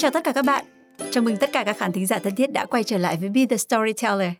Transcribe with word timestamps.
Chào 0.00 0.10
tất 0.10 0.24
cả 0.24 0.32
các 0.32 0.44
bạn. 0.44 0.64
Chào 1.10 1.24
mừng 1.24 1.36
tất 1.36 1.52
cả 1.52 1.64
các 1.64 1.78
khán 1.78 1.92
thính 1.92 2.06
giả 2.06 2.18
thân 2.18 2.34
thiết 2.34 2.52
đã 2.52 2.64
quay 2.64 2.84
trở 2.84 2.98
lại 2.98 3.16
với 3.20 3.28
Be 3.28 3.46
the 3.46 3.56
Storyteller. 3.56 4.32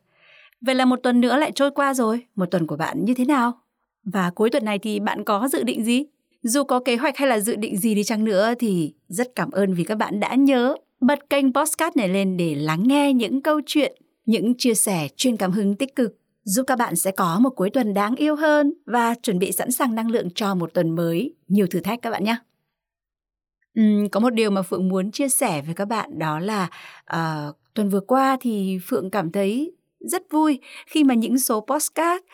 Vậy 0.60 0.74
là 0.74 0.84
một 0.84 0.96
tuần 1.02 1.20
nữa 1.20 1.36
lại 1.36 1.52
trôi 1.54 1.70
qua 1.70 1.94
rồi. 1.94 2.26
Một 2.34 2.46
tuần 2.50 2.66
của 2.66 2.76
bạn 2.76 3.04
như 3.04 3.14
thế 3.14 3.24
nào? 3.24 3.60
Và 4.04 4.30
cuối 4.30 4.50
tuần 4.50 4.64
này 4.64 4.78
thì 4.78 5.00
bạn 5.00 5.24
có 5.24 5.48
dự 5.48 5.62
định 5.62 5.84
gì? 5.84 6.04
Dù 6.42 6.64
có 6.64 6.80
kế 6.80 6.96
hoạch 6.96 7.16
hay 7.16 7.28
là 7.28 7.40
dự 7.40 7.56
định 7.56 7.76
gì 7.76 7.94
đi 7.94 8.04
chăng 8.04 8.24
nữa 8.24 8.54
thì 8.58 8.94
rất 9.08 9.28
cảm 9.34 9.50
ơn 9.50 9.74
vì 9.74 9.84
các 9.84 9.94
bạn 9.94 10.20
đã 10.20 10.34
nhớ 10.34 10.74
bật 11.00 11.30
kênh 11.30 11.52
podcast 11.52 11.96
này 11.96 12.08
lên 12.08 12.36
để 12.36 12.54
lắng 12.54 12.82
nghe 12.86 13.12
những 13.12 13.42
câu 13.42 13.60
chuyện, 13.66 13.92
những 14.26 14.54
chia 14.58 14.74
sẻ 14.74 15.08
truyền 15.16 15.36
cảm 15.36 15.52
hứng 15.52 15.76
tích 15.76 15.96
cực 15.96 16.16
giúp 16.44 16.64
các 16.66 16.78
bạn 16.78 16.96
sẽ 16.96 17.10
có 17.10 17.38
một 17.38 17.50
cuối 17.50 17.70
tuần 17.70 17.94
đáng 17.94 18.16
yêu 18.16 18.36
hơn 18.36 18.72
và 18.86 19.14
chuẩn 19.22 19.38
bị 19.38 19.52
sẵn 19.52 19.70
sàng 19.70 19.94
năng 19.94 20.10
lượng 20.10 20.28
cho 20.34 20.54
một 20.54 20.74
tuần 20.74 20.96
mới 20.96 21.34
nhiều 21.48 21.66
thử 21.66 21.80
thách 21.80 22.02
các 22.02 22.10
bạn 22.10 22.24
nhé. 22.24 22.36
Uhm, 23.80 24.08
có 24.08 24.20
một 24.20 24.30
điều 24.30 24.50
mà 24.50 24.62
Phượng 24.62 24.88
muốn 24.88 25.10
chia 25.10 25.28
sẻ 25.28 25.62
với 25.62 25.74
các 25.74 25.84
bạn 25.84 26.18
đó 26.18 26.38
là 26.38 26.68
uh, 27.14 27.56
tuần 27.74 27.88
vừa 27.88 28.00
qua 28.00 28.36
thì 28.40 28.78
Phượng 28.86 29.10
cảm 29.10 29.32
thấy 29.32 29.72
rất 30.00 30.22
vui 30.30 30.60
khi 30.86 31.04
mà 31.04 31.14
những 31.14 31.38
số 31.38 31.60
postcard 31.60 32.24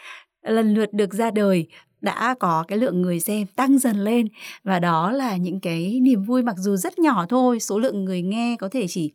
lần 0.42 0.74
lượt 0.74 0.92
được 0.92 1.14
ra 1.14 1.30
đời 1.30 1.66
đã 2.00 2.34
có 2.40 2.64
cái 2.68 2.78
lượng 2.78 3.02
người 3.02 3.20
xem 3.20 3.46
tăng 3.56 3.78
dần 3.78 3.96
lên. 3.96 4.28
Và 4.64 4.78
đó 4.78 5.12
là 5.12 5.36
những 5.36 5.60
cái 5.60 6.00
niềm 6.02 6.24
vui 6.24 6.42
mặc 6.42 6.56
dù 6.58 6.76
rất 6.76 6.98
nhỏ 6.98 7.26
thôi 7.28 7.60
số 7.60 7.78
lượng 7.78 8.04
người 8.04 8.22
nghe 8.22 8.56
có 8.60 8.68
thể 8.68 8.86
chỉ 8.88 9.12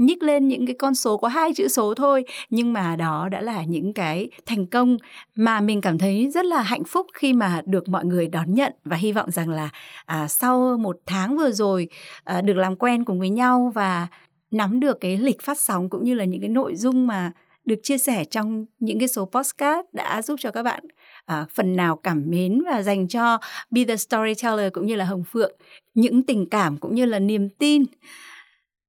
nhích 0.00 0.22
lên 0.22 0.48
những 0.48 0.66
cái 0.66 0.74
con 0.78 0.94
số 0.94 1.16
có 1.16 1.28
hai 1.28 1.54
chữ 1.54 1.68
số 1.68 1.94
thôi. 1.94 2.24
Nhưng 2.50 2.72
mà 2.72 2.96
đó 2.96 3.28
đã 3.28 3.40
là 3.40 3.64
những 3.64 3.92
cái 3.92 4.30
thành 4.46 4.66
công 4.66 4.96
mà 5.34 5.60
mình 5.60 5.80
cảm 5.80 5.98
thấy 5.98 6.30
rất 6.34 6.44
là 6.44 6.62
hạnh 6.62 6.84
phúc 6.84 7.06
khi 7.14 7.32
mà 7.32 7.62
được 7.66 7.88
mọi 7.88 8.04
người 8.04 8.26
đón 8.28 8.54
nhận. 8.54 8.72
Và 8.84 8.96
hy 8.96 9.12
vọng 9.12 9.30
rằng 9.30 9.50
là 9.50 9.68
à, 10.06 10.28
sau 10.28 10.76
một 10.76 10.96
tháng 11.06 11.36
vừa 11.36 11.50
rồi 11.50 11.88
à, 12.24 12.40
được 12.40 12.56
làm 12.56 12.76
quen 12.76 13.04
cùng 13.04 13.18
với 13.18 13.30
nhau 13.30 13.72
và 13.74 14.06
nắm 14.50 14.80
được 14.80 15.00
cái 15.00 15.18
lịch 15.18 15.42
phát 15.42 15.58
sóng 15.58 15.88
cũng 15.88 16.04
như 16.04 16.14
là 16.14 16.24
những 16.24 16.40
cái 16.40 16.50
nội 16.50 16.76
dung 16.76 17.06
mà 17.06 17.32
được 17.64 17.80
chia 17.82 17.98
sẻ 17.98 18.24
trong 18.24 18.66
những 18.78 18.98
cái 18.98 19.08
số 19.08 19.24
postcard 19.24 19.88
đã 19.92 20.22
giúp 20.22 20.36
cho 20.40 20.50
các 20.50 20.62
bạn 20.62 20.84
à, 21.26 21.46
phần 21.54 21.76
nào 21.76 21.96
cảm 21.96 22.24
mến 22.26 22.62
và 22.66 22.82
dành 22.82 23.08
cho 23.08 23.38
Be 23.70 23.84
the 23.84 23.96
Storyteller 23.96 24.72
cũng 24.72 24.86
như 24.86 24.94
là 24.94 25.04
Hồng 25.04 25.24
Phượng. 25.24 25.52
Những 25.94 26.22
tình 26.22 26.48
cảm 26.50 26.76
cũng 26.76 26.94
như 26.94 27.04
là 27.04 27.18
niềm 27.18 27.48
tin 27.48 27.84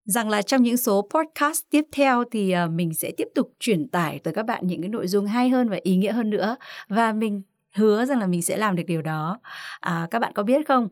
rằng 0.05 0.29
là 0.29 0.41
trong 0.41 0.63
những 0.63 0.77
số 0.77 1.07
podcast 1.13 1.61
tiếp 1.69 1.85
theo 1.91 2.23
thì 2.31 2.51
ờ, 2.51 2.67
mình 2.67 2.93
sẽ 2.93 3.11
tiếp 3.17 3.27
tục 3.35 3.53
truyền 3.59 3.87
tải 3.87 4.19
tới 4.19 4.33
các 4.33 4.45
bạn 4.45 4.67
những 4.67 4.81
cái 4.81 4.89
nội 4.89 5.07
dung 5.07 5.25
hay 5.25 5.49
hơn 5.49 5.69
và 5.69 5.77
ý 5.83 5.95
nghĩa 5.95 6.11
hơn 6.11 6.29
nữa 6.29 6.55
và 6.87 7.13
mình 7.13 7.41
hứa 7.75 8.05
rằng 8.05 8.19
là 8.19 8.27
mình 8.27 8.41
sẽ 8.41 8.57
làm 8.57 8.75
được 8.75 8.83
điều 8.87 9.01
đó. 9.01 9.39
À, 9.79 10.07
các 10.11 10.19
bạn 10.19 10.33
có 10.33 10.43
biết 10.43 10.67
không? 10.67 10.87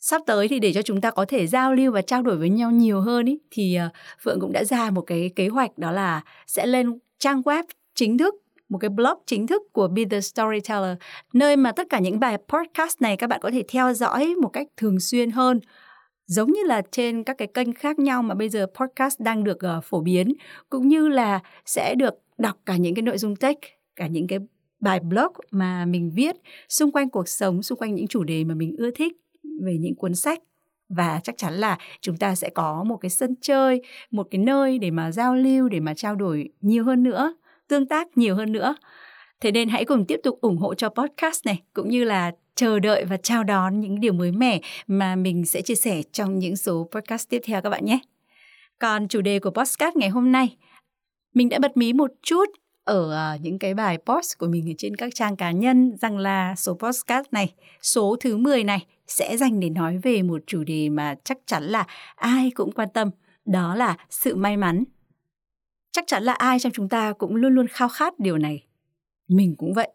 Sắp 0.00 0.22
tới 0.26 0.48
thì 0.48 0.60
để 0.60 0.72
cho 0.72 0.82
chúng 0.82 1.00
ta 1.00 1.10
có 1.10 1.24
thể 1.28 1.46
giao 1.46 1.74
lưu 1.74 1.92
và 1.92 2.02
trao 2.02 2.22
đổi 2.22 2.36
với 2.36 2.48
nhau 2.50 2.70
nhiều 2.70 3.00
hơn 3.00 3.26
ý, 3.26 3.38
thì 3.50 3.74
ờ, 3.74 3.88
Phượng 4.22 4.40
cũng 4.40 4.52
đã 4.52 4.64
ra 4.64 4.90
một 4.90 5.00
cái 5.00 5.30
kế 5.36 5.48
hoạch 5.48 5.78
đó 5.78 5.90
là 5.90 6.22
sẽ 6.46 6.66
lên 6.66 6.98
trang 7.18 7.42
web 7.42 7.64
chính 7.94 8.18
thức 8.18 8.34
một 8.68 8.78
cái 8.78 8.88
blog 8.88 9.18
chính 9.26 9.46
thức 9.46 9.62
của 9.72 9.88
Be 9.88 10.02
the 10.10 10.20
Storyteller 10.20 10.96
nơi 11.32 11.56
mà 11.56 11.72
tất 11.72 11.86
cả 11.90 11.98
những 11.98 12.20
bài 12.20 12.38
podcast 12.48 13.00
này 13.00 13.16
các 13.16 13.26
bạn 13.26 13.40
có 13.42 13.50
thể 13.50 13.62
theo 13.68 13.92
dõi 13.92 14.34
một 14.42 14.48
cách 14.48 14.66
thường 14.76 15.00
xuyên 15.00 15.30
hơn 15.30 15.60
giống 16.26 16.52
như 16.52 16.62
là 16.62 16.82
trên 16.90 17.24
các 17.24 17.38
cái 17.38 17.48
kênh 17.54 17.72
khác 17.72 17.98
nhau 17.98 18.22
mà 18.22 18.34
bây 18.34 18.48
giờ 18.48 18.66
podcast 18.74 19.20
đang 19.20 19.44
được 19.44 19.58
uh, 19.78 19.84
phổ 19.84 20.00
biến 20.00 20.34
cũng 20.70 20.88
như 20.88 21.08
là 21.08 21.40
sẽ 21.66 21.94
được 21.94 22.14
đọc 22.38 22.56
cả 22.66 22.76
những 22.76 22.94
cái 22.94 23.02
nội 23.02 23.18
dung 23.18 23.36
tech 23.36 23.58
cả 23.96 24.06
những 24.06 24.26
cái 24.26 24.38
bài 24.80 25.00
blog 25.00 25.32
mà 25.50 25.84
mình 25.84 26.10
viết 26.14 26.36
xung 26.68 26.92
quanh 26.92 27.10
cuộc 27.10 27.28
sống 27.28 27.62
xung 27.62 27.78
quanh 27.78 27.94
những 27.94 28.06
chủ 28.06 28.24
đề 28.24 28.44
mà 28.44 28.54
mình 28.54 28.76
ưa 28.78 28.90
thích 28.90 29.12
về 29.62 29.76
những 29.80 29.94
cuốn 29.94 30.14
sách. 30.14 30.38
Và 30.88 31.20
chắc 31.22 31.36
chắn 31.36 31.54
là 31.54 31.78
chúng 32.00 32.16
ta 32.16 32.34
sẽ 32.34 32.48
có 32.48 32.84
một 32.84 32.96
cái 32.96 33.10
sân 33.10 33.34
chơi 33.40 33.82
một 34.10 34.28
cái 34.30 34.38
nơi 34.38 34.78
để 34.78 34.90
mà 34.90 35.12
giao 35.12 35.34
lưu 35.34 35.68
để 35.68 35.80
mà 35.80 35.94
trao 35.94 36.14
đổi 36.14 36.48
nhiều 36.60 36.84
hơn 36.84 37.02
nữa 37.02 37.34
tương 37.68 37.86
tác 37.86 38.18
nhiều 38.18 38.36
hơn 38.36 38.52
nữa 38.52 38.74
thế 39.40 39.52
nên 39.52 39.68
hãy 39.68 39.84
cùng 39.84 40.04
tiếp 40.04 40.20
tục 40.22 40.40
ủng 40.40 40.58
hộ 40.58 40.74
cho 40.74 40.88
podcast 40.88 41.46
này 41.46 41.62
cũng 41.72 41.88
như 41.88 42.04
là 42.04 42.32
chờ 42.54 42.78
đợi 42.78 43.04
và 43.04 43.16
chào 43.16 43.44
đón 43.44 43.80
những 43.80 44.00
điều 44.00 44.12
mới 44.12 44.32
mẻ 44.32 44.60
mà 44.86 45.16
mình 45.16 45.46
sẽ 45.46 45.62
chia 45.62 45.74
sẻ 45.74 46.02
trong 46.12 46.38
những 46.38 46.56
số 46.56 46.88
podcast 46.92 47.28
tiếp 47.28 47.42
theo 47.44 47.62
các 47.62 47.70
bạn 47.70 47.84
nhé. 47.84 47.98
Còn 48.78 49.08
chủ 49.08 49.20
đề 49.20 49.38
của 49.38 49.50
podcast 49.50 49.96
ngày 49.96 50.08
hôm 50.08 50.32
nay, 50.32 50.56
mình 51.34 51.48
đã 51.48 51.58
bật 51.58 51.76
mí 51.76 51.92
một 51.92 52.10
chút 52.22 52.44
ở 52.84 53.12
à, 53.12 53.36
những 53.42 53.58
cái 53.58 53.74
bài 53.74 53.98
post 54.06 54.38
của 54.38 54.46
mình 54.46 54.70
ở 54.70 54.74
trên 54.78 54.96
các 54.96 55.14
trang 55.14 55.36
cá 55.36 55.50
nhân 55.50 55.96
rằng 56.00 56.18
là 56.18 56.54
số 56.56 56.74
podcast 56.74 57.26
này, 57.32 57.54
số 57.82 58.16
thứ 58.20 58.36
10 58.36 58.64
này 58.64 58.86
sẽ 59.06 59.36
dành 59.36 59.60
để 59.60 59.70
nói 59.70 59.98
về 59.98 60.22
một 60.22 60.42
chủ 60.46 60.64
đề 60.64 60.88
mà 60.88 61.14
chắc 61.24 61.38
chắn 61.46 61.62
là 61.62 61.84
ai 62.14 62.50
cũng 62.54 62.72
quan 62.72 62.88
tâm, 62.94 63.10
đó 63.44 63.74
là 63.74 63.96
sự 64.10 64.36
may 64.36 64.56
mắn. 64.56 64.84
Chắc 65.92 66.04
chắn 66.06 66.22
là 66.22 66.32
ai 66.32 66.58
trong 66.58 66.72
chúng 66.72 66.88
ta 66.88 67.12
cũng 67.12 67.36
luôn 67.36 67.54
luôn 67.54 67.66
khao 67.66 67.88
khát 67.88 68.18
điều 68.18 68.38
này. 68.38 68.62
Mình 69.28 69.54
cũng 69.58 69.74
vậy. 69.74 69.88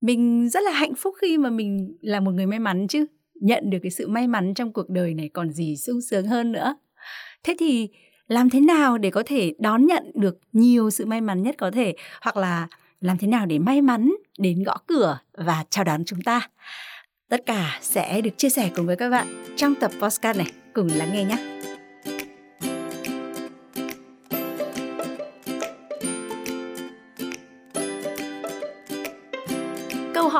Mình 0.00 0.48
rất 0.48 0.62
là 0.62 0.70
hạnh 0.70 0.94
phúc 0.94 1.14
khi 1.20 1.38
mà 1.38 1.50
mình 1.50 1.96
là 2.00 2.20
một 2.20 2.30
người 2.30 2.46
may 2.46 2.58
mắn 2.58 2.88
chứ. 2.88 3.06
Nhận 3.34 3.70
được 3.70 3.78
cái 3.82 3.90
sự 3.90 4.08
may 4.08 4.28
mắn 4.28 4.54
trong 4.54 4.72
cuộc 4.72 4.88
đời 4.88 5.14
này 5.14 5.28
còn 5.28 5.52
gì 5.52 5.76
sung 5.76 6.00
sướng 6.00 6.26
hơn 6.26 6.52
nữa. 6.52 6.76
Thế 7.42 7.56
thì 7.58 7.88
làm 8.28 8.50
thế 8.50 8.60
nào 8.60 8.98
để 8.98 9.10
có 9.10 9.22
thể 9.26 9.54
đón 9.58 9.86
nhận 9.86 10.10
được 10.14 10.38
nhiều 10.52 10.90
sự 10.90 11.06
may 11.06 11.20
mắn 11.20 11.42
nhất 11.42 11.54
có 11.58 11.70
thể? 11.70 11.94
Hoặc 12.22 12.36
là 12.36 12.68
làm 13.00 13.18
thế 13.18 13.26
nào 13.26 13.46
để 13.46 13.58
may 13.58 13.82
mắn 13.82 14.14
đến 14.38 14.62
gõ 14.62 14.76
cửa 14.86 15.18
và 15.32 15.64
chào 15.70 15.84
đón 15.84 16.04
chúng 16.04 16.20
ta? 16.20 16.48
Tất 17.28 17.46
cả 17.46 17.78
sẽ 17.82 18.20
được 18.20 18.30
chia 18.36 18.48
sẻ 18.48 18.70
cùng 18.76 18.86
với 18.86 18.96
các 18.96 19.10
bạn 19.10 19.26
trong 19.56 19.74
tập 19.74 19.90
podcast 20.02 20.38
này. 20.38 20.52
Cùng 20.72 20.88
lắng 20.96 21.10
nghe 21.12 21.24
nhé. 21.24 21.59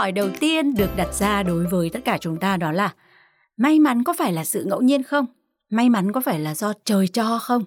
Hỏi 0.00 0.12
đầu 0.12 0.30
tiên 0.40 0.74
được 0.74 0.90
đặt 0.96 1.14
ra 1.14 1.42
đối 1.42 1.66
với 1.66 1.90
tất 1.90 2.00
cả 2.04 2.18
chúng 2.18 2.36
ta 2.36 2.56
đó 2.56 2.72
là 2.72 2.94
may 3.56 3.78
mắn 3.78 4.04
có 4.04 4.14
phải 4.18 4.32
là 4.32 4.44
sự 4.44 4.64
ngẫu 4.64 4.82
nhiên 4.82 5.02
không? 5.02 5.26
May 5.70 5.90
mắn 5.90 6.12
có 6.12 6.20
phải 6.20 6.40
là 6.40 6.54
do 6.54 6.72
trời 6.84 7.08
cho 7.08 7.38
không? 7.38 7.64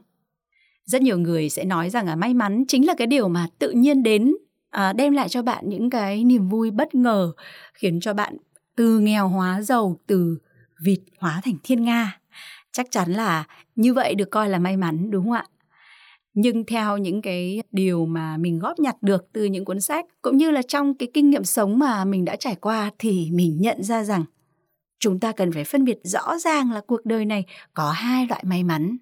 Rất 0.86 1.02
nhiều 1.02 1.18
người 1.18 1.50
sẽ 1.50 1.64
nói 1.64 1.90
rằng 1.90 2.06
là 2.06 2.16
may 2.16 2.34
mắn 2.34 2.64
chính 2.68 2.88
là 2.88 2.94
cái 2.98 3.08
điều 3.08 3.28
mà 3.30 3.48
tự 3.60 3.72
nhiên 3.72 4.04
đến 4.04 4.34
à, 4.70 4.94
đem 4.94 5.14
lại 5.14 5.30
cho 5.30 5.42
bạn 5.42 5.70
những 5.70 5.90
cái 5.90 6.24
niềm 6.24 6.50
vui 6.50 6.72
bất 6.72 6.96
ngờ 6.96 7.32
khiến 7.74 8.00
cho 8.00 8.14
bạn 8.14 8.38
từ 8.76 9.00
nghèo 9.00 9.28
hóa 9.28 9.62
giàu 9.62 10.00
từ 10.08 10.38
vịt 10.84 11.00
hóa 11.20 11.42
thành 11.44 11.56
thiên 11.64 11.84
nga 11.84 12.20
chắc 12.72 12.88
chắn 12.92 13.12
là 13.12 13.44
như 13.76 13.94
vậy 13.94 14.16
được 14.16 14.32
coi 14.32 14.50
là 14.50 14.60
may 14.60 14.78
mắn 14.78 15.12
đúng 15.12 15.24
không 15.24 15.34
ạ 15.34 15.46
nhưng 16.34 16.66
theo 16.66 16.98
những 16.98 17.22
cái 17.22 17.64
điều 17.72 18.06
mà 18.06 18.38
mình 18.38 18.60
góp 18.60 18.80
nhặt 18.80 18.96
được 19.02 19.26
từ 19.34 19.46
những 19.46 19.66
cuốn 19.66 19.82
sách, 19.82 20.06
cũng 20.22 20.38
như 20.38 20.52
là 20.52 20.62
trong 20.62 20.94
cái 20.94 21.10
kinh 21.14 21.30
nghiệm 21.30 21.44
sống 21.44 21.80
mà 21.80 22.06
mình 22.06 22.26
đã 22.26 22.36
trải 22.36 22.56
qua, 22.56 22.92
thì 23.00 23.30
mình 23.32 23.58
nhận 23.62 23.84
ra 23.84 24.04
rằng 24.04 24.24
chúng 25.00 25.20
ta 25.20 25.32
cần 25.32 25.52
phải 25.52 25.64
phân 25.64 25.86
biệt 25.86 26.00
rõ 26.04 26.38
ràng 26.38 26.72
là 26.72 26.82
cuộc 26.88 27.06
đời 27.06 27.26
này 27.26 27.46
có 27.74 27.92
hai 27.92 28.28
loại 28.30 28.44
may 28.48 28.64
mắn. 28.64 28.98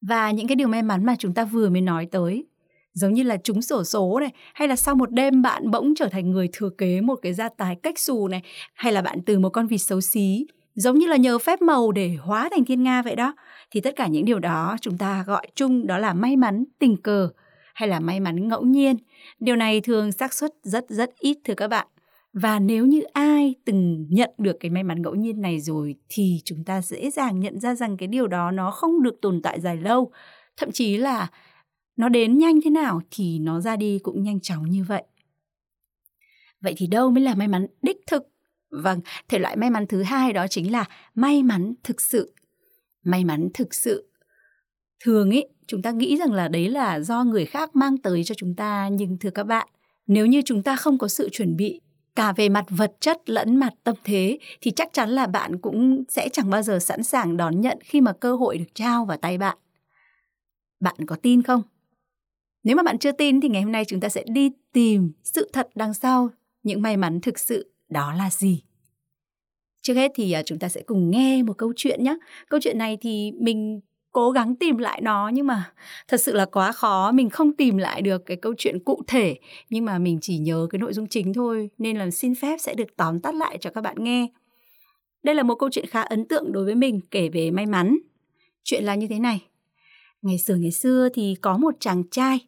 Và 0.00 0.30
những 0.30 0.46
cái 0.46 0.56
điều 0.56 0.68
may 0.68 0.82
mắn 0.82 1.06
mà 1.06 1.16
chúng 1.18 1.34
ta 1.34 1.44
vừa 1.44 1.70
mới 1.70 1.80
nói 1.80 2.06
tới, 2.10 2.44
giống 2.92 3.14
như 3.14 3.22
là 3.22 3.36
trúng 3.36 3.62
sổ 3.62 3.84
số 3.84 4.20
này, 4.20 4.30
hay 4.54 4.68
là 4.68 4.76
sau 4.76 4.94
một 4.94 5.10
đêm 5.10 5.42
bạn 5.42 5.70
bỗng 5.70 5.94
trở 5.96 6.08
thành 6.08 6.30
người 6.30 6.48
thừa 6.52 6.70
kế 6.78 7.00
một 7.00 7.18
cái 7.22 7.32
gia 7.32 7.48
tài 7.48 7.76
cách 7.82 7.98
xù 7.98 8.28
này, 8.28 8.42
hay 8.74 8.92
là 8.92 9.02
bạn 9.02 9.22
từ 9.26 9.38
một 9.38 9.48
con 9.48 9.66
vịt 9.66 9.80
xấu 9.80 10.00
xí, 10.00 10.46
giống 10.74 10.98
như 10.98 11.06
là 11.06 11.16
nhờ 11.16 11.38
phép 11.38 11.62
màu 11.62 11.92
để 11.92 12.16
hóa 12.20 12.48
thành 12.52 12.64
thiên 12.64 12.82
nga 12.82 13.02
vậy 13.02 13.16
đó 13.16 13.34
thì 13.72 13.80
tất 13.80 13.96
cả 13.96 14.06
những 14.06 14.24
điều 14.24 14.38
đó 14.38 14.76
chúng 14.80 14.98
ta 14.98 15.24
gọi 15.26 15.46
chung 15.54 15.86
đó 15.86 15.98
là 15.98 16.14
may 16.14 16.36
mắn 16.36 16.64
tình 16.78 16.96
cờ 16.96 17.28
hay 17.74 17.88
là 17.88 18.00
may 18.00 18.20
mắn 18.20 18.48
ngẫu 18.48 18.62
nhiên. 18.62 18.96
Điều 19.40 19.56
này 19.56 19.80
thường 19.80 20.12
xác 20.12 20.34
suất 20.34 20.50
rất 20.62 20.84
rất 20.88 21.10
ít 21.18 21.38
thưa 21.44 21.54
các 21.54 21.68
bạn. 21.68 21.86
Và 22.32 22.58
nếu 22.58 22.86
như 22.86 23.02
ai 23.12 23.54
từng 23.64 24.06
nhận 24.10 24.30
được 24.38 24.56
cái 24.60 24.70
may 24.70 24.82
mắn 24.82 25.02
ngẫu 25.02 25.14
nhiên 25.14 25.40
này 25.40 25.60
rồi 25.60 25.94
thì 26.08 26.40
chúng 26.44 26.64
ta 26.64 26.82
dễ 26.82 27.10
dàng 27.10 27.40
nhận 27.40 27.60
ra 27.60 27.74
rằng 27.74 27.96
cái 27.96 28.08
điều 28.08 28.26
đó 28.26 28.50
nó 28.50 28.70
không 28.70 29.02
được 29.02 29.20
tồn 29.22 29.42
tại 29.42 29.60
dài 29.60 29.76
lâu. 29.76 30.12
Thậm 30.56 30.72
chí 30.72 30.96
là 30.96 31.30
nó 31.96 32.08
đến 32.08 32.38
nhanh 32.38 32.60
thế 32.64 32.70
nào 32.70 33.00
thì 33.10 33.38
nó 33.38 33.60
ra 33.60 33.76
đi 33.76 33.98
cũng 34.02 34.22
nhanh 34.22 34.40
chóng 34.40 34.70
như 34.70 34.84
vậy. 34.84 35.02
Vậy 36.60 36.74
thì 36.76 36.86
đâu 36.86 37.10
mới 37.10 37.22
là 37.22 37.34
may 37.34 37.48
mắn 37.48 37.66
đích 37.82 37.96
thực? 38.06 38.28
Vâng, 38.70 39.00
thể 39.28 39.38
loại 39.38 39.56
may 39.56 39.70
mắn 39.70 39.86
thứ 39.86 40.02
hai 40.02 40.32
đó 40.32 40.46
chính 40.46 40.72
là 40.72 40.84
may 41.14 41.42
mắn 41.42 41.74
thực 41.82 42.00
sự. 42.00 42.34
May 43.04 43.24
mắn 43.24 43.48
thực 43.54 43.74
sự. 43.74 44.08
Thường 45.04 45.30
ý, 45.30 45.44
chúng 45.66 45.82
ta 45.82 45.90
nghĩ 45.90 46.16
rằng 46.16 46.32
là 46.32 46.48
đấy 46.48 46.68
là 46.68 47.00
do 47.00 47.24
người 47.24 47.46
khác 47.46 47.76
mang 47.76 47.98
tới 47.98 48.24
cho 48.24 48.34
chúng 48.34 48.54
ta, 48.54 48.88
nhưng 48.92 49.18
thưa 49.18 49.30
các 49.30 49.44
bạn, 49.44 49.68
nếu 50.06 50.26
như 50.26 50.42
chúng 50.44 50.62
ta 50.62 50.76
không 50.76 50.98
có 50.98 51.08
sự 51.08 51.28
chuẩn 51.32 51.56
bị 51.56 51.80
cả 52.16 52.32
về 52.32 52.48
mặt 52.48 52.64
vật 52.68 52.92
chất 53.00 53.30
lẫn 53.30 53.56
mặt 53.56 53.72
tâm 53.84 53.94
thế 54.04 54.38
thì 54.60 54.70
chắc 54.70 54.88
chắn 54.92 55.10
là 55.10 55.26
bạn 55.26 55.58
cũng 55.58 56.04
sẽ 56.08 56.28
chẳng 56.32 56.50
bao 56.50 56.62
giờ 56.62 56.78
sẵn 56.78 57.02
sàng 57.02 57.36
đón 57.36 57.60
nhận 57.60 57.78
khi 57.84 58.00
mà 58.00 58.12
cơ 58.12 58.36
hội 58.36 58.58
được 58.58 58.74
trao 58.74 59.04
vào 59.04 59.16
tay 59.16 59.38
bạn. 59.38 59.58
Bạn 60.80 60.96
có 61.06 61.16
tin 61.16 61.42
không? 61.42 61.62
Nếu 62.64 62.76
mà 62.76 62.82
bạn 62.82 62.98
chưa 62.98 63.12
tin 63.12 63.40
thì 63.40 63.48
ngày 63.48 63.62
hôm 63.62 63.72
nay 63.72 63.84
chúng 63.84 64.00
ta 64.00 64.08
sẽ 64.08 64.24
đi 64.26 64.50
tìm 64.72 65.12
sự 65.24 65.50
thật 65.52 65.68
đằng 65.74 65.94
sau 65.94 66.30
những 66.62 66.82
may 66.82 66.96
mắn 66.96 67.20
thực 67.20 67.38
sự 67.38 67.72
đó 67.88 68.12
là 68.12 68.30
gì. 68.30 68.62
Trước 69.82 69.94
hết 69.94 70.12
thì 70.14 70.32
à, 70.32 70.42
chúng 70.42 70.58
ta 70.58 70.68
sẽ 70.68 70.82
cùng 70.82 71.10
nghe 71.10 71.42
một 71.42 71.58
câu 71.58 71.72
chuyện 71.76 72.04
nhé. 72.04 72.16
Câu 72.48 72.60
chuyện 72.62 72.78
này 72.78 72.98
thì 73.00 73.32
mình 73.40 73.80
cố 74.12 74.30
gắng 74.30 74.56
tìm 74.56 74.78
lại 74.78 75.00
nó 75.00 75.28
nhưng 75.28 75.46
mà 75.46 75.72
thật 76.08 76.20
sự 76.20 76.32
là 76.32 76.44
quá 76.44 76.72
khó, 76.72 77.12
mình 77.12 77.30
không 77.30 77.52
tìm 77.52 77.78
lại 77.78 78.02
được 78.02 78.26
cái 78.26 78.36
câu 78.36 78.54
chuyện 78.58 78.84
cụ 78.84 79.02
thể. 79.06 79.36
Nhưng 79.70 79.84
mà 79.84 79.98
mình 79.98 80.18
chỉ 80.20 80.38
nhớ 80.38 80.66
cái 80.70 80.78
nội 80.78 80.92
dung 80.92 81.06
chính 81.06 81.32
thôi, 81.32 81.70
nên 81.78 81.96
là 81.96 82.10
xin 82.10 82.34
phép 82.34 82.56
sẽ 82.60 82.74
được 82.74 82.96
tóm 82.96 83.20
tắt 83.20 83.34
lại 83.34 83.58
cho 83.60 83.70
các 83.70 83.80
bạn 83.80 83.96
nghe. 83.98 84.26
Đây 85.22 85.34
là 85.34 85.42
một 85.42 85.54
câu 85.54 85.68
chuyện 85.72 85.86
khá 85.86 86.02
ấn 86.02 86.28
tượng 86.28 86.52
đối 86.52 86.64
với 86.64 86.74
mình, 86.74 87.00
kể 87.10 87.28
về 87.28 87.50
may 87.50 87.66
mắn. 87.66 87.98
Chuyện 88.64 88.84
là 88.84 88.94
như 88.94 89.06
thế 89.06 89.18
này. 89.18 89.42
Ngày 90.22 90.38
xưa 90.38 90.54
ngày 90.54 90.70
xưa 90.70 91.08
thì 91.14 91.36
có 91.40 91.56
một 91.56 91.74
chàng 91.80 92.02
trai. 92.10 92.38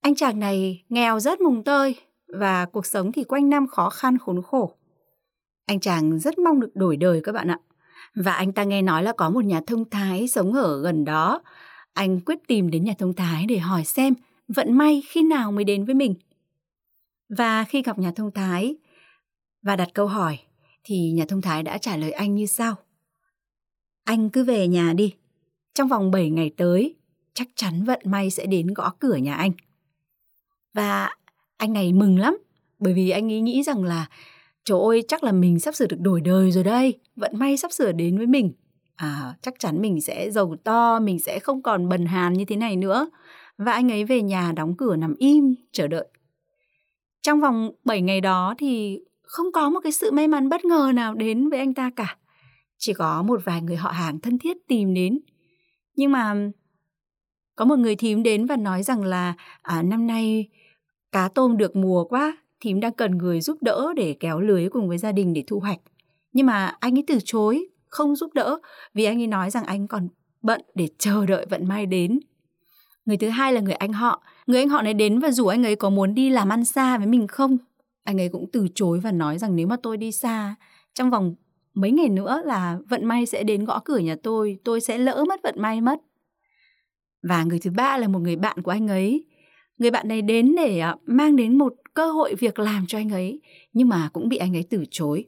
Anh 0.00 0.14
chàng 0.14 0.40
này 0.40 0.84
nghèo 0.88 1.20
rất 1.20 1.40
mùng 1.40 1.64
tơi 1.64 1.94
và 2.28 2.64
cuộc 2.64 2.86
sống 2.86 3.12
thì 3.12 3.24
quanh 3.24 3.48
năm 3.48 3.66
khó 3.66 3.90
khăn 3.90 4.18
khốn 4.18 4.42
khổ 4.42 4.76
anh 5.66 5.80
chàng 5.80 6.18
rất 6.18 6.38
mong 6.38 6.60
được 6.60 6.76
đổi 6.76 6.96
đời 6.96 7.20
các 7.24 7.32
bạn 7.32 7.50
ạ 7.50 7.58
và 8.14 8.32
anh 8.32 8.52
ta 8.52 8.64
nghe 8.64 8.82
nói 8.82 9.02
là 9.02 9.12
có 9.12 9.30
một 9.30 9.44
nhà 9.44 9.60
thông 9.66 9.90
thái 9.90 10.28
sống 10.28 10.52
ở 10.52 10.82
gần 10.82 11.04
đó. 11.04 11.42
Anh 11.92 12.20
quyết 12.20 12.38
tìm 12.46 12.70
đến 12.70 12.84
nhà 12.84 12.94
thông 12.98 13.14
thái 13.14 13.46
để 13.46 13.58
hỏi 13.58 13.84
xem 13.84 14.14
vận 14.48 14.72
may 14.72 15.02
khi 15.08 15.22
nào 15.22 15.52
mới 15.52 15.64
đến 15.64 15.84
với 15.84 15.94
mình. 15.94 16.14
Và 17.28 17.64
khi 17.64 17.82
gặp 17.82 17.98
nhà 17.98 18.12
thông 18.16 18.30
thái 18.30 18.76
và 19.62 19.76
đặt 19.76 19.88
câu 19.94 20.06
hỏi 20.06 20.38
thì 20.84 21.10
nhà 21.10 21.24
thông 21.28 21.42
thái 21.42 21.62
đã 21.62 21.78
trả 21.78 21.96
lời 21.96 22.12
anh 22.12 22.34
như 22.34 22.46
sau. 22.46 22.74
Anh 24.04 24.30
cứ 24.30 24.44
về 24.44 24.68
nhà 24.68 24.92
đi. 24.92 25.14
Trong 25.74 25.88
vòng 25.88 26.10
7 26.10 26.30
ngày 26.30 26.50
tới, 26.56 26.94
chắc 27.34 27.48
chắn 27.54 27.84
vận 27.84 28.00
may 28.04 28.30
sẽ 28.30 28.46
đến 28.46 28.74
gõ 28.74 28.92
cửa 28.98 29.16
nhà 29.16 29.34
anh. 29.34 29.52
Và 30.74 31.16
anh 31.56 31.72
này 31.72 31.92
mừng 31.92 32.18
lắm, 32.18 32.38
bởi 32.78 32.94
vì 32.94 33.10
anh 33.10 33.32
ấy 33.32 33.40
nghĩ 33.40 33.62
rằng 33.62 33.84
là 33.84 34.08
Trời 34.64 34.78
ơi, 34.88 35.04
chắc 35.08 35.24
là 35.24 35.32
mình 35.32 35.60
sắp 35.60 35.74
sửa 35.74 35.86
được 35.86 36.00
đổi 36.00 36.20
đời 36.20 36.50
rồi 36.50 36.64
đây. 36.64 37.00
Vận 37.16 37.32
may 37.34 37.56
sắp 37.56 37.72
sửa 37.72 37.92
đến 37.92 38.16
với 38.16 38.26
mình. 38.26 38.52
À, 38.96 39.34
chắc 39.42 39.54
chắn 39.58 39.82
mình 39.82 40.00
sẽ 40.00 40.30
giàu 40.30 40.56
to, 40.64 41.00
mình 41.00 41.18
sẽ 41.20 41.38
không 41.38 41.62
còn 41.62 41.88
bần 41.88 42.06
hàn 42.06 42.32
như 42.32 42.44
thế 42.44 42.56
này 42.56 42.76
nữa. 42.76 43.10
Và 43.58 43.72
anh 43.72 43.92
ấy 43.92 44.04
về 44.04 44.22
nhà 44.22 44.52
đóng 44.56 44.76
cửa 44.76 44.96
nằm 44.96 45.14
im, 45.18 45.54
chờ 45.72 45.88
đợi. 45.88 46.06
Trong 47.22 47.40
vòng 47.40 47.70
7 47.84 48.02
ngày 48.02 48.20
đó 48.20 48.54
thì 48.58 49.00
không 49.22 49.52
có 49.52 49.70
một 49.70 49.80
cái 49.82 49.92
sự 49.92 50.10
may 50.10 50.28
mắn 50.28 50.48
bất 50.48 50.64
ngờ 50.64 50.92
nào 50.94 51.14
đến 51.14 51.48
với 51.48 51.58
anh 51.58 51.74
ta 51.74 51.90
cả. 51.96 52.16
Chỉ 52.78 52.92
có 52.92 53.22
một 53.22 53.40
vài 53.44 53.62
người 53.62 53.76
họ 53.76 53.90
hàng 53.90 54.20
thân 54.20 54.38
thiết 54.38 54.56
tìm 54.68 54.94
đến. 54.94 55.18
Nhưng 55.96 56.12
mà 56.12 56.34
có 57.56 57.64
một 57.64 57.78
người 57.78 57.96
thím 57.96 58.22
đến 58.22 58.46
và 58.46 58.56
nói 58.56 58.82
rằng 58.82 59.04
là 59.04 59.34
à, 59.62 59.82
năm 59.82 60.06
nay 60.06 60.48
cá 61.12 61.28
tôm 61.28 61.56
được 61.56 61.76
mùa 61.76 62.04
quá 62.04 62.36
thím 62.64 62.80
đang 62.80 62.92
cần 62.92 63.18
người 63.18 63.40
giúp 63.40 63.58
đỡ 63.60 63.92
để 63.96 64.16
kéo 64.20 64.40
lưới 64.40 64.68
cùng 64.68 64.88
với 64.88 64.98
gia 64.98 65.12
đình 65.12 65.34
để 65.34 65.44
thu 65.46 65.60
hoạch. 65.60 65.78
Nhưng 66.32 66.46
mà 66.46 66.76
anh 66.80 66.98
ấy 66.98 67.04
từ 67.06 67.18
chối, 67.24 67.66
không 67.86 68.16
giúp 68.16 68.34
đỡ 68.34 68.58
vì 68.94 69.04
anh 69.04 69.20
ấy 69.20 69.26
nói 69.26 69.50
rằng 69.50 69.64
anh 69.64 69.88
còn 69.88 70.08
bận 70.42 70.60
để 70.74 70.88
chờ 70.98 71.26
đợi 71.26 71.46
vận 71.50 71.68
may 71.68 71.86
đến. 71.86 72.20
Người 73.06 73.16
thứ 73.16 73.28
hai 73.28 73.52
là 73.52 73.60
người 73.60 73.74
anh 73.74 73.92
họ. 73.92 74.22
Người 74.46 74.60
anh 74.60 74.68
họ 74.68 74.82
này 74.82 74.94
đến 74.94 75.18
và 75.18 75.30
rủ 75.30 75.46
anh 75.46 75.64
ấy 75.64 75.76
có 75.76 75.90
muốn 75.90 76.14
đi 76.14 76.30
làm 76.30 76.48
ăn 76.48 76.64
xa 76.64 76.98
với 76.98 77.06
mình 77.06 77.26
không? 77.26 77.58
Anh 78.04 78.20
ấy 78.20 78.28
cũng 78.28 78.50
từ 78.52 78.66
chối 78.74 79.00
và 79.00 79.12
nói 79.12 79.38
rằng 79.38 79.56
nếu 79.56 79.66
mà 79.66 79.76
tôi 79.82 79.96
đi 79.96 80.12
xa, 80.12 80.54
trong 80.94 81.10
vòng 81.10 81.34
mấy 81.74 81.90
ngày 81.90 82.08
nữa 82.08 82.42
là 82.44 82.78
vận 82.88 83.04
may 83.04 83.26
sẽ 83.26 83.42
đến 83.42 83.64
gõ 83.64 83.80
cửa 83.84 83.98
nhà 83.98 84.16
tôi, 84.22 84.58
tôi 84.64 84.80
sẽ 84.80 84.98
lỡ 84.98 85.24
mất 85.28 85.40
vận 85.42 85.54
may 85.58 85.80
mất. 85.80 86.00
Và 87.22 87.44
người 87.44 87.58
thứ 87.58 87.70
ba 87.70 87.98
là 87.98 88.08
một 88.08 88.18
người 88.18 88.36
bạn 88.36 88.62
của 88.62 88.70
anh 88.70 88.88
ấy. 88.88 89.24
Người 89.78 89.90
bạn 89.90 90.08
này 90.08 90.22
đến 90.22 90.54
để 90.56 90.78
à, 90.78 90.96
mang 91.06 91.36
đến 91.36 91.58
một 91.58 91.74
cơ 91.94 92.10
hội 92.10 92.34
việc 92.34 92.58
làm 92.58 92.86
cho 92.86 92.98
anh 92.98 93.10
ấy, 93.10 93.40
nhưng 93.72 93.88
mà 93.88 94.08
cũng 94.12 94.28
bị 94.28 94.36
anh 94.36 94.56
ấy 94.56 94.64
từ 94.70 94.84
chối. 94.90 95.24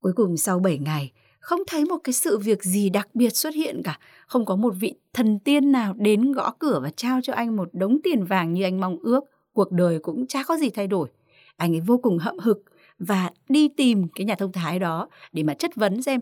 Cuối 0.00 0.12
cùng 0.12 0.36
sau 0.36 0.58
7 0.58 0.78
ngày, 0.78 1.12
không 1.40 1.60
thấy 1.66 1.84
một 1.84 1.98
cái 2.04 2.12
sự 2.12 2.38
việc 2.38 2.62
gì 2.64 2.90
đặc 2.90 3.08
biệt 3.14 3.30
xuất 3.30 3.54
hiện 3.54 3.82
cả, 3.84 3.98
không 4.26 4.44
có 4.44 4.56
một 4.56 4.74
vị 4.80 4.94
thần 5.12 5.38
tiên 5.38 5.72
nào 5.72 5.94
đến 5.98 6.32
gõ 6.32 6.50
cửa 6.58 6.80
và 6.82 6.90
trao 6.90 7.20
cho 7.22 7.32
anh 7.32 7.56
một 7.56 7.68
đống 7.72 7.98
tiền 8.04 8.24
vàng 8.24 8.52
như 8.52 8.62
anh 8.62 8.80
mong 8.80 8.98
ước, 9.02 9.24
cuộc 9.52 9.72
đời 9.72 9.98
cũng 9.98 10.26
chả 10.26 10.42
có 10.42 10.56
gì 10.56 10.70
thay 10.70 10.86
đổi. 10.86 11.08
Anh 11.56 11.74
ấy 11.74 11.80
vô 11.80 11.98
cùng 11.98 12.18
hậm 12.18 12.38
hực 12.38 12.62
và 12.98 13.30
đi 13.48 13.68
tìm 13.68 14.08
cái 14.14 14.24
nhà 14.24 14.34
thông 14.34 14.52
thái 14.52 14.78
đó 14.78 15.08
để 15.32 15.42
mà 15.42 15.54
chất 15.54 15.76
vấn 15.76 16.02
xem 16.02 16.20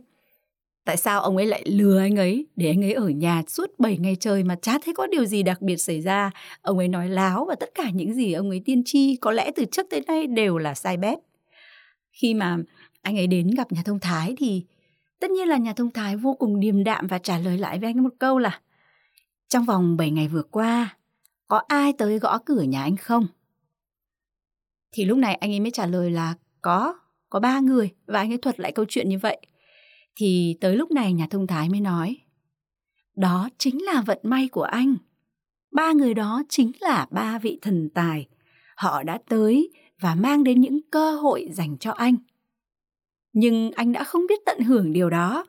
tại 0.89 0.97
sao 0.97 1.21
ông 1.21 1.37
ấy 1.37 1.47
lại 1.47 1.63
lừa 1.67 1.99
anh 1.99 2.17
ấy 2.17 2.47
để 2.57 2.69
anh 2.69 2.85
ấy 2.85 2.93
ở 2.93 3.09
nhà 3.09 3.43
suốt 3.49 3.79
7 3.79 3.99
ngày 3.99 4.17
trời 4.21 4.45
mà 4.45 4.57
chả 4.63 4.79
thấy 4.85 4.95
có 4.95 5.07
điều 5.07 5.25
gì 5.25 5.43
đặc 5.43 5.63
biệt 5.63 5.77
xảy 5.77 6.01
ra. 6.01 6.31
Ông 6.63 6.79
ấy 6.79 6.89
nói 6.89 7.09
láo 7.09 7.45
và 7.45 7.55
tất 7.55 7.71
cả 7.75 7.91
những 7.91 8.15
gì 8.15 8.33
ông 8.33 8.51
ấy 8.51 8.63
tiên 8.65 8.83
tri 8.85 9.17
có 9.17 9.31
lẽ 9.31 9.51
từ 9.57 9.65
trước 9.65 9.87
tới 9.91 10.03
nay 10.07 10.27
đều 10.27 10.59
là 10.59 10.75
sai 10.75 10.97
bét. 10.97 11.19
Khi 12.13 12.35
mà 12.35 12.57
anh 13.03 13.19
ấy 13.19 13.27
đến 13.27 13.51
gặp 13.51 13.73
nhà 13.73 13.83
thông 13.85 14.01
thái 14.01 14.35
thì 14.39 14.65
tất 15.21 15.31
nhiên 15.31 15.49
là 15.49 15.57
nhà 15.57 15.73
thông 15.73 15.91
thái 15.91 16.17
vô 16.17 16.35
cùng 16.35 16.61
điềm 16.61 16.85
đạm 16.85 17.07
và 17.07 17.19
trả 17.19 17.39
lời 17.39 17.59
lại 17.59 17.79
với 17.79 17.89
anh 17.89 18.03
một 18.03 18.13
câu 18.19 18.39
là 18.39 18.61
trong 19.49 19.65
vòng 19.65 19.97
7 19.97 20.11
ngày 20.11 20.29
vừa 20.29 20.43
qua 20.43 20.97
có 21.49 21.63
ai 21.69 21.93
tới 21.93 22.19
gõ 22.19 22.39
cửa 22.39 22.63
nhà 22.63 22.83
anh 22.83 22.97
không? 22.97 23.27
Thì 24.93 25.05
lúc 25.05 25.19
này 25.19 25.35
anh 25.35 25.53
ấy 25.53 25.61
mới 25.61 25.71
trả 25.71 25.87
lời 25.87 26.11
là 26.11 26.35
có, 26.63 26.95
có 27.31 27.41
ba 27.41 27.61
người 27.61 27.91
và 28.07 28.19
anh 28.19 28.33
ấy 28.33 28.39
thuật 28.39 28.61
lại 28.61 28.73
câu 28.73 28.85
chuyện 28.89 29.09
như 29.09 29.19
vậy. 29.19 29.39
Thì 30.21 30.57
tới 30.61 30.77
lúc 30.77 30.91
này 30.91 31.13
nhà 31.13 31.27
thông 31.31 31.47
thái 31.47 31.69
mới 31.69 31.81
nói 31.81 32.17
Đó 33.17 33.49
chính 33.59 33.85
là 33.85 34.03
vận 34.07 34.19
may 34.23 34.49
của 34.49 34.63
anh. 34.63 34.97
Ba 35.73 35.93
người 35.93 36.15
đó 36.15 36.43
chính 36.49 36.73
là 36.81 37.07
ba 37.11 37.39
vị 37.39 37.59
thần 37.63 37.89
tài. 37.95 38.29
Họ 38.77 39.03
đã 39.03 39.19
tới 39.29 39.71
và 40.01 40.15
mang 40.15 40.45
đến 40.45 40.61
những 40.61 40.81
cơ 40.91 41.13
hội 41.17 41.49
dành 41.53 41.79
cho 41.79 41.91
anh. 41.91 42.17
Nhưng 43.33 43.71
anh 43.71 43.93
đã 43.93 44.05
không 44.05 44.23
biết 44.29 44.41
tận 44.47 44.61
hưởng 44.61 44.93
điều 44.93 45.11
đó. 45.11 45.47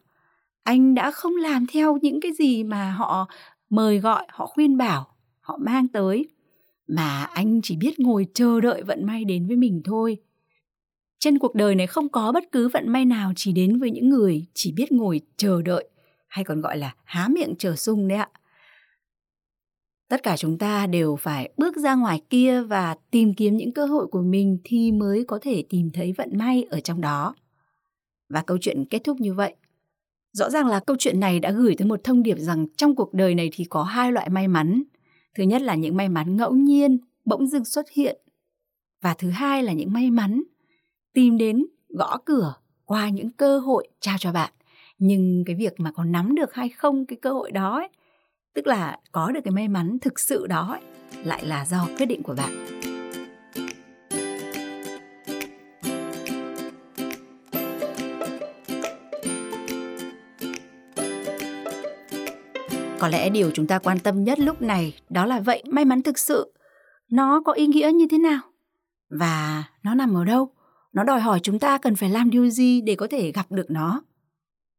Anh 0.63 0.95
đã 0.95 1.11
không 1.11 1.35
làm 1.35 1.65
theo 1.67 1.97
những 2.01 2.21
cái 2.21 2.31
gì 2.33 2.63
mà 2.63 2.91
họ 2.91 3.27
mời 3.69 3.99
gọi, 3.99 4.27
họ 4.29 4.45
khuyên 4.45 4.77
bảo, 4.77 5.15
họ 5.39 5.57
mang 5.57 5.88
tới. 5.88 6.29
Mà 6.88 7.23
anh 7.23 7.61
chỉ 7.63 7.77
biết 7.77 7.99
ngồi 7.99 8.27
chờ 8.33 8.61
đợi 8.61 8.83
vận 8.83 9.05
may 9.05 9.25
đến 9.25 9.47
với 9.47 9.55
mình 9.55 9.81
thôi. 9.85 10.17
Trên 11.19 11.39
cuộc 11.39 11.55
đời 11.55 11.75
này 11.75 11.88
không 11.88 12.09
có 12.09 12.31
bất 12.31 12.43
cứ 12.51 12.67
vận 12.67 12.89
may 12.89 13.05
nào 13.05 13.33
chỉ 13.35 13.51
đến 13.51 13.79
với 13.79 13.91
những 13.91 14.09
người 14.09 14.45
chỉ 14.53 14.71
biết 14.71 14.91
ngồi 14.91 15.21
chờ 15.38 15.61
đợi, 15.61 15.89
hay 16.27 16.43
còn 16.45 16.61
gọi 16.61 16.77
là 16.77 16.95
há 17.03 17.27
miệng 17.27 17.55
chờ 17.59 17.75
sung 17.75 18.07
đấy 18.07 18.17
ạ. 18.17 18.29
Tất 20.09 20.23
cả 20.23 20.38
chúng 20.38 20.57
ta 20.57 20.88
đều 20.88 21.15
phải 21.15 21.49
bước 21.57 21.77
ra 21.77 21.95
ngoài 21.95 22.21
kia 22.29 22.61
và 22.61 22.95
tìm 23.11 23.33
kiếm 23.33 23.57
những 23.57 23.73
cơ 23.73 23.85
hội 23.85 24.07
của 24.07 24.21
mình 24.21 24.57
thì 24.63 24.91
mới 24.91 25.25
có 25.27 25.39
thể 25.41 25.63
tìm 25.69 25.89
thấy 25.93 26.13
vận 26.17 26.38
may 26.38 26.63
ở 26.69 26.79
trong 26.79 27.01
đó. 27.01 27.35
Và 28.29 28.41
câu 28.41 28.57
chuyện 28.61 28.85
kết 28.85 29.01
thúc 29.03 29.19
như 29.19 29.33
vậy. 29.33 29.55
Rõ 30.31 30.49
ràng 30.49 30.67
là 30.67 30.79
câu 30.79 30.97
chuyện 30.99 31.19
này 31.19 31.39
đã 31.39 31.51
gửi 31.51 31.75
tới 31.77 31.88
một 31.88 32.03
thông 32.03 32.23
điệp 32.23 32.38
rằng 32.39 32.67
trong 32.77 32.95
cuộc 32.95 33.13
đời 33.13 33.35
này 33.35 33.49
thì 33.53 33.63
có 33.63 33.83
hai 33.83 34.11
loại 34.11 34.29
may 34.29 34.47
mắn. 34.47 34.83
Thứ 35.35 35.43
nhất 35.43 35.61
là 35.61 35.75
những 35.75 35.97
may 35.97 36.09
mắn 36.09 36.38
ngẫu 36.38 36.53
nhiên, 36.53 36.97
bỗng 37.25 37.47
dưng 37.47 37.65
xuất 37.65 37.85
hiện. 37.91 38.17
Và 39.01 39.13
thứ 39.13 39.29
hai 39.29 39.63
là 39.63 39.73
những 39.73 39.93
may 39.93 40.11
mắn 40.11 40.43
tìm 41.19 41.38
đến 41.38 41.65
gõ 41.89 42.17
cửa 42.25 42.53
qua 42.85 43.09
những 43.09 43.29
cơ 43.29 43.59
hội 43.59 43.88
trao 43.99 44.17
cho 44.19 44.31
bạn. 44.31 44.51
Nhưng 44.99 45.43
cái 45.45 45.55
việc 45.55 45.79
mà 45.79 45.91
có 45.91 46.03
nắm 46.03 46.35
được 46.35 46.53
hay 46.53 46.69
không 46.69 47.05
cái 47.05 47.17
cơ 47.21 47.29
hội 47.31 47.51
đó 47.51 47.75
ấy, 47.75 47.89
tức 48.53 48.67
là 48.67 48.99
có 49.11 49.31
được 49.31 49.39
cái 49.43 49.51
may 49.51 49.67
mắn 49.67 49.97
thực 50.01 50.19
sự 50.19 50.47
đó 50.47 50.67
ấy, 50.71 50.81
lại 51.23 51.45
là 51.45 51.65
do 51.65 51.88
quyết 51.97 52.05
định 52.05 52.23
của 52.23 52.35
bạn. 52.38 52.65
Có 62.99 63.07
lẽ 63.07 63.29
điều 63.29 63.51
chúng 63.53 63.67
ta 63.67 63.79
quan 63.79 63.99
tâm 63.99 64.23
nhất 64.23 64.39
lúc 64.39 64.61
này 64.61 64.99
đó 65.09 65.25
là 65.25 65.39
vậy 65.39 65.63
may 65.69 65.85
mắn 65.85 66.01
thực 66.01 66.19
sự 66.19 66.53
nó 67.11 67.41
có 67.45 67.51
ý 67.51 67.67
nghĩa 67.67 67.91
như 67.93 68.07
thế 68.11 68.17
nào 68.17 68.41
và 69.09 69.63
nó 69.83 69.95
nằm 69.95 70.17
ở 70.17 70.25
đâu? 70.25 70.53
Nó 70.93 71.03
đòi 71.03 71.19
hỏi 71.19 71.39
chúng 71.43 71.60
ta 71.60 71.77
cần 71.77 71.96
phải 71.96 72.10
làm 72.10 72.29
điều 72.29 72.50
gì 72.50 72.81
để 72.81 72.96
có 72.96 73.08
thể 73.08 73.31
gặp 73.31 73.51
được 73.51 73.72
nó. 73.72 74.03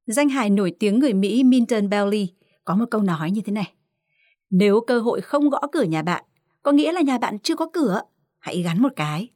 Danh 0.06 0.28
hài 0.28 0.50
nổi 0.50 0.72
tiếng 0.78 0.98
người 0.98 1.12
Mỹ 1.12 1.44
Minton 1.44 1.88
Bailey 1.88 2.28
có 2.64 2.76
một 2.76 2.84
câu 2.90 3.02
nói 3.02 3.30
như 3.30 3.40
thế 3.40 3.52
này. 3.52 3.72
Nếu 4.50 4.80
cơ 4.86 5.00
hội 5.00 5.20
không 5.20 5.50
gõ 5.50 5.60
cửa 5.72 5.82
nhà 5.82 6.02
bạn, 6.02 6.24
có 6.62 6.72
nghĩa 6.72 6.92
là 6.92 7.00
nhà 7.00 7.18
bạn 7.18 7.38
chưa 7.38 7.56
có 7.56 7.70
cửa, 7.72 8.02
hãy 8.38 8.62
gắn 8.62 8.82
một 8.82 8.92
cái. 8.96 9.28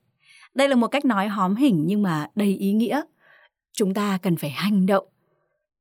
Đây 0.55 0.69
là 0.69 0.75
một 0.75 0.89
cách 0.89 1.05
nói 1.05 1.29
hóm 1.29 1.57
hình 1.57 1.83
nhưng 1.87 2.03
mà 2.03 2.31
đầy 2.35 2.57
ý 2.57 2.73
nghĩa. 2.73 3.03
chúng 3.73 3.95
ta 3.95 4.19
cần 4.23 4.37
phải 4.37 4.51
hành 4.51 4.87
động 4.87 5.07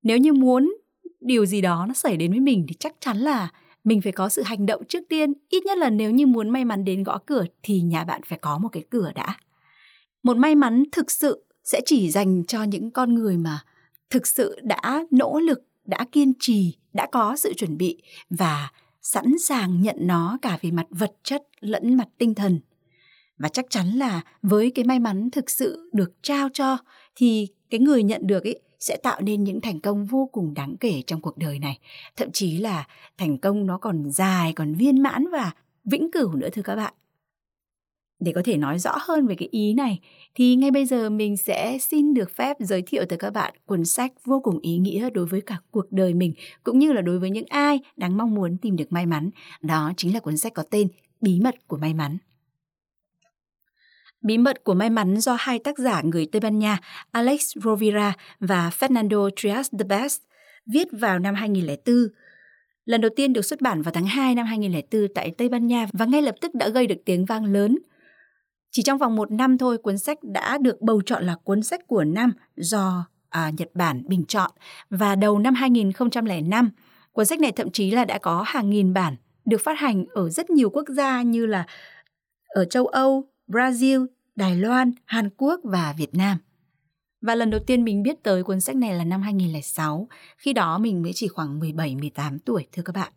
nếu 0.04 0.18
như 0.18 0.34
muốn 0.34 0.74
điều 1.22 1.46
gì 1.46 1.62
đó 1.62 1.86
nó 1.88 1.94
xảy 1.94 2.18
đến 2.18 2.32
với 2.32 2.40
mình 2.40 2.66
thì 2.68 2.76
chắc 2.80 2.96
chắn 3.00 3.18
là 3.18 3.52
mình 3.84 4.02
phải 4.02 4.12
có 4.12 4.30
sự 4.30 4.42
hành 4.42 4.66
động 4.66 4.82
trước 4.86 5.04
tiên 5.10 5.34
ít 5.50 5.66
nhất 5.66 5.78
là 5.78 5.90
nếu 5.90 6.12
như 6.12 6.28
muốn 6.28 6.50
may 6.50 6.66
mắn 6.66 6.86
đến 6.86 7.04
gõ 7.04 7.18
cửa 7.18 7.46
thì 7.64 7.82
nhà 7.82 8.04
bạn 8.04 8.22
phải 8.26 8.40
có 8.40 8.58
một 8.58 8.70
cái 8.72 8.84
cửa 8.90 9.12
đã 9.16 9.38
một 10.24 10.38
may 10.38 10.56
mắn 10.56 10.84
thực 10.92 11.12
sự 11.12 11.44
sẽ 11.63 11.82
chỉ 11.86 12.12
dành 12.12 12.44
cho 12.46 12.63
những 12.63 12.92
con 12.92 13.13
người 13.13 13.38
mà 13.38 13.60
thực 14.10 14.27
sự 14.27 14.60
đã 14.63 15.03
nỗ 15.12 15.39
lực, 15.39 15.63
đã 15.86 16.06
kiên 16.12 16.34
trì, 16.39 16.77
đã 16.94 17.08
có 17.12 17.36
sự 17.36 17.53
chuẩn 17.53 17.77
bị 17.77 18.01
và 18.30 18.72
sẵn 19.01 19.25
sàng 19.39 19.82
nhận 19.82 19.96
nó 20.00 20.38
cả 20.42 20.58
về 20.62 20.72
mặt 20.72 20.88
vật 20.89 21.12
chất 21.24 21.44
lẫn 21.60 21.96
mặt 21.98 22.08
tinh 22.18 22.36
thần. 22.36 22.60
Và 23.38 23.50
chắc 23.50 23.65
chắn 23.70 23.88
là 23.88 24.22
với 24.42 24.72
cái 24.72 24.86
may 24.86 25.00
mắn 25.00 25.30
thực 25.32 25.50
sự 25.50 25.89
được 25.94 26.12
trao 26.22 26.50
cho, 26.53 26.77
thì 27.15 27.48
cái 27.70 27.80
người 27.80 28.03
nhận 28.03 28.27
được 28.27 28.44
ấy 28.44 28.60
sẽ 28.80 28.98
tạo 29.03 29.22
nên 29.22 29.44
những 29.44 29.62
thành 29.62 29.80
công 29.80 30.06
vô 30.06 30.30
cùng 30.32 30.53
đáng 30.53 30.75
kể 30.80 31.03
trong 31.08 31.22
cuộc 31.22 31.38
đời 31.38 31.60
này. 31.60 31.80
Thậm 32.15 32.32
chí 32.32 32.58
là 32.58 32.88
thành 33.18 33.38
công 33.38 33.65
nó 33.65 33.77
còn 33.77 34.12
dài, 34.12 34.53
còn 34.53 34.74
viên 34.74 35.03
mãn 35.03 35.25
và 35.32 35.51
vĩnh 35.86 36.12
cửu 36.12 36.36
nữa 36.36 36.50
thưa 36.51 36.62
các 36.62 36.75
bạn 36.75 36.94
để 38.24 38.32
có 38.36 38.42
thể 38.46 38.58
nói 38.58 38.80
rõ 38.80 38.98
hơn 39.01 39.27
về 39.27 39.36
cái 39.36 39.48
ý 39.51 39.74
này, 39.74 40.00
thì 40.36 40.56
ngay 40.56 40.72
bây 40.72 40.86
giờ 40.86 41.10
mình 41.10 41.38
sẽ 41.38 41.77
xin 41.82 42.13
được 42.13 42.36
phép 42.36 42.58
giới 42.60 42.82
thiệu 42.82 43.06
tới 43.10 43.18
các 43.18 43.34
bạn 43.34 43.53
cuốn 43.65 43.86
sách 43.86 44.12
vô 44.25 44.39
cùng 44.39 44.60
ý 44.60 44.77
nghĩa 44.77 45.10
đối 45.10 45.25
với 45.25 45.42
cả 45.42 45.58
cuộc 45.72 45.92
đời 45.92 46.13
mình, 46.13 46.34
cũng 46.63 46.80
như 46.80 46.94
là 46.94 47.01
đối 47.01 47.20
với 47.20 47.30
những 47.30 47.46
ai 47.50 47.80
đang 47.98 48.18
mong 48.18 48.36
muốn 48.36 48.58
tìm 48.58 48.75
được 48.75 48.92
may 48.92 49.06
mắn. 49.06 49.30
Đó 49.62 49.92
chính 49.98 50.13
là 50.13 50.20
cuốn 50.20 50.38
sách 50.38 50.53
có 50.53 50.63
tên 50.70 50.88
Bí 51.22 51.39
mật 51.39 51.56
của 51.68 51.77
may 51.77 51.94
mắn. 51.94 52.18
Bí 54.22 54.38
mật 54.38 54.63
của 54.63 54.74
may 54.74 54.89
mắn 54.89 55.20
do 55.20 55.36
hai 55.39 55.60
tác 55.60 55.77
giả 55.77 56.01
người 56.01 56.25
Tây 56.25 56.39
Ban 56.39 56.60
Nha 56.60 56.80
Alex 57.12 57.58
Rovira 57.63 58.13
và 58.39 58.70
Fernando 58.80 59.30
Trias 59.36 59.70
de 59.72 59.86
Best 59.86 60.22
viết 60.74 60.88
vào 60.92 61.20
năm 61.20 61.36
2004. 61.36 61.96
Lần 62.86 63.01
đầu 63.01 63.12
tiên 63.15 63.34
được 63.34 63.42
xuất 63.42 63.62
bản 63.62 63.82
vào 63.82 63.92
tháng 63.94 64.06
2 64.06 64.36
năm 64.36 64.46
2004 64.46 65.08
tại 65.15 65.32
Tây 65.38 65.50
Ban 65.50 65.68
Nha 65.68 65.88
và 65.94 66.06
ngay 66.06 66.22
lập 66.22 66.36
tức 66.42 66.56
đã 66.56 66.70
gây 66.70 66.88
được 66.88 67.01
tiếng 67.06 67.25
vang 67.25 67.46
lớn. 67.46 67.80
Chỉ 68.75 68.84
trong 68.84 68.98
vòng 68.98 69.15
một 69.15 69.32
năm 69.32 69.58
thôi, 69.58 69.77
cuốn 69.77 69.98
sách 69.98 70.24
đã 70.24 70.58
được 70.58 70.82
bầu 70.82 71.01
chọn 71.06 71.24
là 71.24 71.36
cuốn 71.44 71.63
sách 71.63 71.88
của 71.88 72.03
năm 72.03 72.34
do 72.56 73.06
à, 73.30 73.51
Nhật 73.58 73.70
Bản 73.74 74.03
bình 74.08 74.25
chọn 74.25 74.51
và 74.89 75.15
đầu 75.15 75.39
năm 75.39 75.53
2005, 75.53 76.70
cuốn 77.12 77.25
sách 77.25 77.39
này 77.39 77.51
thậm 77.51 77.72
chí 77.72 77.92
là 77.92 78.06
đã 78.06 78.18
có 78.18 78.44
hàng 78.48 78.70
nghìn 78.70 78.94
bản 78.94 79.15
được 79.46 79.62
phát 79.63 79.80
hành 79.80 80.06
ở 80.10 80.30
rất 80.30 80.50
nhiều 80.50 80.70
quốc 80.70 80.86
gia 80.89 81.22
như 81.22 81.46
là 81.46 81.65
ở 82.48 82.65
châu 82.65 82.88
Âu, 82.88 83.24
Brazil, 83.48 84.06
Đài 84.36 84.56
Loan, 84.56 84.92
Hàn 85.06 85.30
Quốc 85.38 85.60
và 85.63 85.94
Việt 85.98 86.15
Nam. 86.15 86.38
Và 87.22 87.36
lần 87.36 87.50
đầu 87.50 87.62
tiên 87.68 87.84
mình 87.84 88.03
biết 88.03 88.24
tới 88.24 88.44
cuốn 88.44 88.62
sách 88.62 88.75
này 88.75 88.94
là 88.94 89.03
năm 89.03 89.22
2006, 89.22 90.08
khi 90.38 90.53
đó 90.53 90.77
mình 90.77 91.01
mới 91.01 91.12
chỉ 91.15 91.27
khoảng 91.27 91.60
17-18 91.60 92.38
tuổi 92.46 92.68
thưa 92.72 92.84
các 92.84 92.96
bạn. 92.96 93.13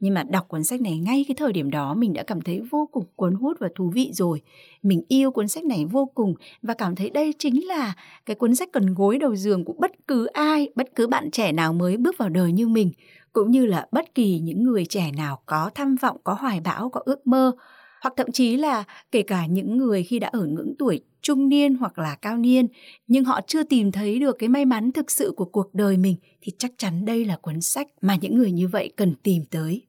Nhưng 0.00 0.14
mà 0.14 0.22
đọc 0.22 0.48
cuốn 0.48 0.64
sách 0.64 0.80
này 0.80 0.98
ngay 0.98 1.24
cái 1.28 1.34
thời 1.34 1.52
điểm 1.52 1.70
đó 1.70 1.94
mình 1.94 2.12
đã 2.12 2.22
cảm 2.22 2.40
thấy 2.40 2.60
vô 2.70 2.88
cùng 2.92 3.04
cuốn 3.16 3.34
hút 3.34 3.56
và 3.60 3.68
thú 3.74 3.90
vị 3.94 4.10
rồi. 4.12 4.40
Mình 4.82 5.02
yêu 5.08 5.30
cuốn 5.30 5.48
sách 5.48 5.64
này 5.64 5.84
vô 5.84 6.06
cùng 6.14 6.34
và 6.62 6.74
cảm 6.74 6.96
thấy 6.96 7.10
đây 7.10 7.34
chính 7.38 7.66
là 7.66 7.94
cái 8.26 8.34
cuốn 8.34 8.54
sách 8.54 8.68
cần 8.72 8.94
gối 8.94 9.18
đầu 9.18 9.36
giường 9.36 9.64
của 9.64 9.74
bất 9.78 9.90
cứ 10.06 10.26
ai, 10.26 10.68
bất 10.74 10.94
cứ 10.94 11.06
bạn 11.06 11.30
trẻ 11.30 11.52
nào 11.52 11.72
mới 11.72 11.96
bước 11.96 12.18
vào 12.18 12.28
đời 12.28 12.52
như 12.52 12.68
mình, 12.68 12.92
cũng 13.32 13.50
như 13.50 13.66
là 13.66 13.86
bất 13.92 14.14
kỳ 14.14 14.38
những 14.38 14.64
người 14.64 14.86
trẻ 14.86 15.12
nào 15.16 15.42
có 15.46 15.70
tham 15.74 15.96
vọng, 15.96 16.16
có 16.24 16.34
hoài 16.34 16.60
bão, 16.60 16.90
có 16.90 17.00
ước 17.04 17.26
mơ 17.26 17.52
hoặc 18.00 18.14
thậm 18.16 18.32
chí 18.32 18.56
là 18.56 18.84
kể 19.12 19.22
cả 19.22 19.46
những 19.46 19.76
người 19.78 20.02
khi 20.02 20.18
đã 20.18 20.28
ở 20.28 20.46
ngưỡng 20.46 20.74
tuổi 20.78 21.00
trung 21.22 21.48
niên 21.48 21.74
hoặc 21.74 21.98
là 21.98 22.14
cao 22.14 22.36
niên 22.36 22.66
nhưng 23.06 23.24
họ 23.24 23.40
chưa 23.46 23.62
tìm 23.62 23.92
thấy 23.92 24.18
được 24.18 24.36
cái 24.38 24.48
may 24.48 24.64
mắn 24.64 24.92
thực 24.92 25.10
sự 25.10 25.32
của 25.36 25.44
cuộc 25.44 25.74
đời 25.74 25.96
mình 25.96 26.16
thì 26.40 26.52
chắc 26.58 26.72
chắn 26.78 27.04
đây 27.04 27.24
là 27.24 27.36
cuốn 27.36 27.60
sách 27.60 27.88
mà 28.00 28.16
những 28.20 28.38
người 28.38 28.52
như 28.52 28.68
vậy 28.68 28.92
cần 28.96 29.14
tìm 29.22 29.42
tới 29.50 29.87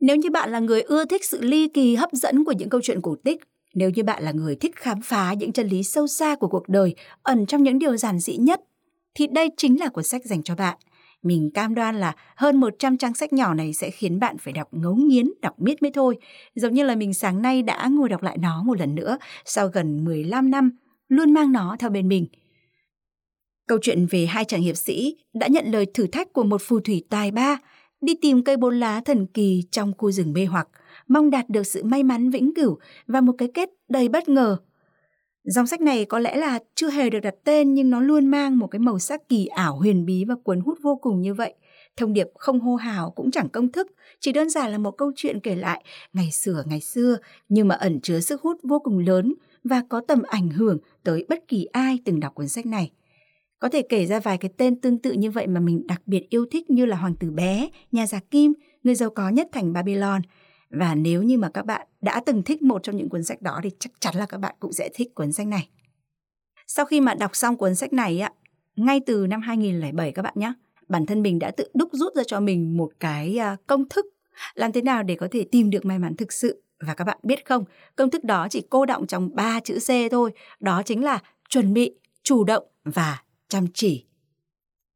nếu 0.00 0.16
như 0.16 0.30
bạn 0.30 0.50
là 0.50 0.58
người 0.58 0.82
ưa 0.82 1.04
thích 1.04 1.24
sự 1.24 1.40
ly 1.40 1.68
kỳ 1.68 1.94
hấp 1.94 2.12
dẫn 2.12 2.44
của 2.44 2.52
những 2.52 2.68
câu 2.68 2.80
chuyện 2.84 3.00
cổ 3.00 3.16
tích 3.24 3.40
nếu 3.74 3.90
như 3.90 4.04
bạn 4.04 4.22
là 4.22 4.32
người 4.32 4.56
thích 4.56 4.76
khám 4.76 5.00
phá 5.02 5.32
những 5.32 5.52
chân 5.52 5.68
lý 5.68 5.82
sâu 5.82 6.06
xa 6.06 6.36
của 6.36 6.48
cuộc 6.48 6.68
đời 6.68 6.94
ẩn 7.22 7.46
trong 7.46 7.62
những 7.62 7.78
điều 7.78 7.96
giản 7.96 8.18
dị 8.18 8.36
nhất 8.36 8.60
thì 9.14 9.26
đây 9.26 9.50
chính 9.56 9.80
là 9.80 9.88
cuốn 9.88 10.04
sách 10.04 10.24
dành 10.24 10.42
cho 10.42 10.54
bạn 10.54 10.76
mình 11.22 11.50
cam 11.54 11.74
đoan 11.74 12.00
là 12.00 12.14
hơn 12.36 12.60
100 12.60 12.96
trang 12.96 13.14
sách 13.14 13.32
nhỏ 13.32 13.54
này 13.54 13.72
sẽ 13.72 13.90
khiến 13.90 14.18
bạn 14.18 14.38
phải 14.38 14.52
đọc 14.52 14.68
ngấu 14.72 14.94
nghiến, 14.94 15.30
đọc 15.42 15.60
miết 15.60 15.82
mới 15.82 15.90
thôi. 15.90 16.16
Giống 16.54 16.74
như 16.74 16.84
là 16.84 16.94
mình 16.94 17.14
sáng 17.14 17.42
nay 17.42 17.62
đã 17.62 17.88
ngồi 17.90 18.08
đọc 18.08 18.22
lại 18.22 18.38
nó 18.38 18.62
một 18.62 18.78
lần 18.78 18.94
nữa 18.94 19.18
sau 19.44 19.68
gần 19.68 20.04
15 20.04 20.50
năm, 20.50 20.70
luôn 21.08 21.32
mang 21.32 21.52
nó 21.52 21.76
theo 21.78 21.90
bên 21.90 22.08
mình. 22.08 22.26
Câu 23.68 23.78
chuyện 23.82 24.06
về 24.06 24.26
hai 24.26 24.44
chàng 24.44 24.60
hiệp 24.60 24.76
sĩ 24.76 25.16
đã 25.34 25.46
nhận 25.46 25.66
lời 25.70 25.86
thử 25.94 26.06
thách 26.06 26.32
của 26.32 26.44
một 26.44 26.62
phù 26.62 26.80
thủy 26.80 27.04
tài 27.10 27.30
ba 27.30 27.58
đi 28.00 28.14
tìm 28.22 28.44
cây 28.44 28.56
bốn 28.56 28.80
lá 28.80 29.00
thần 29.00 29.26
kỳ 29.26 29.62
trong 29.70 29.92
khu 29.98 30.10
rừng 30.10 30.32
mê 30.32 30.44
hoặc, 30.44 30.68
mong 31.08 31.30
đạt 31.30 31.48
được 31.48 31.66
sự 31.66 31.84
may 31.84 32.02
mắn 32.02 32.30
vĩnh 32.30 32.54
cửu 32.54 32.78
và 33.06 33.20
một 33.20 33.32
cái 33.38 33.48
kết 33.54 33.70
đầy 33.88 34.08
bất 34.08 34.28
ngờ 34.28 34.56
Dòng 35.50 35.66
sách 35.66 35.80
này 35.80 36.04
có 36.04 36.18
lẽ 36.18 36.36
là 36.36 36.58
chưa 36.74 36.90
hề 36.90 37.10
được 37.10 37.20
đặt 37.20 37.34
tên 37.44 37.74
nhưng 37.74 37.90
nó 37.90 38.00
luôn 38.00 38.26
mang 38.26 38.58
một 38.58 38.66
cái 38.66 38.78
màu 38.78 38.98
sắc 38.98 39.28
kỳ 39.28 39.46
ảo 39.46 39.76
huyền 39.76 40.04
bí 40.04 40.24
và 40.24 40.34
cuốn 40.44 40.60
hút 40.60 40.78
vô 40.82 40.96
cùng 40.96 41.20
như 41.20 41.34
vậy. 41.34 41.54
Thông 41.96 42.12
điệp 42.12 42.26
không 42.38 42.60
hô 42.60 42.76
hào 42.76 43.10
cũng 43.10 43.30
chẳng 43.30 43.48
công 43.48 43.72
thức, 43.72 43.86
chỉ 44.20 44.32
đơn 44.32 44.50
giản 44.50 44.72
là 44.72 44.78
một 44.78 44.90
câu 44.90 45.12
chuyện 45.16 45.40
kể 45.40 45.54
lại 45.54 45.84
ngày 46.12 46.30
xưa 46.30 46.62
ngày 46.66 46.80
xưa 46.80 47.16
nhưng 47.48 47.68
mà 47.68 47.74
ẩn 47.74 48.00
chứa 48.00 48.20
sức 48.20 48.42
hút 48.42 48.56
vô 48.62 48.78
cùng 48.78 48.98
lớn 48.98 49.34
và 49.64 49.82
có 49.88 50.00
tầm 50.08 50.22
ảnh 50.22 50.48
hưởng 50.48 50.78
tới 51.04 51.26
bất 51.28 51.48
kỳ 51.48 51.64
ai 51.64 51.98
từng 52.04 52.20
đọc 52.20 52.34
cuốn 52.34 52.48
sách 52.48 52.66
này. 52.66 52.90
Có 53.58 53.68
thể 53.68 53.82
kể 53.82 54.06
ra 54.06 54.20
vài 54.20 54.38
cái 54.38 54.50
tên 54.56 54.80
tương 54.80 54.98
tự 54.98 55.12
như 55.12 55.30
vậy 55.30 55.46
mà 55.46 55.60
mình 55.60 55.86
đặc 55.86 56.02
biệt 56.06 56.26
yêu 56.30 56.46
thích 56.50 56.70
như 56.70 56.86
là 56.86 56.96
Hoàng 56.96 57.14
tử 57.14 57.30
bé, 57.30 57.68
Nhà 57.92 58.06
giả 58.06 58.20
kim, 58.30 58.52
Người 58.82 58.94
giàu 58.94 59.10
có 59.10 59.28
nhất 59.28 59.48
thành 59.52 59.72
Babylon– 59.72 60.22
và 60.70 60.94
nếu 60.94 61.22
như 61.22 61.38
mà 61.38 61.50
các 61.54 61.66
bạn 61.66 61.86
đã 62.00 62.22
từng 62.26 62.42
thích 62.42 62.62
một 62.62 62.82
trong 62.82 62.96
những 62.96 63.08
cuốn 63.08 63.24
sách 63.24 63.42
đó 63.42 63.60
thì 63.62 63.70
chắc 63.78 63.92
chắn 64.00 64.16
là 64.16 64.26
các 64.26 64.38
bạn 64.38 64.54
cũng 64.60 64.72
sẽ 64.72 64.88
thích 64.94 65.14
cuốn 65.14 65.32
sách 65.32 65.46
này. 65.46 65.68
Sau 66.66 66.84
khi 66.84 67.00
mà 67.00 67.14
đọc 67.14 67.36
xong 67.36 67.56
cuốn 67.56 67.74
sách 67.74 67.92
này 67.92 68.20
ạ, 68.20 68.32
ngay 68.76 69.00
từ 69.06 69.26
năm 69.26 69.40
2007 69.40 70.12
các 70.12 70.22
bạn 70.22 70.34
nhé, 70.36 70.52
bản 70.88 71.06
thân 71.06 71.22
mình 71.22 71.38
đã 71.38 71.50
tự 71.50 71.68
đúc 71.74 71.88
rút 71.92 72.14
ra 72.14 72.22
cho 72.26 72.40
mình 72.40 72.76
một 72.76 72.90
cái 73.00 73.38
à, 73.38 73.56
công 73.66 73.88
thức 73.88 74.06
làm 74.54 74.72
thế 74.72 74.82
nào 74.82 75.02
để 75.02 75.14
có 75.14 75.28
thể 75.30 75.44
tìm 75.44 75.70
được 75.70 75.84
may 75.84 75.98
mắn 75.98 76.16
thực 76.16 76.32
sự. 76.32 76.62
Và 76.86 76.94
các 76.94 77.04
bạn 77.04 77.18
biết 77.22 77.46
không, 77.46 77.64
công 77.96 78.10
thức 78.10 78.24
đó 78.24 78.46
chỉ 78.50 78.62
cô 78.70 78.86
động 78.86 79.06
trong 79.06 79.34
ba 79.34 79.60
chữ 79.60 79.78
C 79.78 80.10
thôi, 80.10 80.30
đó 80.60 80.82
chính 80.82 81.04
là 81.04 81.22
chuẩn 81.48 81.72
bị, 81.72 81.94
chủ 82.22 82.44
động 82.44 82.64
và 82.84 83.22
chăm 83.48 83.66
chỉ. 83.74 84.04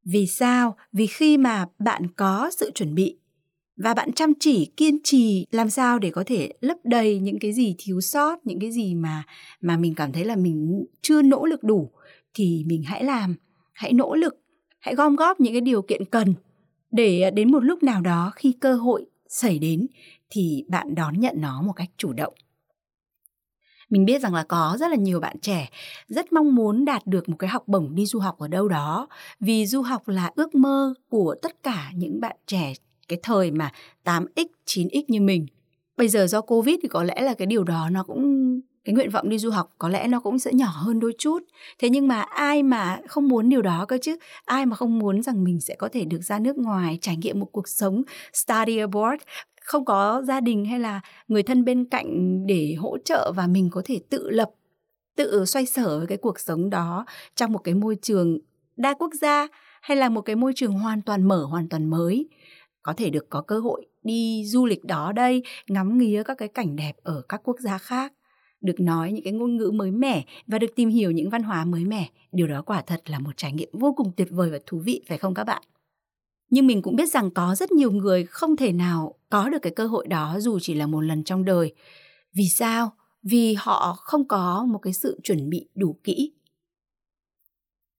Vì 0.05 0.27
sao? 0.27 0.75
Vì 0.91 1.07
khi 1.07 1.37
mà 1.37 1.65
bạn 1.79 2.07
có 2.15 2.51
sự 2.57 2.71
chuẩn 2.75 2.95
bị 2.95 3.17
và 3.77 3.93
bạn 3.93 4.13
chăm 4.13 4.33
chỉ, 4.39 4.65
kiên 4.77 4.97
trì 5.03 5.45
làm 5.51 5.69
sao 5.69 5.99
để 5.99 6.11
có 6.11 6.23
thể 6.25 6.49
lấp 6.61 6.77
đầy 6.83 7.19
những 7.19 7.39
cái 7.39 7.53
gì 7.53 7.75
thiếu 7.77 8.01
sót, 8.01 8.47
những 8.47 8.59
cái 8.59 8.71
gì 8.71 8.95
mà 8.95 9.23
mà 9.61 9.77
mình 9.77 9.95
cảm 9.95 10.11
thấy 10.11 10.25
là 10.25 10.35
mình 10.35 10.85
chưa 11.01 11.21
nỗ 11.21 11.45
lực 11.45 11.63
đủ, 11.63 11.91
thì 12.33 12.63
mình 12.67 12.83
hãy 12.83 13.03
làm, 13.03 13.35
hãy 13.73 13.93
nỗ 13.93 14.15
lực, 14.15 14.35
hãy 14.79 14.95
gom 14.95 15.15
góp 15.15 15.39
những 15.39 15.53
cái 15.53 15.61
điều 15.61 15.81
kiện 15.81 16.05
cần 16.05 16.33
để 16.91 17.21
à, 17.21 17.29
đến 17.29 17.51
một 17.51 17.63
lúc 17.63 17.83
nào 17.83 18.01
đó 18.01 18.31
khi 18.35 18.55
cơ 18.59 18.75
hội 18.75 19.05
xảy 19.27 19.59
đến 19.59 19.87
thì 20.29 20.65
bạn 20.67 20.95
đón 20.95 21.19
nhận 21.19 21.41
nó 21.41 21.61
một 21.61 21.73
cách 21.73 21.89
chủ 21.97 22.13
động 22.13 22.33
mình 23.93 24.05
biết 24.05 24.21
rằng 24.21 24.33
là 24.33 24.43
có 24.43 24.77
rất 24.79 24.91
là 24.91 24.95
nhiều 24.95 25.19
bạn 25.19 25.35
trẻ 25.41 25.69
rất 26.07 26.33
mong 26.33 26.55
muốn 26.55 26.85
đạt 26.85 27.07
được 27.07 27.29
một 27.29 27.35
cái 27.39 27.49
học 27.49 27.63
bổng 27.67 27.95
đi 27.95 28.05
du 28.05 28.19
học 28.19 28.39
ở 28.39 28.47
đâu 28.47 28.67
đó 28.67 29.07
vì 29.39 29.65
du 29.65 29.81
học 29.81 30.07
là 30.07 30.31
ước 30.35 30.55
mơ 30.55 30.93
của 31.09 31.35
tất 31.41 31.63
cả 31.63 31.91
những 31.95 32.21
bạn 32.21 32.35
trẻ 32.47 32.73
cái 33.07 33.19
thời 33.23 33.51
mà 33.51 33.71
8x, 34.03 34.45
9x 34.65 35.03
như 35.07 35.21
mình. 35.21 35.45
Bây 35.97 36.07
giờ 36.07 36.27
do 36.27 36.41
Covid 36.41 36.75
thì 36.81 36.87
có 36.87 37.03
lẽ 37.03 37.21
là 37.21 37.33
cái 37.33 37.45
điều 37.45 37.63
đó 37.63 37.89
nó 37.91 38.03
cũng 38.03 38.61
cái 38.85 38.95
nguyện 38.95 39.09
vọng 39.09 39.29
đi 39.29 39.37
du 39.37 39.49
học 39.49 39.73
có 39.77 39.89
lẽ 39.89 40.07
nó 40.07 40.19
cũng 40.19 40.39
sẽ 40.39 40.53
nhỏ 40.53 40.73
hơn 40.75 40.99
đôi 40.99 41.13
chút. 41.17 41.43
Thế 41.79 41.89
nhưng 41.89 42.07
mà 42.07 42.21
ai 42.21 42.63
mà 42.63 42.99
không 43.07 43.27
muốn 43.27 43.49
điều 43.49 43.61
đó 43.61 43.85
cơ 43.87 43.97
chứ? 44.01 44.17
Ai 44.45 44.65
mà 44.65 44.75
không 44.75 44.99
muốn 44.99 45.21
rằng 45.21 45.43
mình 45.43 45.61
sẽ 45.61 45.75
có 45.75 45.89
thể 45.93 46.05
được 46.05 46.21
ra 46.21 46.39
nước 46.39 46.57
ngoài 46.57 46.97
trải 47.01 47.17
nghiệm 47.17 47.39
một 47.39 47.47
cuộc 47.51 47.67
sống 47.67 48.03
study 48.33 48.77
abroad 48.77 49.19
không 49.63 49.85
có 49.85 50.21
gia 50.27 50.39
đình 50.39 50.65
hay 50.65 50.79
là 50.79 51.01
người 51.27 51.43
thân 51.43 51.65
bên 51.65 51.85
cạnh 51.85 52.41
để 52.47 52.75
hỗ 52.77 52.97
trợ 53.05 53.31
và 53.35 53.47
mình 53.47 53.69
có 53.71 53.81
thể 53.85 53.99
tự 54.09 54.29
lập 54.29 54.51
tự 55.15 55.45
xoay 55.45 55.65
sở 55.65 55.97
với 55.97 56.07
cái 56.07 56.17
cuộc 56.17 56.39
sống 56.39 56.69
đó 56.69 57.05
trong 57.35 57.51
một 57.51 57.59
cái 57.59 57.73
môi 57.73 57.97
trường 58.01 58.37
đa 58.77 58.93
quốc 58.93 59.13
gia 59.21 59.47
hay 59.81 59.97
là 59.97 60.09
một 60.09 60.21
cái 60.21 60.35
môi 60.35 60.53
trường 60.55 60.73
hoàn 60.73 61.01
toàn 61.01 61.27
mở 61.27 61.45
hoàn 61.45 61.69
toàn 61.69 61.89
mới 61.89 62.29
có 62.83 62.93
thể 62.97 63.09
được 63.09 63.29
có 63.29 63.41
cơ 63.41 63.59
hội 63.59 63.85
đi 64.03 64.45
du 64.45 64.65
lịch 64.65 64.85
đó 64.85 65.11
đây, 65.11 65.43
ngắm 65.67 65.97
nghía 65.97 66.23
các 66.23 66.37
cái 66.37 66.47
cảnh 66.47 66.75
đẹp 66.75 66.93
ở 67.03 67.21
các 67.29 67.41
quốc 67.43 67.59
gia 67.59 67.77
khác, 67.77 68.13
được 68.61 68.79
nói 68.79 69.11
những 69.11 69.23
cái 69.23 69.33
ngôn 69.33 69.57
ngữ 69.57 69.71
mới 69.73 69.91
mẻ 69.91 70.25
và 70.47 70.59
được 70.59 70.75
tìm 70.75 70.89
hiểu 70.89 71.11
những 71.11 71.29
văn 71.29 71.43
hóa 71.43 71.65
mới 71.65 71.85
mẻ. 71.85 72.09
Điều 72.31 72.47
đó 72.47 72.61
quả 72.61 72.81
thật 72.81 73.01
là 73.09 73.19
một 73.19 73.31
trải 73.37 73.51
nghiệm 73.51 73.69
vô 73.73 73.93
cùng 73.97 74.11
tuyệt 74.17 74.27
vời 74.31 74.49
và 74.49 74.59
thú 74.65 74.81
vị 74.85 75.01
phải 75.07 75.17
không 75.17 75.33
các 75.33 75.43
bạn? 75.43 75.63
Nhưng 76.49 76.67
mình 76.67 76.81
cũng 76.81 76.95
biết 76.95 77.11
rằng 77.11 77.31
có 77.31 77.55
rất 77.55 77.71
nhiều 77.71 77.91
người 77.91 78.25
không 78.25 78.55
thể 78.55 78.71
nào 78.71 79.15
có 79.33 79.49
được 79.49 79.61
cái 79.61 79.71
cơ 79.71 79.87
hội 79.87 80.07
đó 80.07 80.35
dù 80.39 80.59
chỉ 80.59 80.73
là 80.73 80.87
một 80.87 81.01
lần 81.01 81.23
trong 81.23 81.45
đời. 81.45 81.73
Vì 82.33 82.47
sao? 82.49 82.93
Vì 83.23 83.53
họ 83.53 83.95
không 83.99 84.27
có 84.27 84.65
một 84.69 84.79
cái 84.79 84.93
sự 84.93 85.19
chuẩn 85.23 85.49
bị 85.49 85.69
đủ 85.75 85.99
kỹ. 86.03 86.31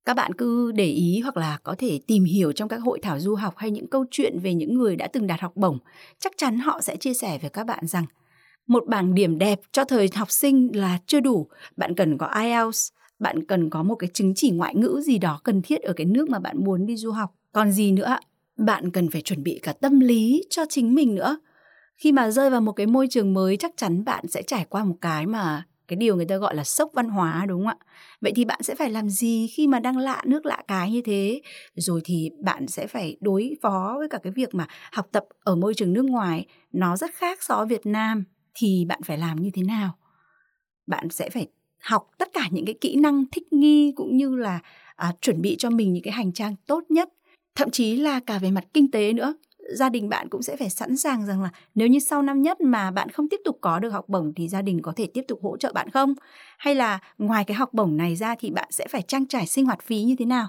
các 0.05 0.15
bạn 0.15 0.33
cứ 0.33 0.73
để 0.73 0.87
ý 0.87 1.21
hoặc 1.21 1.37
là 1.37 1.59
có 1.63 1.75
thể 1.79 2.01
tìm 2.07 2.25
hiểu 2.25 2.53
trong 2.53 2.69
các 2.69 2.77
hội 2.77 2.99
thảo 3.03 3.21
du 3.21 3.35
học 3.35 3.55
hay 3.57 3.71
những 3.71 3.87
câu 3.87 4.05
chuyện 4.11 4.39
về 4.39 4.55
những 4.55 4.75
người 4.75 4.97
đã 4.97 5.07
từng 5.07 5.27
đạt 5.27 5.41
học 5.41 5.53
bổng, 5.57 5.79
chắc 6.19 6.33
chắn 6.37 6.59
họ 6.59 6.81
sẽ 6.81 6.97
chia 6.97 7.15
sẻ 7.15 7.39
với 7.39 7.51
các 7.51 7.67
bạn 7.67 7.87
rằng, 7.87 8.05
một 8.67 8.85
bảng 8.87 9.15
điểm 9.15 9.39
đẹp 9.39 9.61
cho 9.73 9.85
thời 9.85 10.11
học 10.15 10.31
sinh 10.31 10.77
là 10.77 10.99
chưa 11.07 11.21
đủ 11.21 11.49
bạn 11.77 11.95
cần 11.95 12.19
có 12.19 12.27
ielts, 12.43 12.89
bạn 13.19 13.47
cần 13.47 13.71
có 13.71 13.83
một 13.83 13.95
cái 13.95 14.11
chứng 14.13 14.33
chỉ 14.37 14.51
ngoại 14.51 14.75
ngữ 14.75 15.03
gì 15.05 15.19
đó 15.19 15.41
cần 15.45 15.63
thiết 15.63 15.83
ở 15.83 15.93
cái 15.93 16.07
nước 16.07 16.31
mà 16.31 16.39
bạn 16.39 16.65
muốn 16.65 16.87
đi 16.87 16.97
du 16.97 17.11
học 17.11 17.35
còn 17.53 17.73
gì 17.73 17.93
nữa 17.93 18.17
bạn 18.57 18.91
cần 18.91 19.11
phải 19.11 19.23
chuẩn 19.23 19.43
bị 19.43 19.61
cả 19.63 19.73
tâm 19.73 20.01
lý 20.01 20.45
cho 20.51 20.63
chính 20.69 20.95
mình 20.95 21.15
nữa. 21.15 21.39
Khi 21.97 22.13
mà 22.13 22.31
rơi 22.31 22.51
vào 22.51 22.61
một 22.61 22.73
cái 22.73 22.87
môi 22.87 23.07
trường 23.11 23.35
mới 23.35 23.57
chắc 23.57 23.73
chắn 23.77 24.05
bạn 24.05 24.29
sẽ 24.29 24.43
trải 24.43 24.65
qua 24.69 24.85
một 24.85 24.97
cái 25.01 25.27
mà 25.27 25.65
cái 25.89 25.97
điều 25.97 26.17
người 26.17 26.27
ta 26.27 26.37
gọi 26.37 26.55
là 26.55 26.65
sốc 26.65 26.91
văn 26.95 27.09
hóa 27.09 27.47
đúng 27.49 27.61
không 27.61 27.69
ạ? 27.69 27.77
Vậy 28.21 28.33
thì 28.37 28.45
bạn 28.45 28.63
sẽ 28.63 28.75
phải 28.75 28.91
làm 28.91 29.09
gì 29.09 29.47
khi 29.47 29.67
mà 29.67 29.81
đang 29.81 29.97
lạ 29.97 30.23
nước 30.27 30.47
lạ 30.47 30.63
cái 30.69 30.91
như 30.91 31.03
thế? 31.05 31.41
Rồi 31.75 32.01
thì 32.05 32.31
bạn 32.45 32.67
sẽ 32.67 32.87
phải 32.87 33.17
đối 33.21 33.57
phó 33.63 33.95
với 33.99 34.09
cả 34.09 34.19
cái 34.23 34.33
việc 34.37 34.55
mà 34.55 34.67
học 34.93 35.09
tập 35.13 35.25
ở 35.41 35.57
môi 35.57 35.75
trường 35.75 35.93
nước 35.93 36.05
ngoài 36.05 36.47
nó 36.73 36.97
rất 36.97 37.11
khác 37.15 37.43
so 37.43 37.57
với 37.57 37.67
việt 37.67 37.87
nam 37.87 38.25
thì 38.55 38.85
bạn 38.89 39.01
phải 39.03 39.19
làm 39.19 39.43
như 39.43 39.51
thế 39.55 39.63
nào? 39.63 39.99
Bạn 40.87 41.09
sẽ 41.11 41.31
phải 41.31 41.47
học 41.81 42.11
tất 42.19 42.29
cả 42.33 42.49
những 42.51 42.65
cái 42.65 42.75
kỹ 42.81 42.97
năng 42.97 43.25
thích 43.33 43.53
nghi 43.53 43.93
cũng 43.97 44.17
như 44.17 44.37
là 44.37 44.61
à, 44.97 45.13
chuẩn 45.21 45.43
bị 45.43 45.57
cho 45.59 45.71
mình 45.71 45.93
những 45.93 46.03
cái 46.03 46.13
hành 46.13 46.33
trang 46.33 46.55
tốt 46.67 46.85
nhất 46.89 47.09
thậm 47.55 47.71
chí 47.71 47.97
là 47.97 48.21
cả 48.21 48.39
về 48.39 48.51
mặt 48.51 48.65
kinh 48.75 48.91
tế 48.91 49.13
nữa 49.13 49.35
gia 49.69 49.89
đình 49.89 50.09
bạn 50.09 50.29
cũng 50.29 50.43
sẽ 50.43 50.57
phải 50.57 50.71
sẵn 50.71 50.97
sàng 50.97 51.27
rằng 51.27 51.43
là 51.43 51.51
nếu 51.75 51.89
như 51.89 51.99
sau 51.99 52.23
năm 52.23 52.43
nhất 52.43 52.61
mà 52.61 52.91
bạn 52.91 53.09
không 53.09 53.29
tiếp 53.29 53.41
tục 53.45 53.59
có 53.61 53.79
được 53.79 53.91
học 53.91 54.09
bổng 54.09 54.33
thì 54.37 54.49
gia 54.49 54.63
đình 54.63 54.83
có 54.83 54.93
thể 54.97 55.07
tiếp 55.15 55.23
tục 55.29 55.39
hỗ 55.43 55.57
trợ 55.57 55.73
bạn 55.73 55.91
không? 55.91 56.15
Hay 56.59 56.75
là 56.75 56.99
ngoài 57.19 57.45
cái 57.45 57.55
học 57.55 57.73
bổng 57.73 57.97
này 57.97 58.17
ra 58.17 58.35
thì 58.39 58.51
bạn 58.51 58.69
sẽ 58.71 58.87
phải 58.89 59.03
trang 59.03 59.27
trải 59.27 59.47
sinh 59.47 59.67
hoạt 59.67 59.83
phí 59.83 60.03
như 60.03 60.17
thế 60.19 60.25
nào? 60.25 60.49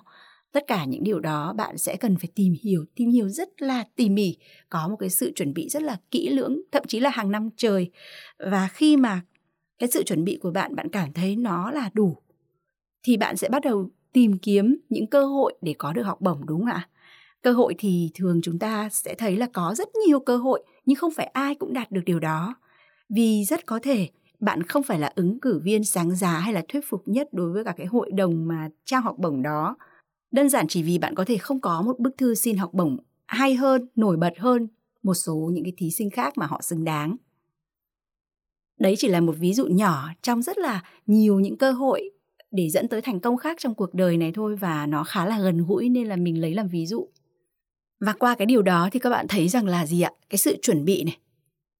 Tất 0.51 0.63
cả 0.67 0.85
những 0.85 1.03
điều 1.03 1.19
đó 1.19 1.53
bạn 1.53 1.77
sẽ 1.77 1.95
cần 1.95 2.17
phải 2.17 2.29
tìm 2.35 2.53
hiểu, 2.63 2.85
tìm 2.95 3.09
hiểu 3.09 3.29
rất 3.29 3.61
là 3.61 3.83
tỉ 3.95 4.09
mỉ, 4.09 4.37
có 4.69 4.87
một 4.87 4.95
cái 4.99 5.09
sự 5.09 5.31
chuẩn 5.35 5.53
bị 5.53 5.69
rất 5.69 5.83
là 5.83 5.97
kỹ 6.11 6.29
lưỡng, 6.29 6.61
thậm 6.71 6.83
chí 6.87 6.99
là 6.99 7.09
hàng 7.09 7.31
năm 7.31 7.49
trời. 7.57 7.91
Và 8.39 8.67
khi 8.73 8.97
mà 8.97 9.21
cái 9.79 9.89
sự 9.91 10.03
chuẩn 10.03 10.23
bị 10.23 10.39
của 10.41 10.51
bạn 10.51 10.75
bạn 10.75 10.89
cảm 10.89 11.13
thấy 11.13 11.35
nó 11.35 11.71
là 11.71 11.89
đủ 11.93 12.17
thì 13.03 13.17
bạn 13.17 13.37
sẽ 13.37 13.49
bắt 13.49 13.63
đầu 13.63 13.89
tìm 14.13 14.37
kiếm 14.37 14.77
những 14.89 15.07
cơ 15.07 15.25
hội 15.25 15.53
để 15.61 15.75
có 15.77 15.93
được 15.93 16.03
học 16.03 16.21
bổng 16.21 16.45
đúng 16.45 16.59
không 16.59 16.69
ạ? 16.69 16.89
Cơ 17.45 17.51
hội 17.51 17.75
thì 17.77 18.11
thường 18.13 18.41
chúng 18.43 18.59
ta 18.59 18.89
sẽ 18.91 19.15
thấy 19.15 19.37
là 19.37 19.47
có 19.53 19.75
rất 19.77 19.89
nhiều 20.07 20.19
cơ 20.19 20.37
hội, 20.37 20.63
nhưng 20.85 20.95
không 20.95 21.13
phải 21.15 21.25
ai 21.25 21.55
cũng 21.55 21.73
đạt 21.73 21.91
được 21.91 22.01
điều 22.05 22.19
đó. 22.19 22.55
Vì 23.09 23.43
rất 23.43 23.65
có 23.65 23.79
thể 23.83 24.09
bạn 24.39 24.63
không 24.63 24.83
phải 24.83 24.99
là 24.99 25.11
ứng 25.15 25.39
cử 25.39 25.59
viên 25.63 25.83
sáng 25.83 26.15
giá 26.15 26.39
hay 26.39 26.53
là 26.53 26.63
thuyết 26.67 26.85
phục 26.89 27.07
nhất 27.07 27.27
đối 27.31 27.51
với 27.51 27.63
cả 27.63 27.73
cái 27.77 27.87
hội 27.87 28.11
đồng 28.11 28.47
mà 28.47 28.69
trao 28.85 29.01
học 29.01 29.15
bổng 29.17 29.41
đó. 29.41 29.77
Đơn 30.31 30.49
giản 30.49 30.67
chỉ 30.67 30.83
vì 30.83 30.97
bạn 30.97 31.15
có 31.15 31.25
thể 31.27 31.37
không 31.37 31.61
có 31.61 31.81
một 31.81 31.99
bức 31.99 32.17
thư 32.17 32.35
xin 32.35 32.57
học 32.57 32.73
bổng 32.73 32.97
hay 33.27 33.55
hơn, 33.55 33.87
nổi 33.95 34.17
bật 34.17 34.33
hơn 34.37 34.67
một 35.03 35.13
số 35.13 35.51
những 35.53 35.63
cái 35.63 35.73
thí 35.77 35.91
sinh 35.91 36.09
khác 36.09 36.37
mà 36.37 36.45
họ 36.45 36.61
xứng 36.61 36.83
đáng. 36.83 37.15
Đấy 38.79 38.95
chỉ 38.97 39.07
là 39.07 39.21
một 39.21 39.35
ví 39.39 39.53
dụ 39.53 39.67
nhỏ, 39.67 40.09
trong 40.21 40.41
rất 40.41 40.57
là 40.57 40.83
nhiều 41.05 41.39
những 41.39 41.57
cơ 41.57 41.71
hội 41.71 42.09
để 42.51 42.69
dẫn 42.69 42.87
tới 42.87 43.01
thành 43.01 43.19
công 43.19 43.37
khác 43.37 43.57
trong 43.59 43.75
cuộc 43.75 43.93
đời 43.93 44.17
này 44.17 44.31
thôi 44.35 44.55
và 44.55 44.85
nó 44.85 45.03
khá 45.03 45.25
là 45.25 45.39
gần 45.39 45.65
gũi 45.67 45.89
nên 45.89 46.07
là 46.07 46.15
mình 46.15 46.41
lấy 46.41 46.53
làm 46.53 46.67
ví 46.67 46.85
dụ 46.85 47.07
và 47.99 48.13
qua 48.13 48.35
cái 48.35 48.45
điều 48.45 48.61
đó 48.61 48.89
thì 48.91 48.99
các 48.99 49.09
bạn 49.09 49.25
thấy 49.29 49.47
rằng 49.47 49.67
là 49.67 49.85
gì 49.85 50.01
ạ? 50.01 50.11
Cái 50.29 50.37
sự 50.37 50.57
chuẩn 50.61 50.85
bị 50.85 51.03
này, 51.03 51.17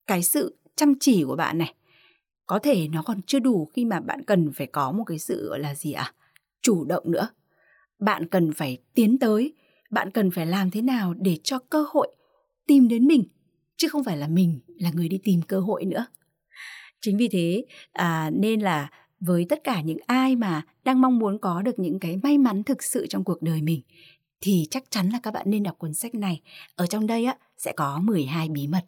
cái 0.07 0.23
sự 0.23 0.57
chăm 0.75 0.93
chỉ 0.99 1.23
của 1.23 1.35
bạn 1.35 1.57
này, 1.57 1.73
có 2.45 2.59
thể 2.59 2.87
nó 2.87 3.01
còn 3.01 3.21
chưa 3.21 3.39
đủ 3.39 3.65
khi 3.73 3.85
mà 3.85 3.99
bạn 3.99 4.23
cần 4.23 4.51
phải 4.53 4.67
có 4.67 4.91
một 4.91 5.03
cái 5.03 5.19
sự 5.19 5.49
gọi 5.49 5.59
là 5.59 5.75
gì 5.75 5.91
ạ? 5.91 6.13
Chủ 6.61 6.85
động 6.85 7.11
nữa. 7.11 7.29
Bạn 7.99 8.27
cần 8.27 8.53
phải 8.53 8.77
tiến 8.93 9.19
tới, 9.19 9.53
bạn 9.91 10.11
cần 10.11 10.31
phải 10.31 10.45
làm 10.45 10.71
thế 10.71 10.81
nào 10.81 11.13
để 11.13 11.37
cho 11.43 11.59
cơ 11.59 11.85
hội 11.89 12.15
tìm 12.67 12.87
đến 12.87 13.07
mình, 13.07 13.23
chứ 13.77 13.87
không 13.87 14.03
phải 14.03 14.17
là 14.17 14.27
mình 14.27 14.59
là 14.79 14.91
người 14.93 15.09
đi 15.09 15.19
tìm 15.23 15.41
cơ 15.41 15.59
hội 15.59 15.85
nữa. 15.85 16.05
Chính 17.01 17.17
vì 17.17 17.27
thế 17.27 17.65
à, 17.91 18.29
nên 18.33 18.59
là 18.61 18.89
với 19.19 19.45
tất 19.49 19.63
cả 19.63 19.81
những 19.81 19.97
ai 20.07 20.35
mà 20.35 20.61
đang 20.83 21.01
mong 21.01 21.19
muốn 21.19 21.39
có 21.39 21.61
được 21.61 21.79
những 21.79 21.99
cái 21.99 22.19
may 22.23 22.37
mắn 22.37 22.63
thực 22.63 22.83
sự 22.83 23.07
trong 23.07 23.23
cuộc 23.23 23.41
đời 23.41 23.61
mình 23.61 23.81
thì 24.45 24.67
chắc 24.71 24.83
chắn 24.89 25.09
là 25.09 25.19
các 25.23 25.33
bạn 25.33 25.45
nên 25.49 25.63
đọc 25.63 25.75
cuốn 25.77 25.93
sách 25.93 26.15
này. 26.15 26.41
Ở 26.75 26.85
trong 26.87 27.07
đây 27.07 27.25
á, 27.25 27.35
sẽ 27.57 27.71
có 27.71 27.99
12 28.03 28.49
bí 28.49 28.67
mật. 28.67 28.83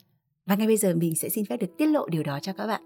Và 0.46 0.56
ngay 0.56 0.68
bây 0.68 0.78
giờ 0.78 0.94
mình 0.96 1.16
sẽ 1.16 1.30
xin 1.30 1.46
phép 1.46 1.58
được 1.58 1.78
tiết 1.78 1.86
lộ 1.86 2.08
điều 2.08 2.24
đó 2.24 2.40
cho 2.42 2.54
các 2.54 2.68
bạn. 2.68 2.82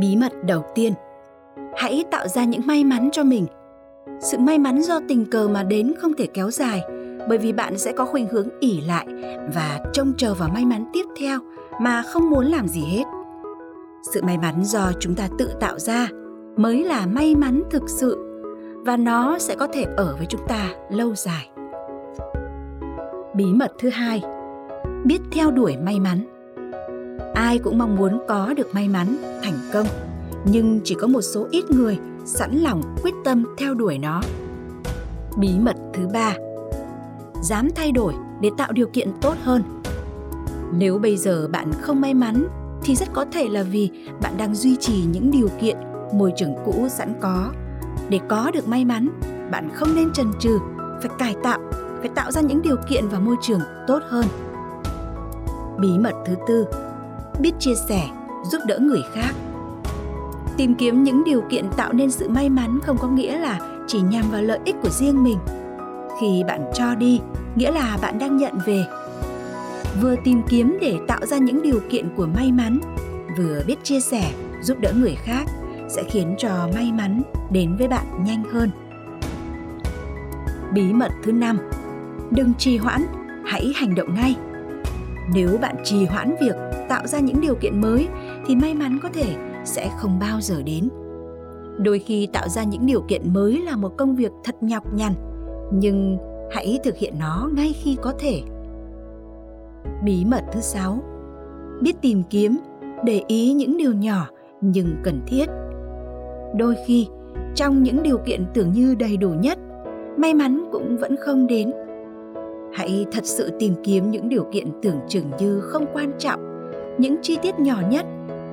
Bí 0.00 0.16
mật 0.16 0.32
đầu 0.44 0.64
tiên 0.74 0.94
Hãy 1.76 2.04
tạo 2.10 2.28
ra 2.28 2.44
những 2.44 2.66
may 2.66 2.84
mắn 2.84 3.08
cho 3.12 3.24
mình. 3.24 3.46
Sự 4.20 4.38
may 4.38 4.58
mắn 4.58 4.82
do 4.82 5.00
tình 5.08 5.30
cờ 5.30 5.48
mà 5.48 5.62
đến 5.62 5.92
không 5.98 6.12
thể 6.18 6.26
kéo 6.34 6.50
dài, 6.50 6.82
bởi 7.28 7.38
vì 7.38 7.52
bạn 7.52 7.78
sẽ 7.78 7.92
có 7.92 8.04
khuynh 8.04 8.26
hướng 8.26 8.48
ỉ 8.60 8.80
lại 8.80 9.06
và 9.54 9.80
trông 9.92 10.12
chờ 10.16 10.34
vào 10.34 10.48
may 10.48 10.64
mắn 10.64 10.90
tiếp 10.92 11.04
theo 11.20 11.38
mà 11.80 12.02
không 12.02 12.30
muốn 12.30 12.46
làm 12.46 12.68
gì 12.68 12.80
hết 12.80 13.04
sự 14.02 14.22
may 14.22 14.38
mắn 14.38 14.64
do 14.64 14.92
chúng 15.00 15.14
ta 15.14 15.28
tự 15.38 15.50
tạo 15.60 15.78
ra 15.78 16.08
mới 16.56 16.84
là 16.84 17.06
may 17.06 17.34
mắn 17.34 17.62
thực 17.70 17.82
sự, 17.86 18.18
và 18.84 18.96
nó 18.96 19.38
sẽ 19.38 19.56
có 19.56 19.66
thể 19.72 19.86
ở 19.96 20.16
với 20.16 20.26
chúng 20.26 20.40
ta 20.48 20.68
lâu 20.90 21.14
dài. 21.14 21.50
Bí 23.34 23.44
mật 23.44 23.72
thứ 23.78 23.88
hai, 23.88 24.22
biết 25.04 25.18
theo 25.32 25.50
đuổi 25.50 25.76
may 25.76 26.00
mắn. 26.00 26.26
Ai 27.34 27.58
cũng 27.58 27.78
mong 27.78 27.96
muốn 27.96 28.18
có 28.28 28.54
được 28.56 28.74
may 28.74 28.88
mắn 28.88 29.16
thành 29.42 29.58
công, 29.72 29.86
nhưng 30.44 30.80
chỉ 30.84 30.94
có 30.94 31.06
một 31.06 31.22
số 31.22 31.46
ít 31.50 31.70
người 31.70 31.98
sẵn 32.24 32.58
lòng 32.58 32.82
quyết 33.02 33.14
tâm 33.24 33.44
theo 33.58 33.74
đuổi 33.74 33.98
nó. 33.98 34.22
Bí 35.38 35.58
mật 35.58 35.76
thứ 35.94 36.06
ba, 36.12 36.34
dám 37.42 37.68
thay 37.74 37.92
đổi 37.92 38.14
để 38.40 38.50
tạo 38.58 38.72
điều 38.72 38.86
kiện 38.86 39.08
tốt 39.20 39.34
hơn. 39.42 39.62
Nếu 40.72 40.98
bây 40.98 41.16
giờ 41.16 41.48
bạn 41.52 41.70
không 41.80 42.00
may 42.00 42.14
mắn 42.14 42.46
thì 42.82 42.94
rất 42.94 43.08
có 43.12 43.24
thể 43.32 43.48
là 43.48 43.62
vì 43.62 43.90
bạn 44.22 44.36
đang 44.36 44.54
duy 44.54 44.76
trì 44.76 45.04
những 45.12 45.30
điều 45.30 45.48
kiện 45.60 45.76
môi 46.12 46.32
trường 46.36 46.54
cũ 46.64 46.88
sẵn 46.90 47.14
có. 47.20 47.52
Để 48.08 48.20
có 48.28 48.50
được 48.54 48.68
may 48.68 48.84
mắn, 48.84 49.08
bạn 49.50 49.68
không 49.74 49.94
nên 49.94 50.12
chần 50.12 50.26
chừ, 50.40 50.58
phải 51.00 51.10
cải 51.18 51.34
tạo, 51.42 51.58
phải 52.00 52.08
tạo 52.14 52.30
ra 52.30 52.40
những 52.40 52.62
điều 52.62 52.76
kiện 52.88 53.08
và 53.08 53.18
môi 53.18 53.36
trường 53.42 53.60
tốt 53.86 54.02
hơn. 54.08 54.24
Bí 55.80 55.98
mật 55.98 56.14
thứ 56.26 56.34
tư, 56.48 56.66
biết 57.40 57.52
chia 57.58 57.74
sẻ, 57.88 58.08
giúp 58.44 58.58
đỡ 58.66 58.78
người 58.78 59.02
khác. 59.14 59.34
Tìm 60.56 60.74
kiếm 60.74 61.04
những 61.04 61.24
điều 61.24 61.42
kiện 61.50 61.70
tạo 61.76 61.92
nên 61.92 62.10
sự 62.10 62.28
may 62.28 62.48
mắn 62.48 62.78
không 62.82 62.98
có 62.98 63.08
nghĩa 63.08 63.38
là 63.38 63.60
chỉ 63.86 64.00
nhằm 64.00 64.24
vào 64.30 64.42
lợi 64.42 64.58
ích 64.64 64.76
của 64.82 64.88
riêng 64.88 65.24
mình. 65.24 65.38
Khi 66.20 66.44
bạn 66.46 66.70
cho 66.74 66.94
đi, 66.94 67.20
nghĩa 67.54 67.70
là 67.70 67.98
bạn 68.02 68.18
đang 68.18 68.36
nhận 68.36 68.58
về 68.66 68.84
vừa 70.02 70.14
tìm 70.24 70.42
kiếm 70.48 70.78
để 70.80 70.98
tạo 71.08 71.26
ra 71.26 71.38
những 71.38 71.62
điều 71.62 71.80
kiện 71.90 72.08
của 72.16 72.26
may 72.26 72.52
mắn, 72.52 72.80
vừa 73.38 73.62
biết 73.66 73.76
chia 73.82 74.00
sẻ, 74.00 74.32
giúp 74.62 74.78
đỡ 74.80 74.92
người 74.96 75.14
khác, 75.14 75.46
sẽ 75.88 76.02
khiến 76.02 76.34
cho 76.38 76.68
may 76.74 76.92
mắn 76.92 77.22
đến 77.50 77.76
với 77.76 77.88
bạn 77.88 78.04
nhanh 78.24 78.44
hơn. 78.52 78.70
Bí 80.74 80.92
mật 80.92 81.12
thứ 81.22 81.32
năm, 81.32 81.58
đừng 82.30 82.52
trì 82.58 82.76
hoãn, 82.76 83.02
hãy 83.44 83.72
hành 83.76 83.94
động 83.94 84.14
ngay. 84.14 84.36
Nếu 85.34 85.58
bạn 85.62 85.76
trì 85.84 86.04
hoãn 86.04 86.34
việc 86.40 86.56
tạo 86.88 87.06
ra 87.06 87.18
những 87.18 87.40
điều 87.40 87.54
kiện 87.54 87.80
mới, 87.80 88.08
thì 88.46 88.56
may 88.56 88.74
mắn 88.74 88.98
có 89.02 89.08
thể 89.08 89.36
sẽ 89.64 89.90
không 89.98 90.18
bao 90.18 90.40
giờ 90.40 90.62
đến. 90.62 90.88
Đôi 91.78 91.98
khi 91.98 92.28
tạo 92.32 92.48
ra 92.48 92.62
những 92.62 92.86
điều 92.86 93.00
kiện 93.00 93.32
mới 93.32 93.62
là 93.62 93.76
một 93.76 93.92
công 93.96 94.16
việc 94.16 94.32
thật 94.44 94.56
nhọc 94.60 94.94
nhằn, 94.94 95.12
nhưng 95.72 96.18
hãy 96.50 96.78
thực 96.84 96.96
hiện 96.96 97.14
nó 97.18 97.50
ngay 97.52 97.72
khi 97.72 97.96
có 98.02 98.14
thể 98.18 98.42
bí 100.04 100.24
mật 100.24 100.44
thứ 100.52 100.60
sáu. 100.60 100.98
Biết 101.82 101.96
tìm 102.00 102.22
kiếm, 102.30 102.56
để 103.04 103.22
ý 103.26 103.52
những 103.52 103.76
điều 103.76 103.92
nhỏ 103.92 104.26
nhưng 104.60 104.96
cần 105.04 105.20
thiết. 105.26 105.46
Đôi 106.58 106.76
khi, 106.86 107.08
trong 107.54 107.82
những 107.82 108.02
điều 108.02 108.18
kiện 108.18 108.44
tưởng 108.54 108.72
như 108.72 108.94
đầy 108.94 109.16
đủ 109.16 109.30
nhất, 109.30 109.58
may 110.16 110.34
mắn 110.34 110.64
cũng 110.72 110.96
vẫn 110.96 111.16
không 111.16 111.46
đến. 111.46 111.72
Hãy 112.72 113.06
thật 113.12 113.24
sự 113.24 113.50
tìm 113.58 113.74
kiếm 113.84 114.10
những 114.10 114.28
điều 114.28 114.44
kiện 114.52 114.66
tưởng 114.82 115.00
chừng 115.08 115.30
như 115.38 115.60
không 115.60 115.86
quan 115.92 116.12
trọng, 116.18 116.70
những 116.98 117.16
chi 117.22 117.38
tiết 117.42 117.60
nhỏ 117.60 117.82
nhất 117.90 118.06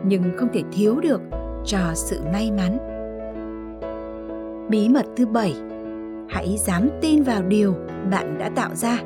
nhưng 0.06 0.24
không 0.38 0.50
thể 0.54 0.62
thiếu 0.72 0.96
được 1.00 1.22
cho 1.66 1.80
sự 1.94 2.20
may 2.34 2.52
mắn. 2.52 2.78
Bí 4.70 4.90
mật 4.90 5.06
thứ 5.18 5.26
bảy. 5.26 5.54
Hãy 6.30 6.58
dám 6.58 6.90
tin 7.02 7.24
vào 7.24 7.44
điều 7.44 7.74
bạn 8.12 8.38
đã 8.40 8.50
tạo 8.50 8.76
ra 8.76 9.00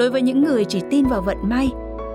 đối 0.00 0.10
với 0.10 0.22
những 0.22 0.44
người 0.44 0.64
chỉ 0.64 0.82
tin 0.90 1.06
vào 1.06 1.20
vận 1.20 1.38
may 1.42 1.70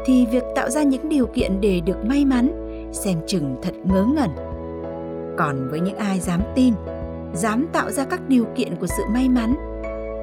thì 0.06 0.26
việc 0.32 0.44
tạo 0.56 0.70
ra 0.70 0.84
những 0.84 1.10
điều 1.10 1.28
kiện 1.28 1.62
để 1.62 1.82
được 1.86 2.06
may 2.06 2.26
mắn 2.26 2.50
xem 2.94 3.18
chừng 3.28 3.56
thật 3.62 3.74
ngớ 3.84 4.06
ngẩn 4.16 4.30
còn 5.38 5.70
với 5.72 5.80
những 5.80 5.98
ai 5.98 6.20
dám 6.20 6.42
tin 6.56 6.74
dám 7.34 7.68
tạo 7.74 7.92
ra 7.92 8.06
các 8.06 8.22
điều 8.28 8.46
kiện 8.56 8.76
của 8.76 8.88
sự 8.88 9.04
may 9.14 9.30
mắn 9.30 9.56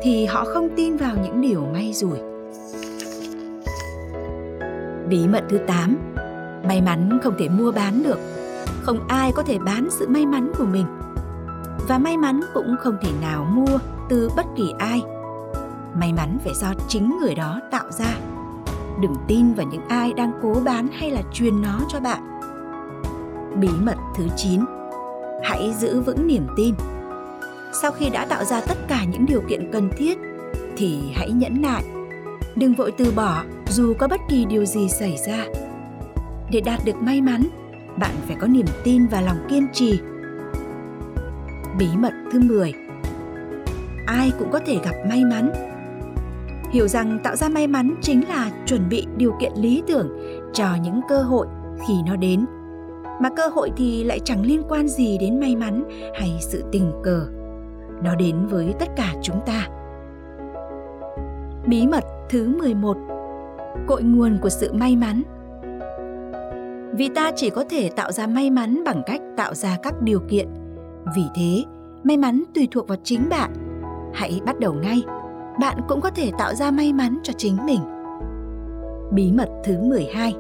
thì 0.03 0.27
họ 0.27 0.45
không 0.45 0.69
tin 0.77 0.97
vào 0.97 1.17
những 1.23 1.41
điều 1.41 1.67
may 1.73 1.93
rủi 1.93 2.19
bí 5.09 5.29
mật 5.29 5.45
thứ 5.49 5.59
8 5.67 6.13
May 6.69 6.81
mắn 6.81 7.19
không 7.23 7.35
thể 7.39 7.49
mua 7.49 7.73
bán 7.73 8.03
được, 8.03 8.19
không 8.83 9.09
ai 9.09 9.33
có 9.35 9.43
thể 9.43 9.59
bán 9.59 9.89
sự 9.91 10.09
may 10.09 10.27
mắn 10.27 10.53
của 10.59 10.65
mình. 10.65 10.87
Và 11.89 11.99
may 11.99 12.17
mắn 12.17 12.41
cũng 12.55 12.77
không 12.81 12.97
thể 13.03 13.11
nào 13.21 13.45
mua 13.45 13.79
từ 14.09 14.31
bất 14.37 14.47
kỳ 14.57 14.75
ai. 14.79 15.03
May 15.95 16.13
mắn 16.13 16.39
phải 16.45 16.55
do 16.55 16.75
chính 16.89 17.17
người 17.21 17.35
đó 17.35 17.61
tạo 17.71 17.91
ra. 17.91 18.15
Đừng 19.01 19.15
tin 19.29 19.53
vào 19.55 19.67
những 19.67 19.89
ai 19.89 20.13
đang 20.13 20.33
cố 20.43 20.55
bán 20.65 20.89
hay 20.93 21.11
là 21.11 21.23
truyền 21.33 21.63
nó 21.63 21.81
cho 21.89 22.01
bạn. 22.01 22.41
Bí 23.61 23.69
mật 23.83 23.97
thứ 24.15 24.29
9. 24.37 24.61
Hãy 25.43 25.75
giữ 25.79 26.01
vững 26.01 26.27
niềm 26.27 26.47
tin. 26.57 26.75
Sau 27.83 27.93
khi 27.93 28.11
đã 28.11 28.27
tạo 28.27 28.45
ra 28.45 28.61
tất 28.61 28.79
cả 28.89 29.05
những 29.05 29.27
điều 29.27 29.41
kiện 29.49 29.73
cần 29.73 29.91
thiết 29.97 30.19
thì 30.77 31.03
hãy 31.15 31.31
nhẫn 31.31 31.63
nại. 31.63 31.85
Đừng 32.57 32.75
vội 32.75 32.93
từ 32.99 33.13
bỏ 33.17 33.45
dù 33.69 33.95
có 33.99 34.09
bất 34.09 34.21
kỳ 34.29 34.45
điều 34.45 34.65
gì 34.65 34.89
xảy 34.89 35.17
ra. 35.27 35.45
Để 36.51 36.61
đạt 36.61 36.81
được 36.85 36.97
may 37.03 37.21
mắn, 37.21 37.43
bạn 37.97 38.15
phải 38.27 38.37
có 38.41 38.47
niềm 38.47 38.67
tin 38.85 39.07
và 39.07 39.21
lòng 39.21 39.47
kiên 39.49 39.69
trì. 39.73 40.01
Bí 41.79 41.87
mật 41.97 42.13
thứ 42.33 42.41
10. 42.41 42.73
Ai 44.07 44.33
cũng 44.39 44.51
có 44.53 44.61
thể 44.67 44.79
gặp 44.85 44.95
may 45.09 45.25
mắn. 45.25 45.72
Hiểu 46.73 46.89
rằng 46.89 47.19
tạo 47.25 47.37
ra 47.37 47.49
may 47.49 47.67
mắn 47.67 47.95
chính 48.01 48.29
là 48.29 48.51
chuẩn 48.67 48.89
bị 48.89 49.07
điều 49.17 49.33
kiện 49.41 49.53
lý 49.57 49.83
tưởng 49.87 50.09
cho 50.53 50.67
những 50.83 51.01
cơ 51.09 51.23
hội 51.23 51.47
khi 51.87 51.95
nó 52.07 52.17
đến. 52.17 52.47
Mà 53.23 53.29
cơ 53.37 53.49
hội 53.49 53.71
thì 53.77 54.05
lại 54.05 54.21
chẳng 54.25 54.47
liên 54.47 54.63
quan 54.69 54.89
gì 54.89 55.19
đến 55.19 55.41
may 55.41 55.57
mắn 55.57 55.85
hay 56.21 56.39
sự 56.41 56.65
tình 56.73 56.93
cờ. 57.03 57.27
Nó 58.03 58.15
đến 58.15 58.47
với 58.47 58.75
tất 58.81 58.89
cả 58.97 59.15
chúng 59.23 59.41
ta. 59.47 59.69
Bí 61.67 61.87
mật 61.87 62.05
thứ 62.31 62.49
11 62.59 62.97
Cội 63.87 64.03
nguồn 64.03 64.39
của 64.43 64.49
sự 64.49 64.73
may 64.73 64.97
mắn 64.97 65.23
Vì 66.93 67.09
ta 67.09 67.31
chỉ 67.37 67.51
có 67.51 67.65
thể 67.71 67.91
tạo 67.97 68.13
ra 68.13 68.27
may 68.27 68.51
mắn 68.51 68.85
bằng 68.85 69.03
cách 69.07 69.21
tạo 69.37 69.55
ra 69.55 69.77
các 69.83 69.95
điều 70.03 70.21
kiện. 70.29 70.49
Vì 71.17 71.25
thế, 71.35 71.65
may 72.05 72.17
mắn 72.17 72.43
tùy 72.55 72.69
thuộc 72.71 72.89
vào 72.89 72.99
chính 73.05 73.29
bạn. 73.29 73.51
Hãy 74.15 74.41
bắt 74.47 74.61
đầu 74.61 74.75
ngay. 74.75 75.03
Bạn 75.61 75.81
cũng 75.89 76.01
có 76.01 76.11
thể 76.11 76.31
tạo 76.39 76.55
ra 76.55 76.71
may 76.71 76.93
mắn 76.93 77.19
cho 77.23 77.33
chính 77.39 77.67
mình. 77.67 77.81
Bí 79.13 79.33
mật 79.33 79.49
thứ 79.65 79.79
12 79.83 80.35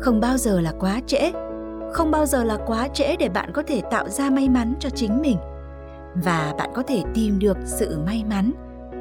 Không 0.00 0.20
bao 0.20 0.36
giờ 0.36 0.60
là 0.60 0.72
quá 0.80 1.00
trễ. 1.06 1.32
Không 1.92 2.10
bao 2.10 2.26
giờ 2.26 2.44
là 2.44 2.58
quá 2.66 2.88
trễ 2.88 3.16
để 3.16 3.28
bạn 3.28 3.50
có 3.52 3.62
thể 3.62 3.82
tạo 3.90 4.08
ra 4.08 4.30
may 4.30 4.48
mắn 4.48 4.74
cho 4.80 4.90
chính 4.90 5.20
mình. 5.20 5.36
Và 6.24 6.54
bạn 6.58 6.70
có 6.74 6.82
thể 6.82 7.02
tìm 7.14 7.38
được 7.38 7.56
sự 7.64 7.98
may 8.06 8.24
mắn 8.30 8.52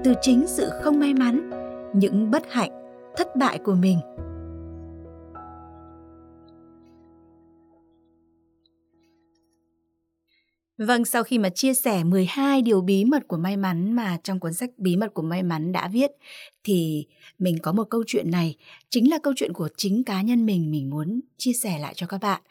từ 0.03 0.13
chính 0.21 0.47
sự 0.47 0.69
không 0.83 0.99
may 0.99 1.13
mắn, 1.13 1.49
những 1.93 2.31
bất 2.31 2.43
hạnh, 2.49 2.71
thất 3.17 3.35
bại 3.35 3.59
của 3.59 3.73
mình 3.73 3.99
Vâng, 10.77 11.05
sau 11.05 11.23
khi 11.23 11.37
mà 11.37 11.49
chia 11.49 11.73
sẻ 11.73 12.03
12 12.03 12.61
điều 12.61 12.81
bí 12.81 13.05
mật 13.05 13.27
của 13.27 13.37
may 13.37 13.57
mắn 13.57 13.93
mà 13.93 14.17
trong 14.23 14.39
cuốn 14.39 14.53
sách 14.53 14.69
Bí 14.77 14.95
mật 14.95 15.13
của 15.13 15.21
may 15.21 15.43
mắn 15.43 15.71
đã 15.71 15.87
viết 15.87 16.11
thì 16.63 17.05
mình 17.39 17.57
có 17.61 17.71
một 17.71 17.83
câu 17.89 18.03
chuyện 18.07 18.31
này, 18.31 18.55
chính 18.89 19.09
là 19.09 19.17
câu 19.23 19.33
chuyện 19.35 19.53
của 19.53 19.69
chính 19.77 20.03
cá 20.03 20.21
nhân 20.21 20.45
mình 20.45 20.71
mình 20.71 20.89
muốn 20.89 21.19
chia 21.37 21.53
sẻ 21.53 21.79
lại 21.79 21.93
cho 21.95 22.07
các 22.07 22.17
bạn. 22.17 22.41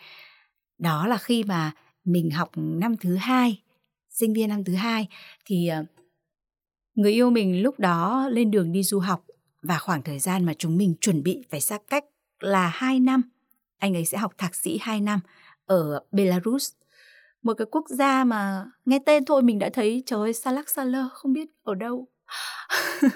Đó 0.78 1.06
là 1.06 1.16
khi 1.16 1.44
mà 1.44 1.72
mình 2.04 2.30
học 2.30 2.50
năm 2.54 2.96
thứ 2.96 3.16
hai, 3.16 3.62
sinh 4.10 4.32
viên 4.32 4.48
năm 4.48 4.64
thứ 4.64 4.74
hai 4.74 5.08
thì 5.44 5.68
ờ, 5.68 5.84
người 6.94 7.12
yêu 7.12 7.30
mình 7.30 7.62
lúc 7.62 7.78
đó 7.78 8.28
lên 8.28 8.50
đường 8.50 8.72
đi 8.72 8.82
du 8.82 8.98
học 8.98 9.24
và 9.62 9.78
khoảng 9.78 10.02
thời 10.02 10.18
gian 10.18 10.44
mà 10.44 10.54
chúng 10.58 10.76
mình 10.76 10.94
chuẩn 11.00 11.22
bị 11.22 11.44
phải 11.50 11.60
xa 11.60 11.78
cách 11.88 12.04
là 12.40 12.68
2 12.68 13.00
năm. 13.00 13.22
Anh 13.78 13.94
ấy 13.96 14.04
sẽ 14.04 14.18
học 14.18 14.32
thạc 14.38 14.54
sĩ 14.54 14.78
2 14.82 15.00
năm 15.00 15.20
ở 15.66 16.00
Belarus. 16.12 16.72
Một 17.46 17.54
cái 17.54 17.66
quốc 17.70 17.88
gia 17.88 18.24
mà 18.24 18.64
nghe 18.84 18.98
tên 19.06 19.24
thôi 19.24 19.42
mình 19.42 19.58
đã 19.58 19.70
thấy 19.72 20.02
trời 20.06 20.20
ơi 20.20 20.32
Salak 20.32 20.66
lắc 20.76 21.08
không 21.12 21.32
biết 21.32 21.48
ở 21.62 21.74
đâu. 21.74 22.08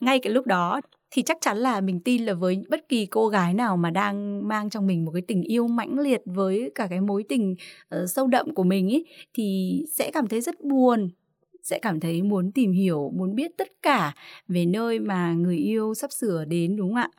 Ngay 0.00 0.18
cái 0.18 0.32
lúc 0.32 0.46
đó 0.46 0.80
thì 1.10 1.22
chắc 1.22 1.38
chắn 1.40 1.56
là 1.58 1.80
mình 1.80 2.00
tin 2.00 2.24
là 2.24 2.34
với 2.34 2.64
bất 2.70 2.88
kỳ 2.88 3.06
cô 3.06 3.28
gái 3.28 3.54
nào 3.54 3.76
mà 3.76 3.90
đang 3.90 4.48
mang 4.48 4.70
trong 4.70 4.86
mình 4.86 5.04
một 5.04 5.10
cái 5.14 5.22
tình 5.28 5.42
yêu 5.42 5.66
mãnh 5.66 5.98
liệt 5.98 6.22
với 6.24 6.70
cả 6.74 6.86
cái 6.90 7.00
mối 7.00 7.24
tình 7.28 7.54
uh, 8.02 8.10
sâu 8.10 8.26
đậm 8.26 8.54
của 8.54 8.62
mình 8.62 8.92
ấy 8.92 9.06
thì 9.34 9.78
sẽ 9.92 10.10
cảm 10.10 10.26
thấy 10.26 10.40
rất 10.40 10.60
buồn 10.60 11.08
sẽ 11.62 11.78
cảm 11.78 12.00
thấy 12.00 12.22
muốn 12.22 12.52
tìm 12.52 12.72
hiểu, 12.72 13.12
muốn 13.14 13.34
biết 13.34 13.50
tất 13.56 13.68
cả 13.82 14.14
về 14.48 14.66
nơi 14.66 14.98
mà 14.98 15.32
người 15.32 15.56
yêu 15.56 15.94
sắp 15.94 16.12
sửa 16.12 16.44
đến 16.44 16.76
đúng 16.76 16.88
không 16.88 16.96
ạ? 16.96 17.10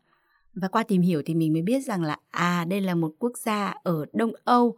Và 0.61 0.67
qua 0.67 0.83
tìm 0.83 1.01
hiểu 1.01 1.21
thì 1.25 1.35
mình 1.35 1.53
mới 1.53 1.61
biết 1.61 1.79
rằng 1.79 2.03
là 2.03 2.17
à 2.29 2.65
đây 2.69 2.81
là 2.81 2.95
một 2.95 3.11
quốc 3.19 3.37
gia 3.37 3.73
ở 3.83 4.05
Đông 4.13 4.31
Âu. 4.43 4.75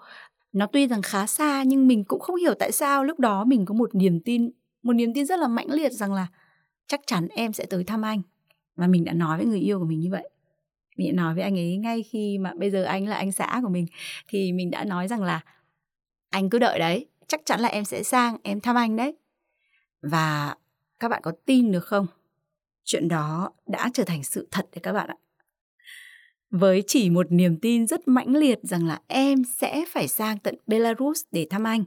Nó 0.54 0.66
tuy 0.66 0.88
rằng 0.88 1.02
khá 1.02 1.28
xa 1.28 1.64
nhưng 1.64 1.88
mình 1.88 2.04
cũng 2.04 2.20
không 2.20 2.36
hiểu 2.36 2.54
tại 2.54 2.72
sao 2.72 3.04
lúc 3.04 3.20
đó 3.20 3.46
mình 3.46 3.66
có 3.66 3.74
một 3.74 3.96
niềm 3.96 4.20
tin, 4.20 4.52
một 4.84 4.94
niềm 4.94 5.14
tin 5.14 5.26
rất 5.26 5.40
là 5.40 5.48
mãnh 5.48 5.72
liệt 5.72 5.92
rằng 5.92 6.14
là 6.14 6.28
chắc 6.88 7.02
chắn 7.08 7.28
em 7.28 7.54
sẽ 7.54 7.66
tới 7.66 7.84
thăm 7.84 8.02
anh. 8.02 8.22
Và 8.76 8.88
mình 8.88 9.04
đã 9.04 9.14
nói 9.14 9.38
với 9.38 9.46
người 9.46 9.60
yêu 9.60 9.80
của 9.80 9.86
mình 9.86 10.00
như 10.00 10.10
vậy. 10.12 10.30
Mình 10.98 11.16
đã 11.16 11.24
nói 11.24 11.36
với 11.36 11.44
anh 11.44 11.58
ấy 11.58 11.78
ngay 11.78 12.04
khi 12.04 12.38
mà 12.38 12.54
bây 12.54 12.72
giờ 12.72 12.84
anh 12.84 13.08
là 13.08 13.16
anh 13.16 13.32
xã 13.32 13.60
của 13.64 13.70
mình 13.70 13.86
thì 14.28 14.52
mình 14.54 14.72
đã 14.72 14.84
nói 14.84 15.08
rằng 15.08 15.24
là 15.24 15.42
anh 16.30 16.50
cứ 16.50 16.60
đợi 16.60 16.80
đấy, 16.80 17.06
chắc 17.28 17.42
chắn 17.46 17.60
là 17.60 17.70
em 17.70 17.86
sẽ 17.86 18.04
sang 18.04 18.38
em 18.44 18.62
thăm 18.62 18.76
anh 18.76 18.96
đấy 18.96 19.16
và 20.02 20.56
các 21.00 21.10
bạn 21.10 21.22
có 21.24 21.32
tin 21.46 21.72
được 21.72 21.86
không? 21.86 22.08
Chuyện 22.84 23.08
đó 23.08 23.52
đã 23.68 23.90
trở 23.94 24.04
thành 24.04 24.24
sự 24.24 24.48
thật 24.52 24.68
đấy 24.72 24.80
các 24.84 24.94
bạn 24.94 25.10
ạ. 25.10 25.16
Với 26.52 26.84
chỉ 26.88 27.10
một 27.10 27.32
niềm 27.32 27.58
tin 27.62 27.88
rất 27.88 28.08
mãnh 28.08 28.36
liệt 28.36 28.60
rằng 28.64 28.88
là 28.88 29.00
em 29.08 29.44
sẽ 29.58 29.86
phải 29.94 30.08
sang 30.08 30.40
tận 30.40 30.56
Belarus 30.68 31.22
để 31.32 31.48
thăm 31.50 31.64
anh, 31.64 31.84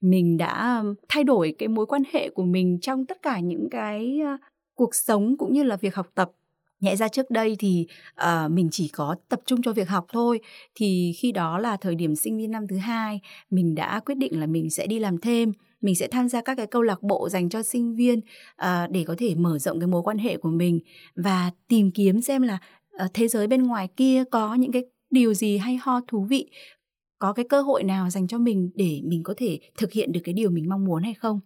mình 0.00 0.36
đã 0.36 0.82
thay 1.08 1.24
đổi 1.24 1.54
cái 1.58 1.68
mối 1.68 1.86
quan 1.86 2.02
hệ 2.12 2.30
của 2.30 2.44
mình 2.44 2.78
trong 2.82 3.06
tất 3.06 3.22
cả 3.22 3.40
những 3.40 3.68
cái 3.70 4.20
cuộc 4.74 4.94
sống 4.94 5.36
cũng 5.38 5.52
như 5.52 5.62
là 5.62 5.76
việc 5.76 5.94
học 5.94 6.08
tập. 6.14 6.30
Nhẹ 6.80 6.96
ra 6.96 7.08
trước 7.08 7.30
đây 7.30 7.56
thì 7.58 7.86
uh, 8.22 8.50
mình 8.50 8.68
chỉ 8.72 8.88
có 8.88 9.16
tập 9.28 9.40
trung 9.46 9.62
cho 9.62 9.72
việc 9.72 9.88
học 9.88 10.06
thôi. 10.12 10.40
Thì 10.74 11.12
khi 11.16 11.32
đó 11.32 11.58
là 11.58 11.76
thời 11.76 11.94
điểm 11.94 12.16
sinh 12.16 12.38
viên 12.38 12.50
năm 12.50 12.66
thứ 12.68 12.76
hai 12.76 13.20
mình 13.50 13.74
đã 13.74 14.00
quyết 14.00 14.14
định 14.14 14.40
là 14.40 14.46
mình 14.46 14.70
sẽ 14.70 14.86
đi 14.86 14.98
làm 14.98 15.18
thêm. 15.18 15.52
Mình 15.80 15.94
sẽ 15.94 16.08
tham 16.08 16.28
gia 16.28 16.40
các 16.40 16.54
cái 16.54 16.66
câu 16.66 16.82
lạc 16.82 17.02
bộ 17.02 17.28
dành 17.28 17.48
cho 17.48 17.62
sinh 17.62 17.96
viên 17.96 18.18
uh, 18.18 18.90
để 18.90 19.04
có 19.06 19.14
thể 19.18 19.34
mở 19.34 19.58
rộng 19.58 19.80
cái 19.80 19.86
mối 19.86 20.02
quan 20.02 20.18
hệ 20.18 20.36
của 20.36 20.48
mình 20.48 20.80
và 21.16 21.50
tìm 21.68 21.90
kiếm 21.90 22.20
xem 22.20 22.42
là 22.42 22.58
Ờ, 22.98 23.08
thế 23.14 23.28
giới 23.28 23.46
bên 23.46 23.62
ngoài 23.62 23.88
kia 23.96 24.24
có 24.30 24.54
những 24.54 24.72
cái 24.72 24.84
điều 25.10 25.34
gì 25.34 25.58
hay 25.58 25.76
ho 25.82 26.00
thú 26.08 26.24
vị? 26.24 26.50
Có 27.18 27.32
cái 27.32 27.44
cơ 27.48 27.62
hội 27.62 27.82
nào 27.82 28.10
dành 28.10 28.26
cho 28.26 28.38
mình 28.38 28.70
để 28.74 29.00
mình 29.04 29.22
có 29.22 29.34
thể 29.36 29.58
thực 29.78 29.92
hiện 29.92 30.12
được 30.12 30.20
cái 30.24 30.32
điều 30.32 30.50
mình 30.50 30.68
mong 30.68 30.84
muốn 30.84 31.02
hay 31.02 31.14
không? 31.14 31.40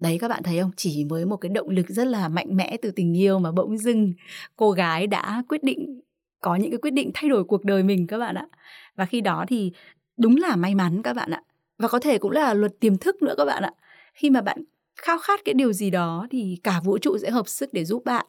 Đấy, 0.00 0.18
các 0.20 0.28
bạn 0.28 0.42
thấy 0.42 0.60
không? 0.60 0.70
Chỉ 0.76 1.04
với 1.08 1.26
một 1.26 1.36
cái 1.36 1.48
động 1.48 1.68
lực 1.68 1.88
rất 1.88 2.06
là 2.06 2.28
mạnh 2.28 2.56
mẽ 2.56 2.76
từ 2.82 2.90
tình 2.90 3.16
yêu 3.16 3.38
mà 3.38 3.52
bỗng 3.52 3.78
dưng 3.78 4.12
cô 4.56 4.70
gái 4.70 5.06
đã 5.06 5.42
quyết 5.48 5.62
định, 5.62 6.00
có 6.40 6.56
những 6.56 6.70
cái 6.70 6.78
quyết 6.78 6.92
định 6.92 7.10
thay 7.14 7.30
đổi 7.30 7.44
cuộc 7.44 7.64
đời 7.64 7.82
mình 7.82 8.06
các 8.06 8.18
bạn 8.18 8.34
ạ. 8.34 8.46
Và 8.96 9.06
khi 9.06 9.20
đó 9.20 9.44
thì 9.48 9.72
đúng 10.16 10.36
là 10.36 10.56
may 10.56 10.74
mắn 10.74 11.02
các 11.02 11.12
bạn 11.12 11.30
ạ. 11.30 11.42
Và 11.78 11.88
có 11.88 12.00
thể 12.00 12.18
cũng 12.18 12.30
là 12.30 12.54
luật 12.54 12.80
tiềm 12.80 12.98
thức 12.98 13.22
nữa 13.22 13.34
các 13.36 13.44
bạn 13.44 13.62
ạ. 13.62 13.72
Khi 14.14 14.30
mà 14.30 14.40
bạn 14.40 14.64
khao 14.96 15.18
khát 15.18 15.44
cái 15.44 15.54
điều 15.54 15.72
gì 15.72 15.90
đó 15.90 16.26
thì 16.30 16.58
cả 16.62 16.80
vũ 16.84 16.98
trụ 16.98 17.18
sẽ 17.18 17.30
hợp 17.30 17.48
sức 17.48 17.72
để 17.72 17.84
giúp 17.84 18.04
bạn. 18.04 18.26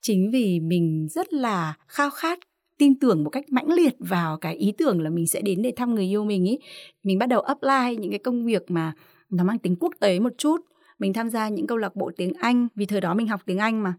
Chính 0.00 0.30
vì 0.30 0.60
mình 0.60 1.08
rất 1.10 1.32
là 1.32 1.74
khao 1.86 2.10
khát, 2.10 2.38
tin 2.78 2.98
tưởng 2.98 3.24
một 3.24 3.30
cách 3.30 3.44
mãnh 3.50 3.72
liệt 3.72 3.94
vào 3.98 4.36
cái 4.36 4.54
ý 4.54 4.72
tưởng 4.78 5.00
là 5.00 5.10
mình 5.10 5.26
sẽ 5.26 5.40
đến 5.40 5.62
để 5.62 5.72
thăm 5.76 5.94
người 5.94 6.04
yêu 6.04 6.24
mình 6.24 6.44
ý, 6.44 6.58
mình 7.02 7.18
bắt 7.18 7.26
đầu 7.26 7.40
apply 7.40 7.96
những 7.98 8.10
cái 8.10 8.18
công 8.18 8.44
việc 8.44 8.70
mà 8.70 8.92
nó 9.30 9.44
mang 9.44 9.58
tính 9.58 9.76
quốc 9.80 9.94
tế 10.00 10.20
một 10.20 10.32
chút. 10.38 10.60
Mình 10.98 11.12
tham 11.12 11.30
gia 11.30 11.48
những 11.48 11.66
câu 11.66 11.78
lạc 11.78 11.96
bộ 11.96 12.10
tiếng 12.16 12.32
Anh, 12.32 12.68
vì 12.74 12.86
thời 12.86 13.00
đó 13.00 13.14
mình 13.14 13.28
học 13.28 13.40
tiếng 13.46 13.58
Anh 13.58 13.82
mà. 13.82 13.94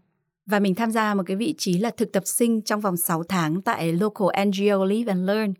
Và 0.46 0.60
mình 0.60 0.74
tham 0.74 0.90
gia 0.90 1.14
một 1.14 1.22
cái 1.26 1.36
vị 1.36 1.54
trí 1.58 1.78
là 1.78 1.90
thực 1.90 2.12
tập 2.12 2.22
sinh 2.26 2.62
trong 2.62 2.80
vòng 2.80 2.96
6 2.96 3.22
tháng 3.22 3.62
tại 3.62 3.92
local 3.92 4.46
NGO 4.46 4.84
Live 4.84 5.12
and 5.12 5.26
Learn. 5.26 5.54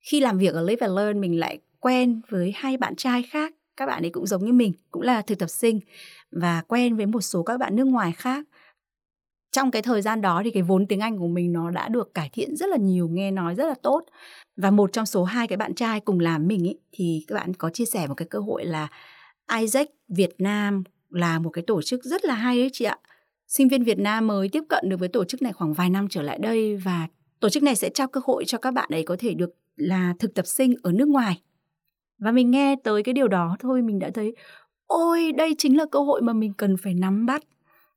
Khi 0.00 0.20
làm 0.20 0.38
việc 0.38 0.54
ở 0.54 0.62
Live 0.62 0.86
and 0.86 0.96
Learn, 0.96 1.20
mình 1.20 1.38
lại 1.38 1.58
quen 1.80 2.20
với 2.28 2.52
hai 2.56 2.76
bạn 2.76 2.96
trai 2.96 3.22
khác 3.22 3.54
các 3.78 3.86
bạn 3.86 4.04
ấy 4.04 4.10
cũng 4.10 4.26
giống 4.26 4.44
như 4.44 4.52
mình 4.52 4.72
cũng 4.90 5.02
là 5.02 5.22
thực 5.22 5.38
tập 5.38 5.46
sinh 5.46 5.80
và 6.30 6.62
quen 6.68 6.96
với 6.96 7.06
một 7.06 7.20
số 7.20 7.42
các 7.42 7.58
bạn 7.58 7.76
nước 7.76 7.84
ngoài 7.84 8.12
khác 8.12 8.44
trong 9.52 9.70
cái 9.70 9.82
thời 9.82 10.02
gian 10.02 10.20
đó 10.20 10.42
thì 10.44 10.50
cái 10.50 10.62
vốn 10.62 10.86
tiếng 10.86 11.00
Anh 11.00 11.18
của 11.18 11.28
mình 11.28 11.52
nó 11.52 11.70
đã 11.70 11.88
được 11.88 12.14
cải 12.14 12.30
thiện 12.32 12.56
rất 12.56 12.68
là 12.68 12.76
nhiều, 12.76 13.08
nghe 13.08 13.30
nói 13.30 13.54
rất 13.54 13.66
là 13.66 13.74
tốt. 13.82 14.04
Và 14.56 14.70
một 14.70 14.92
trong 14.92 15.06
số 15.06 15.24
hai 15.24 15.46
cái 15.46 15.56
bạn 15.56 15.74
trai 15.74 16.00
cùng 16.00 16.20
làm 16.20 16.48
mình 16.48 16.66
ấy, 16.66 16.78
thì 16.92 17.24
các 17.26 17.34
bạn 17.34 17.54
có 17.54 17.70
chia 17.70 17.84
sẻ 17.84 18.06
một 18.06 18.14
cái 18.14 18.28
cơ 18.30 18.38
hội 18.38 18.64
là 18.64 18.88
Isaac 19.60 19.88
Việt 20.08 20.34
Nam 20.38 20.82
là 21.10 21.38
một 21.38 21.50
cái 21.50 21.64
tổ 21.66 21.82
chức 21.82 22.04
rất 22.04 22.24
là 22.24 22.34
hay 22.34 22.58
đấy 22.60 22.70
chị 22.72 22.84
ạ. 22.84 22.98
Sinh 23.46 23.68
viên 23.68 23.84
Việt 23.84 23.98
Nam 23.98 24.26
mới 24.26 24.48
tiếp 24.48 24.62
cận 24.68 24.88
được 24.88 25.00
với 25.00 25.08
tổ 25.08 25.24
chức 25.24 25.42
này 25.42 25.52
khoảng 25.52 25.72
vài 25.72 25.90
năm 25.90 26.08
trở 26.10 26.22
lại 26.22 26.38
đây 26.38 26.76
và 26.76 27.08
tổ 27.40 27.48
chức 27.48 27.62
này 27.62 27.76
sẽ 27.76 27.90
trao 27.94 28.08
cơ 28.08 28.20
hội 28.24 28.44
cho 28.46 28.58
các 28.58 28.70
bạn 28.70 28.88
ấy 28.92 29.02
có 29.02 29.16
thể 29.18 29.34
được 29.34 29.50
là 29.76 30.14
thực 30.18 30.34
tập 30.34 30.46
sinh 30.46 30.74
ở 30.82 30.92
nước 30.92 31.08
ngoài 31.08 31.40
và 32.18 32.32
mình 32.32 32.50
nghe 32.50 32.76
tới 32.84 33.02
cái 33.02 33.12
điều 33.12 33.28
đó 33.28 33.56
thôi, 33.60 33.82
mình 33.82 33.98
đã 33.98 34.10
thấy, 34.14 34.34
ôi, 34.86 35.32
đây 35.32 35.54
chính 35.58 35.76
là 35.76 35.84
cơ 35.92 36.00
hội 36.00 36.22
mà 36.22 36.32
mình 36.32 36.52
cần 36.52 36.76
phải 36.76 36.94
nắm 36.94 37.26
bắt 37.26 37.42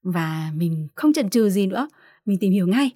và 0.03 0.51
mình 0.55 0.87
không 0.95 1.13
chần 1.13 1.29
chừ 1.29 1.49
gì 1.49 1.67
nữa, 1.67 1.87
mình 2.25 2.37
tìm 2.39 2.51
hiểu 2.51 2.67
ngay 2.67 2.91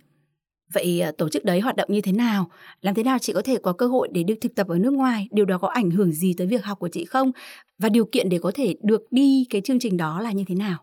Vậy 0.73 1.01
à, 1.01 1.11
tổ 1.17 1.29
chức 1.29 1.45
đấy 1.45 1.59
hoạt 1.59 1.75
động 1.75 1.87
như 1.91 2.01
thế 2.01 2.11
nào? 2.11 2.49
Làm 2.81 2.95
thế 2.95 3.03
nào 3.03 3.19
chị 3.19 3.33
có 3.33 3.41
thể 3.41 3.57
có 3.57 3.73
cơ 3.73 3.87
hội 3.87 4.07
để 4.11 4.23
được 4.23 4.35
thực 4.41 4.55
tập 4.55 4.67
ở 4.67 4.77
nước 4.77 4.93
ngoài? 4.93 5.27
Điều 5.31 5.45
đó 5.45 5.57
có 5.57 5.67
ảnh 5.67 5.91
hưởng 5.91 6.11
gì 6.11 6.33
tới 6.33 6.47
việc 6.47 6.65
học 6.65 6.79
của 6.79 6.87
chị 6.87 7.05
không? 7.05 7.31
Và 7.79 7.89
điều 7.89 8.05
kiện 8.05 8.29
để 8.29 8.39
có 8.39 8.51
thể 8.55 8.75
được 8.83 9.11
đi 9.11 9.45
cái 9.49 9.61
chương 9.61 9.79
trình 9.79 9.97
đó 9.97 10.21
là 10.21 10.31
như 10.31 10.43
thế 10.47 10.55
nào? 10.55 10.77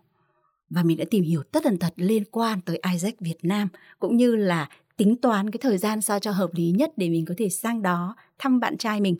Và 0.69 0.83
mình 0.83 0.97
đã 0.97 1.05
tìm 1.11 1.23
hiểu 1.23 1.43
tất 1.43 1.63
tần 1.63 1.77
tật 1.77 1.93
liên 1.95 2.23
quan 2.31 2.61
tới 2.61 2.79
Isaac 2.91 3.19
Việt 3.19 3.37
Nam, 3.43 3.67
cũng 3.99 4.17
như 4.17 4.35
là 4.35 4.69
tính 4.97 5.15
toán 5.15 5.49
cái 5.49 5.59
thời 5.61 5.77
gian 5.77 6.01
sao 6.01 6.19
cho 6.19 6.31
hợp 6.31 6.49
lý 6.53 6.71
nhất 6.71 6.91
để 6.97 7.09
mình 7.09 7.25
có 7.25 7.33
thể 7.37 7.49
sang 7.49 7.81
đó 7.81 8.15
thăm 8.39 8.59
bạn 8.59 8.77
trai 8.77 9.01
mình. 9.01 9.15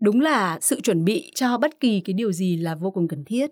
Đúng 0.00 0.20
là 0.20 0.58
sự 0.60 0.80
chuẩn 0.80 1.04
bị 1.04 1.30
cho 1.34 1.58
bất 1.58 1.80
kỳ 1.80 2.00
cái 2.00 2.14
điều 2.14 2.32
gì 2.32 2.56
là 2.56 2.74
vô 2.74 2.90
cùng 2.90 3.08
cần 3.08 3.24
thiết. 3.24 3.50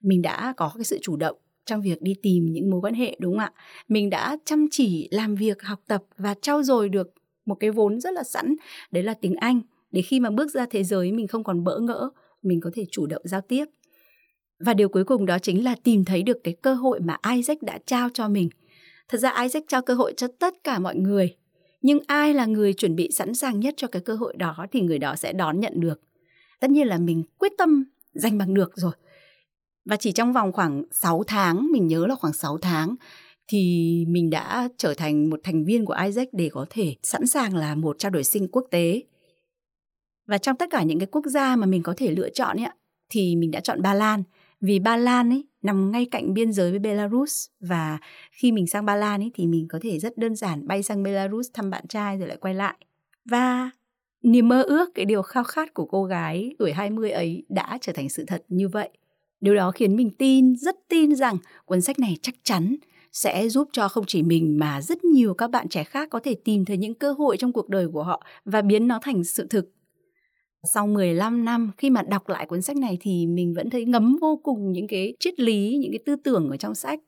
Mình 0.00 0.22
đã 0.22 0.54
có 0.56 0.72
cái 0.74 0.84
sự 0.84 0.98
chủ 1.02 1.16
động 1.16 1.36
trong 1.66 1.82
việc 1.82 2.02
đi 2.02 2.14
tìm 2.22 2.52
những 2.52 2.70
mối 2.70 2.80
quan 2.80 2.94
hệ 2.94 3.16
đúng 3.18 3.32
không 3.32 3.38
ạ? 3.38 3.52
Mình 3.88 4.10
đã 4.10 4.36
chăm 4.44 4.66
chỉ 4.70 5.08
làm 5.10 5.34
việc, 5.34 5.62
học 5.62 5.80
tập 5.88 6.02
và 6.18 6.34
trau 6.34 6.62
dồi 6.62 6.88
được 6.88 7.14
một 7.46 7.54
cái 7.54 7.70
vốn 7.70 8.00
rất 8.00 8.12
là 8.12 8.22
sẵn, 8.22 8.54
đấy 8.90 9.02
là 9.02 9.14
tiếng 9.14 9.34
Anh. 9.34 9.60
Để 9.90 10.02
khi 10.02 10.20
mà 10.20 10.30
bước 10.30 10.50
ra 10.50 10.66
thế 10.70 10.84
giới 10.84 11.12
mình 11.12 11.26
không 11.26 11.44
còn 11.44 11.64
bỡ 11.64 11.78
ngỡ, 11.78 12.10
mình 12.42 12.60
có 12.60 12.70
thể 12.74 12.84
chủ 12.90 13.06
động 13.06 13.22
giao 13.24 13.40
tiếp. 13.40 13.64
Và 14.60 14.74
điều 14.74 14.88
cuối 14.88 15.04
cùng 15.04 15.26
đó 15.26 15.38
chính 15.38 15.64
là 15.64 15.76
tìm 15.82 16.04
thấy 16.04 16.22
được 16.22 16.44
cái 16.44 16.54
cơ 16.62 16.74
hội 16.74 17.00
mà 17.00 17.16
Isaac 17.34 17.62
đã 17.62 17.78
trao 17.86 18.08
cho 18.14 18.28
mình. 18.28 18.48
Thật 19.08 19.18
ra 19.18 19.42
Isaac 19.42 19.64
trao 19.68 19.82
cơ 19.82 19.94
hội 19.94 20.14
cho 20.16 20.26
tất 20.38 20.54
cả 20.64 20.78
mọi 20.78 20.96
người. 20.96 21.36
Nhưng 21.82 21.98
ai 22.06 22.34
là 22.34 22.46
người 22.46 22.72
chuẩn 22.72 22.96
bị 22.96 23.10
sẵn 23.12 23.34
sàng 23.34 23.60
nhất 23.60 23.74
cho 23.76 23.88
cái 23.88 24.02
cơ 24.02 24.14
hội 24.14 24.34
đó 24.36 24.66
thì 24.72 24.80
người 24.80 24.98
đó 24.98 25.16
sẽ 25.16 25.32
đón 25.32 25.60
nhận 25.60 25.80
được. 25.80 26.00
Tất 26.60 26.70
nhiên 26.70 26.86
là 26.86 26.98
mình 26.98 27.24
quyết 27.38 27.52
tâm 27.58 27.84
giành 28.14 28.38
bằng 28.38 28.54
được 28.54 28.72
rồi. 28.74 28.92
Và 29.84 29.96
chỉ 29.96 30.12
trong 30.12 30.32
vòng 30.32 30.52
khoảng 30.52 30.84
6 30.92 31.24
tháng, 31.26 31.68
mình 31.72 31.86
nhớ 31.86 32.06
là 32.06 32.14
khoảng 32.14 32.32
6 32.32 32.58
tháng, 32.58 32.94
thì 33.48 34.04
mình 34.08 34.30
đã 34.30 34.68
trở 34.76 34.94
thành 34.94 35.30
một 35.30 35.40
thành 35.44 35.64
viên 35.64 35.84
của 35.84 35.96
Isaac 36.04 36.28
để 36.32 36.48
có 36.52 36.66
thể 36.70 36.96
sẵn 37.02 37.26
sàng 37.26 37.56
là 37.56 37.74
một 37.74 37.98
trao 37.98 38.10
đổi 38.10 38.24
sinh 38.24 38.48
quốc 38.48 38.66
tế. 38.70 39.02
Và 40.26 40.38
trong 40.38 40.56
tất 40.56 40.70
cả 40.70 40.82
những 40.82 40.98
cái 40.98 41.06
quốc 41.06 41.26
gia 41.26 41.56
mà 41.56 41.66
mình 41.66 41.82
có 41.82 41.94
thể 41.96 42.10
lựa 42.10 42.30
chọn 42.30 42.56
ấy, 42.56 42.70
thì 43.08 43.36
mình 43.36 43.50
đã 43.50 43.60
chọn 43.60 43.82
Ba 43.82 43.94
Lan. 43.94 44.22
Vì 44.62 44.78
Ba 44.78 44.96
Lan 44.96 45.30
ấy 45.30 45.44
nằm 45.62 45.90
ngay 45.90 46.06
cạnh 46.10 46.34
biên 46.34 46.52
giới 46.52 46.70
với 46.70 46.78
Belarus 46.78 47.46
và 47.60 47.98
khi 48.30 48.52
mình 48.52 48.66
sang 48.66 48.84
Ba 48.84 48.96
Lan 48.96 49.22
ấy 49.22 49.30
thì 49.34 49.46
mình 49.46 49.66
có 49.68 49.78
thể 49.82 49.98
rất 49.98 50.18
đơn 50.18 50.36
giản 50.36 50.66
bay 50.66 50.82
sang 50.82 51.02
Belarus 51.02 51.48
thăm 51.54 51.70
bạn 51.70 51.86
trai 51.86 52.18
rồi 52.18 52.28
lại 52.28 52.36
quay 52.36 52.54
lại. 52.54 52.74
Và 53.24 53.70
niềm 54.22 54.48
mơ 54.48 54.62
ước, 54.62 54.94
cái 54.94 55.04
điều 55.04 55.22
khao 55.22 55.44
khát 55.44 55.74
của 55.74 55.84
cô 55.84 56.04
gái 56.04 56.54
tuổi 56.58 56.72
20 56.72 57.10
ấy 57.10 57.44
đã 57.48 57.78
trở 57.80 57.92
thành 57.92 58.08
sự 58.08 58.24
thật 58.26 58.44
như 58.48 58.68
vậy. 58.68 58.88
Điều 59.40 59.54
đó 59.54 59.70
khiến 59.70 59.96
mình 59.96 60.10
tin, 60.10 60.56
rất 60.56 60.76
tin 60.88 61.14
rằng 61.14 61.36
cuốn 61.64 61.80
sách 61.80 61.98
này 61.98 62.16
chắc 62.22 62.34
chắn 62.42 62.76
sẽ 63.12 63.48
giúp 63.48 63.68
cho 63.72 63.88
không 63.88 64.04
chỉ 64.06 64.22
mình 64.22 64.58
mà 64.58 64.82
rất 64.82 65.04
nhiều 65.04 65.34
các 65.34 65.50
bạn 65.50 65.68
trẻ 65.68 65.84
khác 65.84 66.08
có 66.10 66.20
thể 66.20 66.34
tìm 66.34 66.64
thấy 66.64 66.76
những 66.76 66.94
cơ 66.94 67.12
hội 67.12 67.36
trong 67.36 67.52
cuộc 67.52 67.68
đời 67.68 67.88
của 67.88 68.02
họ 68.02 68.26
và 68.44 68.62
biến 68.62 68.88
nó 68.88 68.98
thành 69.02 69.24
sự 69.24 69.46
thực. 69.50 69.70
Sau 70.66 70.86
15 70.86 71.44
năm 71.44 71.70
khi 71.78 71.90
mà 71.90 72.02
đọc 72.02 72.28
lại 72.28 72.46
cuốn 72.46 72.62
sách 72.62 72.76
này 72.76 72.98
thì 73.00 73.26
mình 73.26 73.54
vẫn 73.54 73.70
thấy 73.70 73.84
ngấm 73.84 74.18
vô 74.20 74.40
cùng 74.42 74.72
những 74.72 74.86
cái 74.86 75.14
triết 75.20 75.40
lý, 75.40 75.76
những 75.80 75.92
cái 75.92 76.00
tư 76.06 76.16
tưởng 76.16 76.50
ở 76.50 76.56
trong 76.56 76.74
sách. 76.74 77.00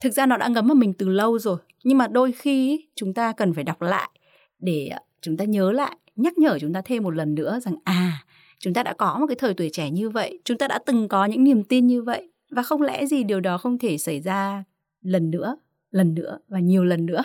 Thực 0.00 0.14
ra 0.14 0.26
nó 0.26 0.36
đã 0.36 0.48
ngấm 0.48 0.66
vào 0.66 0.74
mình 0.74 0.92
từ 0.92 1.08
lâu 1.08 1.38
rồi, 1.38 1.58
nhưng 1.84 1.98
mà 1.98 2.08
đôi 2.08 2.32
khi 2.32 2.84
chúng 2.96 3.14
ta 3.14 3.32
cần 3.32 3.54
phải 3.54 3.64
đọc 3.64 3.82
lại 3.82 4.10
để 4.58 4.86
à, 4.86 5.00
chúng 5.20 5.36
ta 5.36 5.44
nhớ 5.44 5.72
lại, 5.72 5.96
nhắc 6.16 6.38
nhở 6.38 6.58
chúng 6.58 6.72
ta 6.72 6.82
thêm 6.84 7.02
một 7.02 7.10
lần 7.10 7.34
nữa 7.34 7.60
rằng 7.62 7.74
à, 7.84 8.24
chúng 8.58 8.74
ta 8.74 8.82
đã 8.82 8.92
có 8.92 9.16
một 9.20 9.26
cái 9.26 9.36
thời 9.36 9.54
tuổi 9.54 9.70
trẻ 9.72 9.90
như 9.90 10.10
vậy 10.10 10.40
chúng 10.44 10.58
ta 10.58 10.68
đã 10.68 10.78
từng 10.86 11.08
có 11.08 11.24
những 11.24 11.44
niềm 11.44 11.64
tin 11.64 11.86
như 11.86 12.02
vậy 12.02 12.30
và 12.50 12.62
không 12.62 12.82
lẽ 12.82 13.06
gì 13.06 13.24
điều 13.24 13.40
đó 13.40 13.58
không 13.58 13.78
thể 13.78 13.98
xảy 13.98 14.20
ra 14.20 14.64
lần 15.00 15.30
nữa 15.30 15.56
lần 15.90 16.14
nữa 16.14 16.38
và 16.48 16.60
nhiều 16.60 16.84
lần 16.84 17.06
nữa 17.06 17.22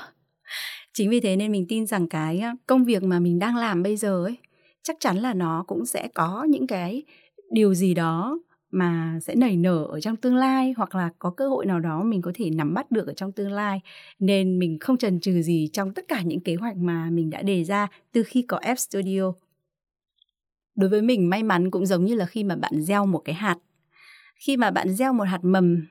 chính 0.94 1.10
vì 1.10 1.20
thế 1.20 1.36
nên 1.36 1.52
mình 1.52 1.66
tin 1.70 1.86
rằng 1.86 2.10
cái 2.10 2.40
à, 2.40 2.56
công 2.68 2.86
việc 2.86 3.04
mà 3.04 3.20
mình 3.20 3.40
đang 3.40 3.56
làm 3.56 3.84
bây 3.84 3.96
giờ 3.96 4.24
ấy 4.26 4.38
chắc 4.88 4.98
chắn 5.00 5.18
là 5.18 5.34
nó 5.34 5.64
cũng 5.68 5.86
sẽ 5.86 6.08
có 6.08 6.44
những 6.50 6.68
cái 6.68 7.04
điều 7.52 7.74
gì 7.74 7.94
đó 7.94 8.40
mà 8.72 9.20
sẽ 9.22 9.36
nảy 9.36 9.58
nở 9.58 9.84
ở 9.84 10.02
trong 10.02 10.16
tương 10.16 10.36
lai 10.36 10.74
hoặc 10.78 10.96
là 10.96 11.10
có 11.20 11.30
cơ 11.30 11.50
hội 11.50 11.66
nào 11.66 11.80
đó 11.80 12.04
mình 12.04 12.22
có 12.22 12.32
thể 12.36 12.50
nắm 12.50 12.74
bắt 12.74 12.92
được 12.92 13.08
ở 13.08 13.14
trong 13.14 13.32
tương 13.32 13.52
lai. 13.52 13.82
Nên 14.20 14.60
mình 14.60 14.80
không 14.80 14.98
chần 14.98 15.20
chừ 15.20 15.42
gì 15.42 15.70
trong 15.74 15.94
tất 15.94 16.08
cả 16.08 16.22
những 16.22 16.40
kế 16.40 16.56
hoạch 16.56 16.78
mà 16.78 17.10
mình 17.10 17.30
đã 17.30 17.42
đề 17.42 17.64
ra 17.64 17.88
từ 18.12 18.24
khi 18.24 18.42
có 18.42 18.60
F 18.60 18.76
Studio. 18.76 19.34
Đối 20.76 20.90
với 20.90 21.02
mình, 21.02 21.30
may 21.30 21.44
mắn 21.44 21.72
cũng 21.72 21.86
giống 21.86 22.06
như 22.06 22.16
là 22.16 22.26
khi 22.26 22.44
mà 22.44 22.56
bạn 22.56 22.82
gieo 22.82 23.06
một 23.06 23.22
cái 23.26 23.36
hạt. 23.36 23.58
Khi 24.36 24.58
mà 24.58 24.72
bạn 24.72 24.94
gieo 24.94 25.14
một 25.14 25.24
hạt 25.24 25.40
mầm, 25.44 25.88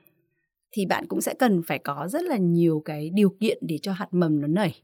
thì 0.71 0.85
bạn 0.85 1.05
cũng 1.07 1.21
sẽ 1.21 1.33
cần 1.33 1.63
phải 1.63 1.79
có 1.79 2.07
rất 2.07 2.23
là 2.23 2.37
nhiều 2.37 2.81
cái 2.85 3.09
điều 3.13 3.29
kiện 3.29 3.57
để 3.61 3.77
cho 3.81 3.91
hạt 3.91 4.07
mầm 4.11 4.41
nó 4.41 4.47
nảy 4.47 4.81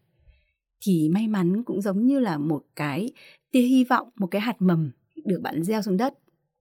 thì 0.85 1.09
may 1.09 1.27
mắn 1.27 1.63
cũng 1.63 1.81
giống 1.81 2.05
như 2.05 2.19
là 2.19 2.37
một 2.37 2.63
cái 2.75 3.11
tia 3.51 3.61
hy 3.61 3.83
vọng, 3.83 4.09
một 4.15 4.27
cái 4.27 4.41
hạt 4.41 4.55
mầm 4.59 4.91
được 5.25 5.41
bạn 5.41 5.63
gieo 5.63 5.81
xuống 5.81 5.97
đất 5.97 6.13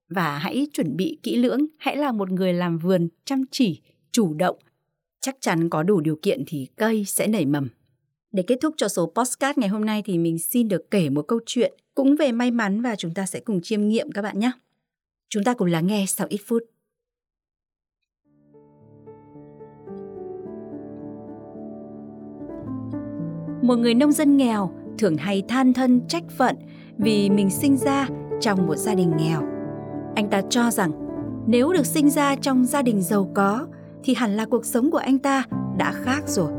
và 0.08 0.38
hãy 0.38 0.66
chuẩn 0.72 0.96
bị 0.96 1.18
kỹ 1.22 1.36
lưỡng, 1.36 1.66
hãy 1.78 1.96
là 1.96 2.12
một 2.12 2.30
người 2.30 2.52
làm 2.52 2.78
vườn 2.78 3.08
chăm 3.24 3.44
chỉ, 3.50 3.80
chủ 4.12 4.34
động 4.34 4.56
chắc 5.20 5.36
chắn 5.40 5.68
có 5.68 5.82
đủ 5.82 6.00
điều 6.00 6.18
kiện 6.22 6.42
thì 6.46 6.66
cây 6.76 7.04
sẽ 7.04 7.26
nảy 7.26 7.46
mầm 7.46 7.68
để 8.32 8.42
kết 8.46 8.58
thúc 8.60 8.74
cho 8.76 8.88
số 8.88 9.12
postcard 9.16 9.58
ngày 9.58 9.68
hôm 9.68 9.84
nay 9.84 10.02
thì 10.04 10.18
mình 10.18 10.38
xin 10.38 10.68
được 10.68 10.90
kể 10.90 11.10
một 11.10 11.22
câu 11.28 11.40
chuyện 11.46 11.72
cũng 11.94 12.16
về 12.16 12.32
may 12.32 12.50
mắn 12.50 12.82
và 12.82 12.96
chúng 12.96 13.14
ta 13.14 13.26
sẽ 13.26 13.40
cùng 13.40 13.60
chiêm 13.62 13.88
nghiệm 13.88 14.12
các 14.12 14.22
bạn 14.22 14.38
nhé. 14.38 14.50
Chúng 15.28 15.44
ta 15.44 15.54
cùng 15.54 15.68
lắng 15.68 15.86
nghe 15.86 16.04
sau 16.08 16.26
ít 16.30 16.40
phút. 16.46 16.62
Một 23.62 23.76
người 23.76 23.94
nông 23.94 24.12
dân 24.12 24.36
nghèo 24.36 24.70
thường 24.98 25.16
hay 25.16 25.42
than 25.48 25.72
thân 25.72 26.00
trách 26.08 26.24
phận 26.30 26.56
vì 26.98 27.30
mình 27.30 27.50
sinh 27.50 27.76
ra 27.76 28.08
trong 28.40 28.66
một 28.66 28.76
gia 28.76 28.94
đình 28.94 29.12
nghèo. 29.16 29.42
Anh 30.14 30.30
ta 30.30 30.42
cho 30.50 30.70
rằng 30.70 30.92
nếu 31.46 31.72
được 31.72 31.86
sinh 31.86 32.10
ra 32.10 32.36
trong 32.36 32.64
gia 32.64 32.82
đình 32.82 33.02
giàu 33.02 33.30
có 33.34 33.66
thì 34.04 34.14
hẳn 34.14 34.36
là 34.36 34.44
cuộc 34.44 34.64
sống 34.64 34.90
của 34.90 34.98
anh 34.98 35.18
ta 35.18 35.44
đã 35.78 35.92
khác 35.92 36.22
rồi. 36.26 36.52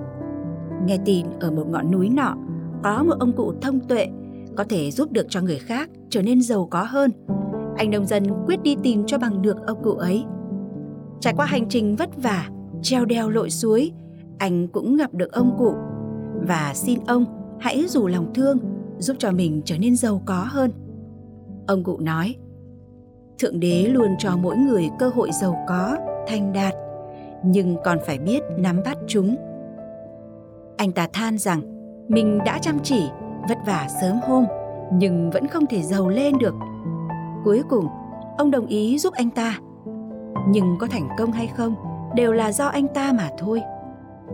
Nghe 0.86 0.98
tin 1.06 1.26
ở 1.40 1.52
một 1.52 1.68
ngọn 1.70 1.92
núi 1.92 2.10
nọ 2.10 2.36
có 2.84 3.04
một 3.04 3.16
ông 3.20 3.34
cụ 3.36 3.54
thông 3.62 3.80
tuệ 3.80 4.08
có 4.56 4.64
thể 4.64 4.92
giúp 4.92 5.12
được 5.12 5.26
cho 5.30 5.42
người 5.42 5.60
khác 5.60 5.90
trở 6.10 6.22
nên 6.22 6.42
giàu 6.42 6.68
có 6.72 6.84
hơn. 6.84 7.12
Anh 7.78 7.92
nông 7.92 8.06
dân 8.06 8.24
quyết 8.46 8.64
đi 8.64 8.76
tìm 8.84 9.06
cho 9.06 9.18
bằng 9.18 9.42
được 9.42 9.58
ông 9.68 9.84
cụ 9.84 9.92
ấy. 9.92 10.24
Trải 11.20 11.34
qua 11.38 11.46
hành 11.46 11.70
trình 11.70 11.96
vất 11.96 12.10
vả, 12.24 12.50
treo 12.82 13.06
đeo 13.06 13.30
lội 13.30 13.50
suối, 13.50 13.92
anh 14.38 14.68
cũng 14.68 14.96
gặp 14.96 15.14
được 15.14 15.32
ông 15.32 15.56
cụ 15.58 15.76
và 16.48 16.72
xin 16.76 17.00
ông 17.08 17.26
hãy 17.60 17.86
rủ 17.88 18.08
lòng 18.08 18.34
thương 18.34 18.58
giúp 18.98 19.16
cho 19.20 19.32
mình 19.32 19.62
trở 19.66 19.78
nên 19.78 19.96
giàu 19.96 20.22
có 20.26 20.46
hơn. 20.50 20.72
Ông 21.68 21.84
cụ 21.84 21.98
nói, 22.00 22.36
Thượng 23.40 23.60
đế 23.60 23.88
luôn 23.88 24.16
cho 24.20 24.38
mỗi 24.38 24.58
người 24.58 24.90
cơ 25.00 25.10
hội 25.16 25.30
giàu 25.42 25.66
có, 25.68 25.98
thành 26.28 26.54
đạt, 26.54 26.74
nhưng 27.44 27.78
còn 27.84 27.98
phải 28.06 28.18
biết 28.18 28.44
nắm 28.58 28.82
bắt 28.86 28.98
chúng. 29.08 29.36
Anh 30.78 30.92
ta 30.92 31.08
than 31.14 31.38
rằng 31.38 31.62
mình 32.08 32.40
đã 32.46 32.60
chăm 32.60 32.80
chỉ 32.84 33.04
vất 33.50 33.58
vả 33.66 33.88
sớm 34.02 34.20
hôm 34.28 34.46
nhưng 34.94 35.30
vẫn 35.30 35.48
không 35.48 35.66
thể 35.66 35.82
giàu 35.82 36.10
lên 36.10 36.38
được. 36.38 36.56
Cuối 37.44 37.62
cùng, 37.70 37.88
ông 38.38 38.52
đồng 38.52 38.68
ý 38.68 38.98
giúp 38.98 39.14
anh 39.14 39.30
ta. 39.30 39.60
Nhưng 40.48 40.76
có 40.80 40.88
thành 40.88 41.08
công 41.18 41.32
hay 41.32 41.48
không 41.48 41.76
đều 42.16 42.32
là 42.32 42.52
do 42.52 42.68
anh 42.68 42.88
ta 42.88 43.12
mà 43.18 43.30
thôi. 43.38 43.62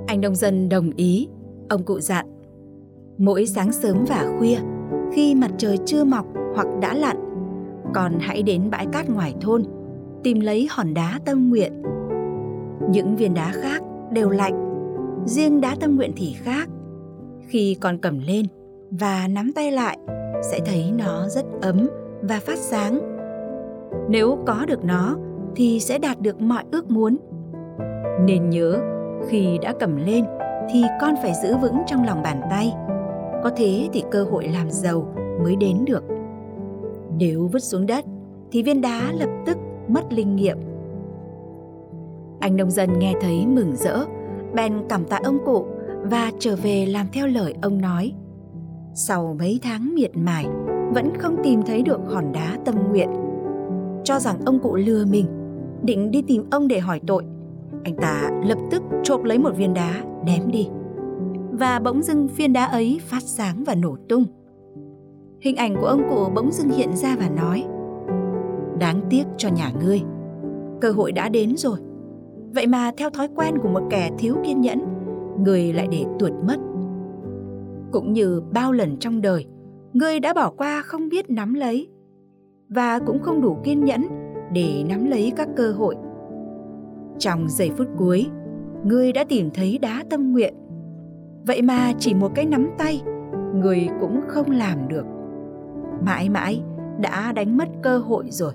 Anh 0.08 0.22
nông 0.22 0.36
dân 0.36 0.70
đồng 0.70 0.92
ý, 0.96 1.28
ông 1.70 1.84
cụ 1.84 2.00
dặn. 2.00 2.26
Mỗi 3.18 3.46
sáng 3.46 3.72
sớm 3.72 4.06
và 4.10 4.36
khuya, 4.38 4.58
khi 5.14 5.36
mặt 5.36 5.52
trời 5.58 5.78
chưa 5.86 6.04
mọc 6.04 6.26
hoặc 6.56 6.68
đã 6.82 6.94
lặn, 6.94 7.18
còn 7.94 8.14
hãy 8.20 8.44
đến 8.44 8.70
bãi 8.70 8.86
cát 8.86 9.10
ngoài 9.10 9.36
thôn, 9.42 9.64
tìm 10.24 10.40
lấy 10.40 10.68
hòn 10.72 10.94
đá 10.94 11.20
tâm 11.26 11.50
nguyện. 11.50 11.82
Những 12.90 13.16
viên 13.16 13.34
đá 13.34 13.52
khác 13.52 13.82
đều 14.12 14.30
lạnh, 14.30 14.54
riêng 15.26 15.62
đá 15.62 15.76
tâm 15.80 15.96
nguyện 15.96 16.12
thì 16.16 16.36
khác. 16.38 16.70
Khi 17.48 17.78
còn 17.82 17.98
cầm 17.98 18.20
lên, 18.20 18.46
và 18.92 19.28
nắm 19.28 19.52
tay 19.56 19.72
lại 19.72 19.98
sẽ 20.52 20.60
thấy 20.66 20.92
nó 20.98 21.28
rất 21.28 21.46
ấm 21.62 21.88
và 22.22 22.40
phát 22.40 22.58
sáng 22.58 23.20
nếu 24.10 24.38
có 24.48 24.66
được 24.68 24.86
nó 24.86 25.18
thì 25.56 25.80
sẽ 25.80 26.00
đạt 26.00 26.22
được 26.22 26.42
mọi 26.42 26.64
ước 26.72 26.92
muốn 26.92 27.18
nên 28.26 28.50
nhớ 28.50 28.80
khi 29.28 29.58
đã 29.62 29.74
cầm 29.80 29.96
lên 29.96 30.26
thì 30.70 30.84
con 31.02 31.16
phải 31.22 31.34
giữ 31.44 31.58
vững 31.58 31.78
trong 31.88 32.04
lòng 32.04 32.22
bàn 32.22 32.42
tay. 32.50 32.74
Có 33.44 33.52
thế 33.56 33.90
thì 33.94 34.04
cơ 34.12 34.24
hội 34.24 34.48
làm 34.48 34.72
giàu 34.72 35.14
mới 35.44 35.56
đến 35.56 35.86
được. 35.86 36.04
Nếu 37.18 37.50
vứt 37.52 37.64
xuống 37.64 37.86
đất, 37.86 38.06
thì 38.52 38.64
viên 38.64 38.82
đá 38.82 39.12
lập 39.12 39.30
tức 39.46 39.58
mất 39.88 40.14
linh 40.14 40.36
nghiệm. 40.36 40.58
Anh 42.40 42.58
nông 42.58 42.72
dân 42.72 43.00
nghe 43.00 43.14
thấy 43.22 43.48
mừng 43.48 43.76
rỡ, 43.76 44.06
bèn 44.54 44.74
cảm 44.90 45.06
tạ 45.06 45.20
ông 45.24 45.38
cụ 45.46 45.66
và 46.04 46.32
trở 46.40 46.56
về 46.56 46.86
làm 46.86 47.08
theo 47.14 47.28
lời 47.28 47.54
ông 47.62 47.82
nói. 47.82 48.14
Sau 48.94 49.36
mấy 49.40 49.60
tháng 49.64 49.96
miệt 49.96 50.12
mài, 50.14 50.46
vẫn 50.94 51.12
không 51.20 51.36
tìm 51.44 51.62
thấy 51.66 51.82
được 51.82 52.00
hòn 52.08 52.32
đá 52.32 52.58
tâm 52.66 52.76
nguyện. 52.90 53.10
Cho 54.04 54.20
rằng 54.20 54.38
ông 54.46 54.60
cụ 54.60 54.76
lừa 54.76 55.06
mình, 55.06 55.26
định 55.84 56.12
đi 56.12 56.22
tìm 56.22 56.46
ông 56.52 56.68
để 56.68 56.80
hỏi 56.80 57.02
tội 57.08 57.24
anh 57.84 57.96
ta 57.96 58.30
lập 58.46 58.58
tức 58.72 58.84
chộp 59.04 59.24
lấy 59.24 59.38
một 59.38 59.52
viên 59.58 59.74
đá 59.74 60.04
ném 60.26 60.52
đi 60.52 60.70
và 61.52 61.80
bỗng 61.80 62.02
dưng 62.02 62.28
viên 62.28 62.54
đá 62.54 62.66
ấy 62.66 63.00
phát 63.04 63.24
sáng 63.24 63.64
và 63.64 63.76
nổ 63.76 63.96
tung. 64.10 64.26
Hình 65.42 65.56
ảnh 65.56 65.76
của 65.82 65.88
ông 65.88 66.10
cụ 66.10 66.30
bỗng 66.36 66.52
dưng 66.52 66.70
hiện 66.70 66.96
ra 66.96 67.16
và 67.20 67.30
nói 67.30 67.66
Đáng 68.80 69.02
tiếc 69.10 69.24
cho 69.38 69.50
nhà 69.50 69.72
ngươi, 69.82 70.02
cơ 70.82 70.92
hội 70.92 71.12
đã 71.12 71.30
đến 71.30 71.58
rồi. 71.58 71.80
Vậy 72.54 72.68
mà 72.68 72.92
theo 72.98 73.10
thói 73.10 73.28
quen 73.36 73.58
của 73.58 73.70
một 73.70 73.84
kẻ 73.90 74.12
thiếu 74.18 74.36
kiên 74.44 74.62
nhẫn, 74.62 74.82
người 75.44 75.74
lại 75.74 75.88
để 75.92 76.06
tuột 76.20 76.32
mất. 76.48 76.58
Cũng 77.92 78.14
như 78.14 78.42
bao 78.54 78.72
lần 78.72 78.98
trong 78.98 79.22
đời, 79.22 79.46
ngươi 79.94 80.20
đã 80.20 80.34
bỏ 80.34 80.50
qua 80.58 80.82
không 80.82 81.10
biết 81.10 81.30
nắm 81.30 81.54
lấy 81.54 81.88
và 82.70 83.00
cũng 83.00 83.20
không 83.20 83.42
đủ 83.42 83.58
kiên 83.64 83.86
nhẫn 83.86 84.08
để 84.54 84.84
nắm 84.90 85.06
lấy 85.06 85.32
các 85.36 85.48
cơ 85.56 85.72
hội. 85.72 85.96
Trong 87.20 87.50
giây 87.50 87.72
phút 87.78 87.88
cuối, 87.98 88.28
ngươi 88.84 89.12
đã 89.14 89.24
tìm 89.24 89.50
thấy 89.54 89.78
đá 89.78 90.04
tâm 90.10 90.32
nguyện. 90.32 90.54
Vậy 91.48 91.62
mà 91.62 91.94
chỉ 92.00 92.14
một 92.14 92.32
cái 92.36 92.46
nắm 92.46 92.70
tay, 92.78 93.02
người 93.54 93.88
cũng 94.00 94.22
không 94.28 94.52
làm 94.52 94.88
được. 94.88 95.06
Mãi 96.06 96.30
mãi 96.30 96.62
đã 97.00 97.32
đánh 97.32 97.58
mất 97.58 97.68
cơ 97.82 97.98
hội 97.98 98.26
rồi. 98.32 98.54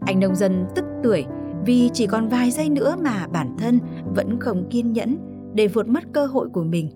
Anh 0.00 0.20
nông 0.20 0.34
dân 0.34 0.66
tức 0.74 0.84
tuổi 1.02 1.24
vì 1.64 1.90
chỉ 1.92 2.06
còn 2.06 2.28
vài 2.28 2.50
giây 2.50 2.70
nữa 2.70 2.96
mà 3.02 3.26
bản 3.32 3.56
thân 3.58 3.78
vẫn 4.14 4.40
không 4.40 4.68
kiên 4.70 4.92
nhẫn 4.92 5.16
để 5.54 5.68
vượt 5.68 5.88
mất 5.88 6.04
cơ 6.12 6.26
hội 6.26 6.48
của 6.48 6.64
mình. 6.64 6.90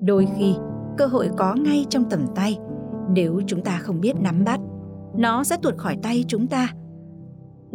Đôi 0.00 0.28
khi, 0.36 0.54
cơ 0.98 1.06
hội 1.06 1.30
có 1.36 1.54
ngay 1.54 1.86
trong 1.88 2.04
tầm 2.10 2.20
tay, 2.34 2.58
nếu 3.10 3.40
chúng 3.46 3.62
ta 3.62 3.78
không 3.78 4.00
biết 4.00 4.20
nắm 4.20 4.44
bắt, 4.44 4.60
nó 5.16 5.44
sẽ 5.44 5.56
tuột 5.62 5.76
khỏi 5.76 5.96
tay 6.02 6.24
chúng 6.28 6.46
ta. 6.46 6.68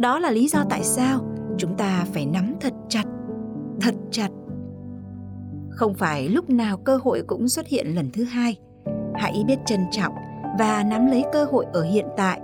Đó 0.00 0.18
là 0.18 0.30
lý 0.30 0.48
do 0.48 0.64
tại 0.70 0.84
sao 0.84 1.20
chúng 1.58 1.76
ta 1.76 2.04
phải 2.12 2.26
nắm 2.26 2.54
thật 2.60 2.72
chặt, 2.88 3.04
thật 3.80 3.94
chặt. 4.10 4.28
Không 5.70 5.94
phải 5.94 6.28
lúc 6.28 6.50
nào 6.50 6.76
cơ 6.76 6.98
hội 7.02 7.22
cũng 7.26 7.48
xuất 7.48 7.66
hiện 7.66 7.86
lần 7.94 8.10
thứ 8.12 8.24
hai. 8.24 8.56
Hãy 9.14 9.44
biết 9.46 9.58
trân 9.66 9.80
trọng 9.90 10.12
và 10.58 10.84
nắm 10.90 11.06
lấy 11.06 11.24
cơ 11.32 11.44
hội 11.44 11.66
ở 11.72 11.82
hiện 11.82 12.06
tại. 12.16 12.40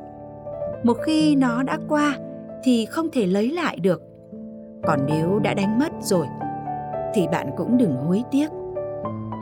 Một 0.85 0.97
khi 1.07 1.37
nó 1.37 1.63
đã 1.63 1.79
qua 1.89 2.17
thì 2.65 2.87
không 2.87 3.07
thể 3.13 3.27
lấy 3.27 3.51
lại 3.51 3.77
được. 3.77 4.03
Còn 4.83 5.01
nếu 5.07 5.39
đã 5.39 5.55
đánh 5.55 5.79
mất 5.79 5.93
rồi 6.01 6.27
thì 7.15 7.27
bạn 7.33 7.51
cũng 7.57 7.79
đừng 7.79 7.97
hối 7.97 8.23
tiếc. 8.31 8.49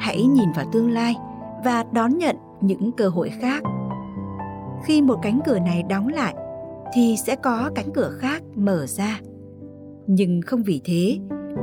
Hãy 0.01 0.23
nhìn 0.23 0.53
vào 0.57 0.65
tương 0.73 0.91
lai 0.91 1.15
và 1.65 1.85
đón 1.93 2.19
nhận 2.19 2.37
những 2.61 2.93
cơ 2.93 3.09
hội 3.09 3.33
khác. 3.41 3.63
Khi 4.85 5.03
một 5.03 5.19
cánh 5.23 5.41
cửa 5.47 5.59
này 5.59 5.83
đóng 5.83 6.09
lại 6.09 6.35
thì 6.95 7.17
sẽ 7.17 7.37
có 7.37 7.71
cánh 7.75 7.93
cửa 7.95 8.17
khác 8.19 8.43
mở 8.55 8.87
ra. 8.87 9.21
Nhưng 10.07 10.41
không 10.47 10.63
vì 10.63 10.81
thế 10.85 11.19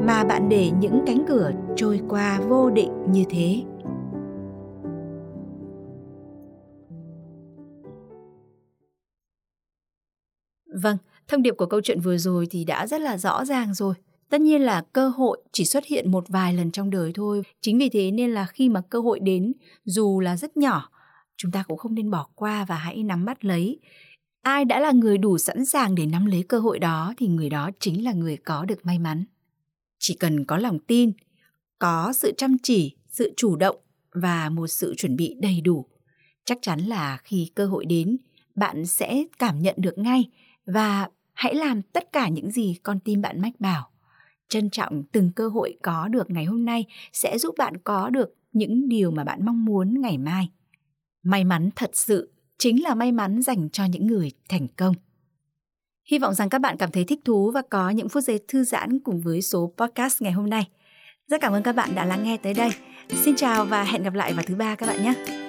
mà 0.06 0.24
bạn 0.24 0.50
để 0.50 0.72
những 0.80 1.04
cánh 1.06 1.26
cửa 1.28 1.52
trôi 1.76 2.02
qua 2.10 2.40
vô 2.50 2.70
định 2.70 2.92
như 3.12 3.24
thế. 3.30 3.64
Vâng, 10.82 10.98
thông 11.28 11.42
điệp 11.42 11.54
của 11.58 11.66
câu 11.66 11.82
chuyện 11.84 12.00
vừa 12.00 12.18
rồi 12.18 12.48
thì 12.52 12.66
đã 12.66 12.88
rất 12.88 13.02
là 13.02 13.18
rõ 13.18 13.46
ràng 13.46 13.74
rồi. 13.74 13.94
Tất 14.30 14.42
nhiên 14.42 14.62
là 14.62 14.84
cơ 14.94 15.10
hội 15.10 15.42
chỉ 15.52 15.66
xuất 15.66 15.86
hiện 15.86 16.12
một 16.12 16.24
vài 16.28 16.54
lần 16.54 16.72
trong 16.72 16.90
đời 16.90 17.12
thôi. 17.16 17.44
Chính 17.62 17.78
vì 17.78 17.90
thế 17.90 18.12
nên 18.12 18.32
là 18.32 18.46
khi 18.46 18.70
mà 18.70 18.82
cơ 18.90 19.00
hội 19.00 19.20
đến, 19.20 19.54
dù 19.86 20.20
là 20.20 20.38
rất 20.38 20.58
nhỏ, 20.58 20.90
chúng 21.38 21.52
ta 21.52 21.64
cũng 21.68 21.78
không 21.78 21.96
nên 21.96 22.12
bỏ 22.12 22.28
qua 22.36 22.66
và 22.70 22.76
hãy 22.76 23.04
nắm 23.04 23.26
bắt 23.26 23.46
lấy. 23.46 23.80
Ai 24.42 24.66
đã 24.66 24.80
là 24.80 24.92
người 24.92 25.18
đủ 25.18 25.38
sẵn 25.38 25.66
sàng 25.66 25.96
để 25.96 26.06
nắm 26.06 26.26
lấy 26.26 26.44
cơ 26.44 26.60
hội 26.60 26.80
đó 26.80 27.14
thì 27.18 27.28
người 27.28 27.50
đó 27.50 27.70
chính 27.80 28.04
là 28.04 28.14
người 28.14 28.38
có 28.38 28.66
được 28.66 28.86
may 28.86 29.00
mắn. 29.00 29.26
Chỉ 30.00 30.16
cần 30.20 30.46
có 30.46 30.58
lòng 30.58 30.80
tin, 30.80 31.12
có 31.80 32.14
sự 32.14 32.32
chăm 32.38 32.58
chỉ, 32.64 32.96
sự 33.08 33.34
chủ 33.38 33.56
động 33.56 33.76
và 34.12 34.50
một 34.50 34.68
sự 34.68 34.96
chuẩn 34.98 35.16
bị 35.16 35.36
đầy 35.40 35.62
đủ, 35.62 35.86
chắc 36.46 36.58
chắn 36.62 36.80
là 36.80 37.18
khi 37.24 37.52
cơ 37.56 37.66
hội 37.66 37.86
đến, 37.86 38.18
bạn 38.56 38.86
sẽ 38.86 39.24
cảm 39.40 39.62
nhận 39.62 39.76
được 39.78 39.98
ngay 39.98 40.30
và 40.66 41.10
hãy 41.34 41.56
làm 41.56 41.82
tất 41.82 42.12
cả 42.14 42.28
những 42.28 42.52
gì 42.52 42.78
con 42.84 43.00
tim 43.00 43.22
bạn 43.22 43.42
mách 43.42 43.60
bảo. 43.60 43.90
Trân 44.50 44.70
trọng 44.70 45.04
từng 45.12 45.32
cơ 45.36 45.48
hội 45.48 45.78
có 45.84 46.08
được 46.08 46.30
ngày 46.30 46.46
hôm 46.46 46.66
nay 46.66 46.86
sẽ 47.14 47.38
giúp 47.38 47.56
bạn 47.58 47.78
có 47.78 48.10
được 48.10 48.36
những 48.54 48.90
điều 48.90 49.12
mà 49.12 49.24
bạn 49.24 49.46
mong 49.46 49.66
muốn 49.66 50.02
ngày 50.02 50.18
mai. 50.18 50.50
May 51.24 51.44
mắn 51.44 51.70
thật 51.76 51.90
sự 51.94 52.34
chính 52.62 52.84
là 52.84 52.96
may 52.96 53.12
mắn 53.12 53.42
dành 53.42 53.70
cho 53.70 53.86
những 53.86 54.08
người 54.08 54.32
thành 54.50 54.68
công. 54.78 54.96
Hy 56.12 56.20
vọng 56.20 56.34
rằng 56.34 56.50
các 56.50 56.62
bạn 56.62 56.78
cảm 56.78 56.92
thấy 56.92 57.04
thích 57.04 57.20
thú 57.26 57.52
và 57.52 57.62
có 57.70 57.90
những 57.90 58.10
phút 58.10 58.24
giây 58.24 58.40
thư 58.48 58.64
giãn 58.64 59.00
cùng 59.00 59.22
với 59.22 59.42
số 59.42 59.74
podcast 59.78 60.22
ngày 60.22 60.32
hôm 60.32 60.50
nay. 60.50 60.68
Rất 61.28 61.42
cảm 61.42 61.54
ơn 61.54 61.64
các 61.64 61.76
bạn 61.76 61.96
đã 61.96 62.06
lắng 62.06 62.24
nghe 62.24 62.38
tới 62.38 62.54
đây. 62.54 62.70
Xin 63.10 63.36
chào 63.36 63.66
và 63.66 63.84
hẹn 63.84 64.04
gặp 64.04 64.14
lại 64.14 64.34
vào 64.34 64.44
thứ 64.48 64.56
ba 64.56 64.76
các 64.76 64.86
bạn 64.86 65.04
nhé. 65.04 65.41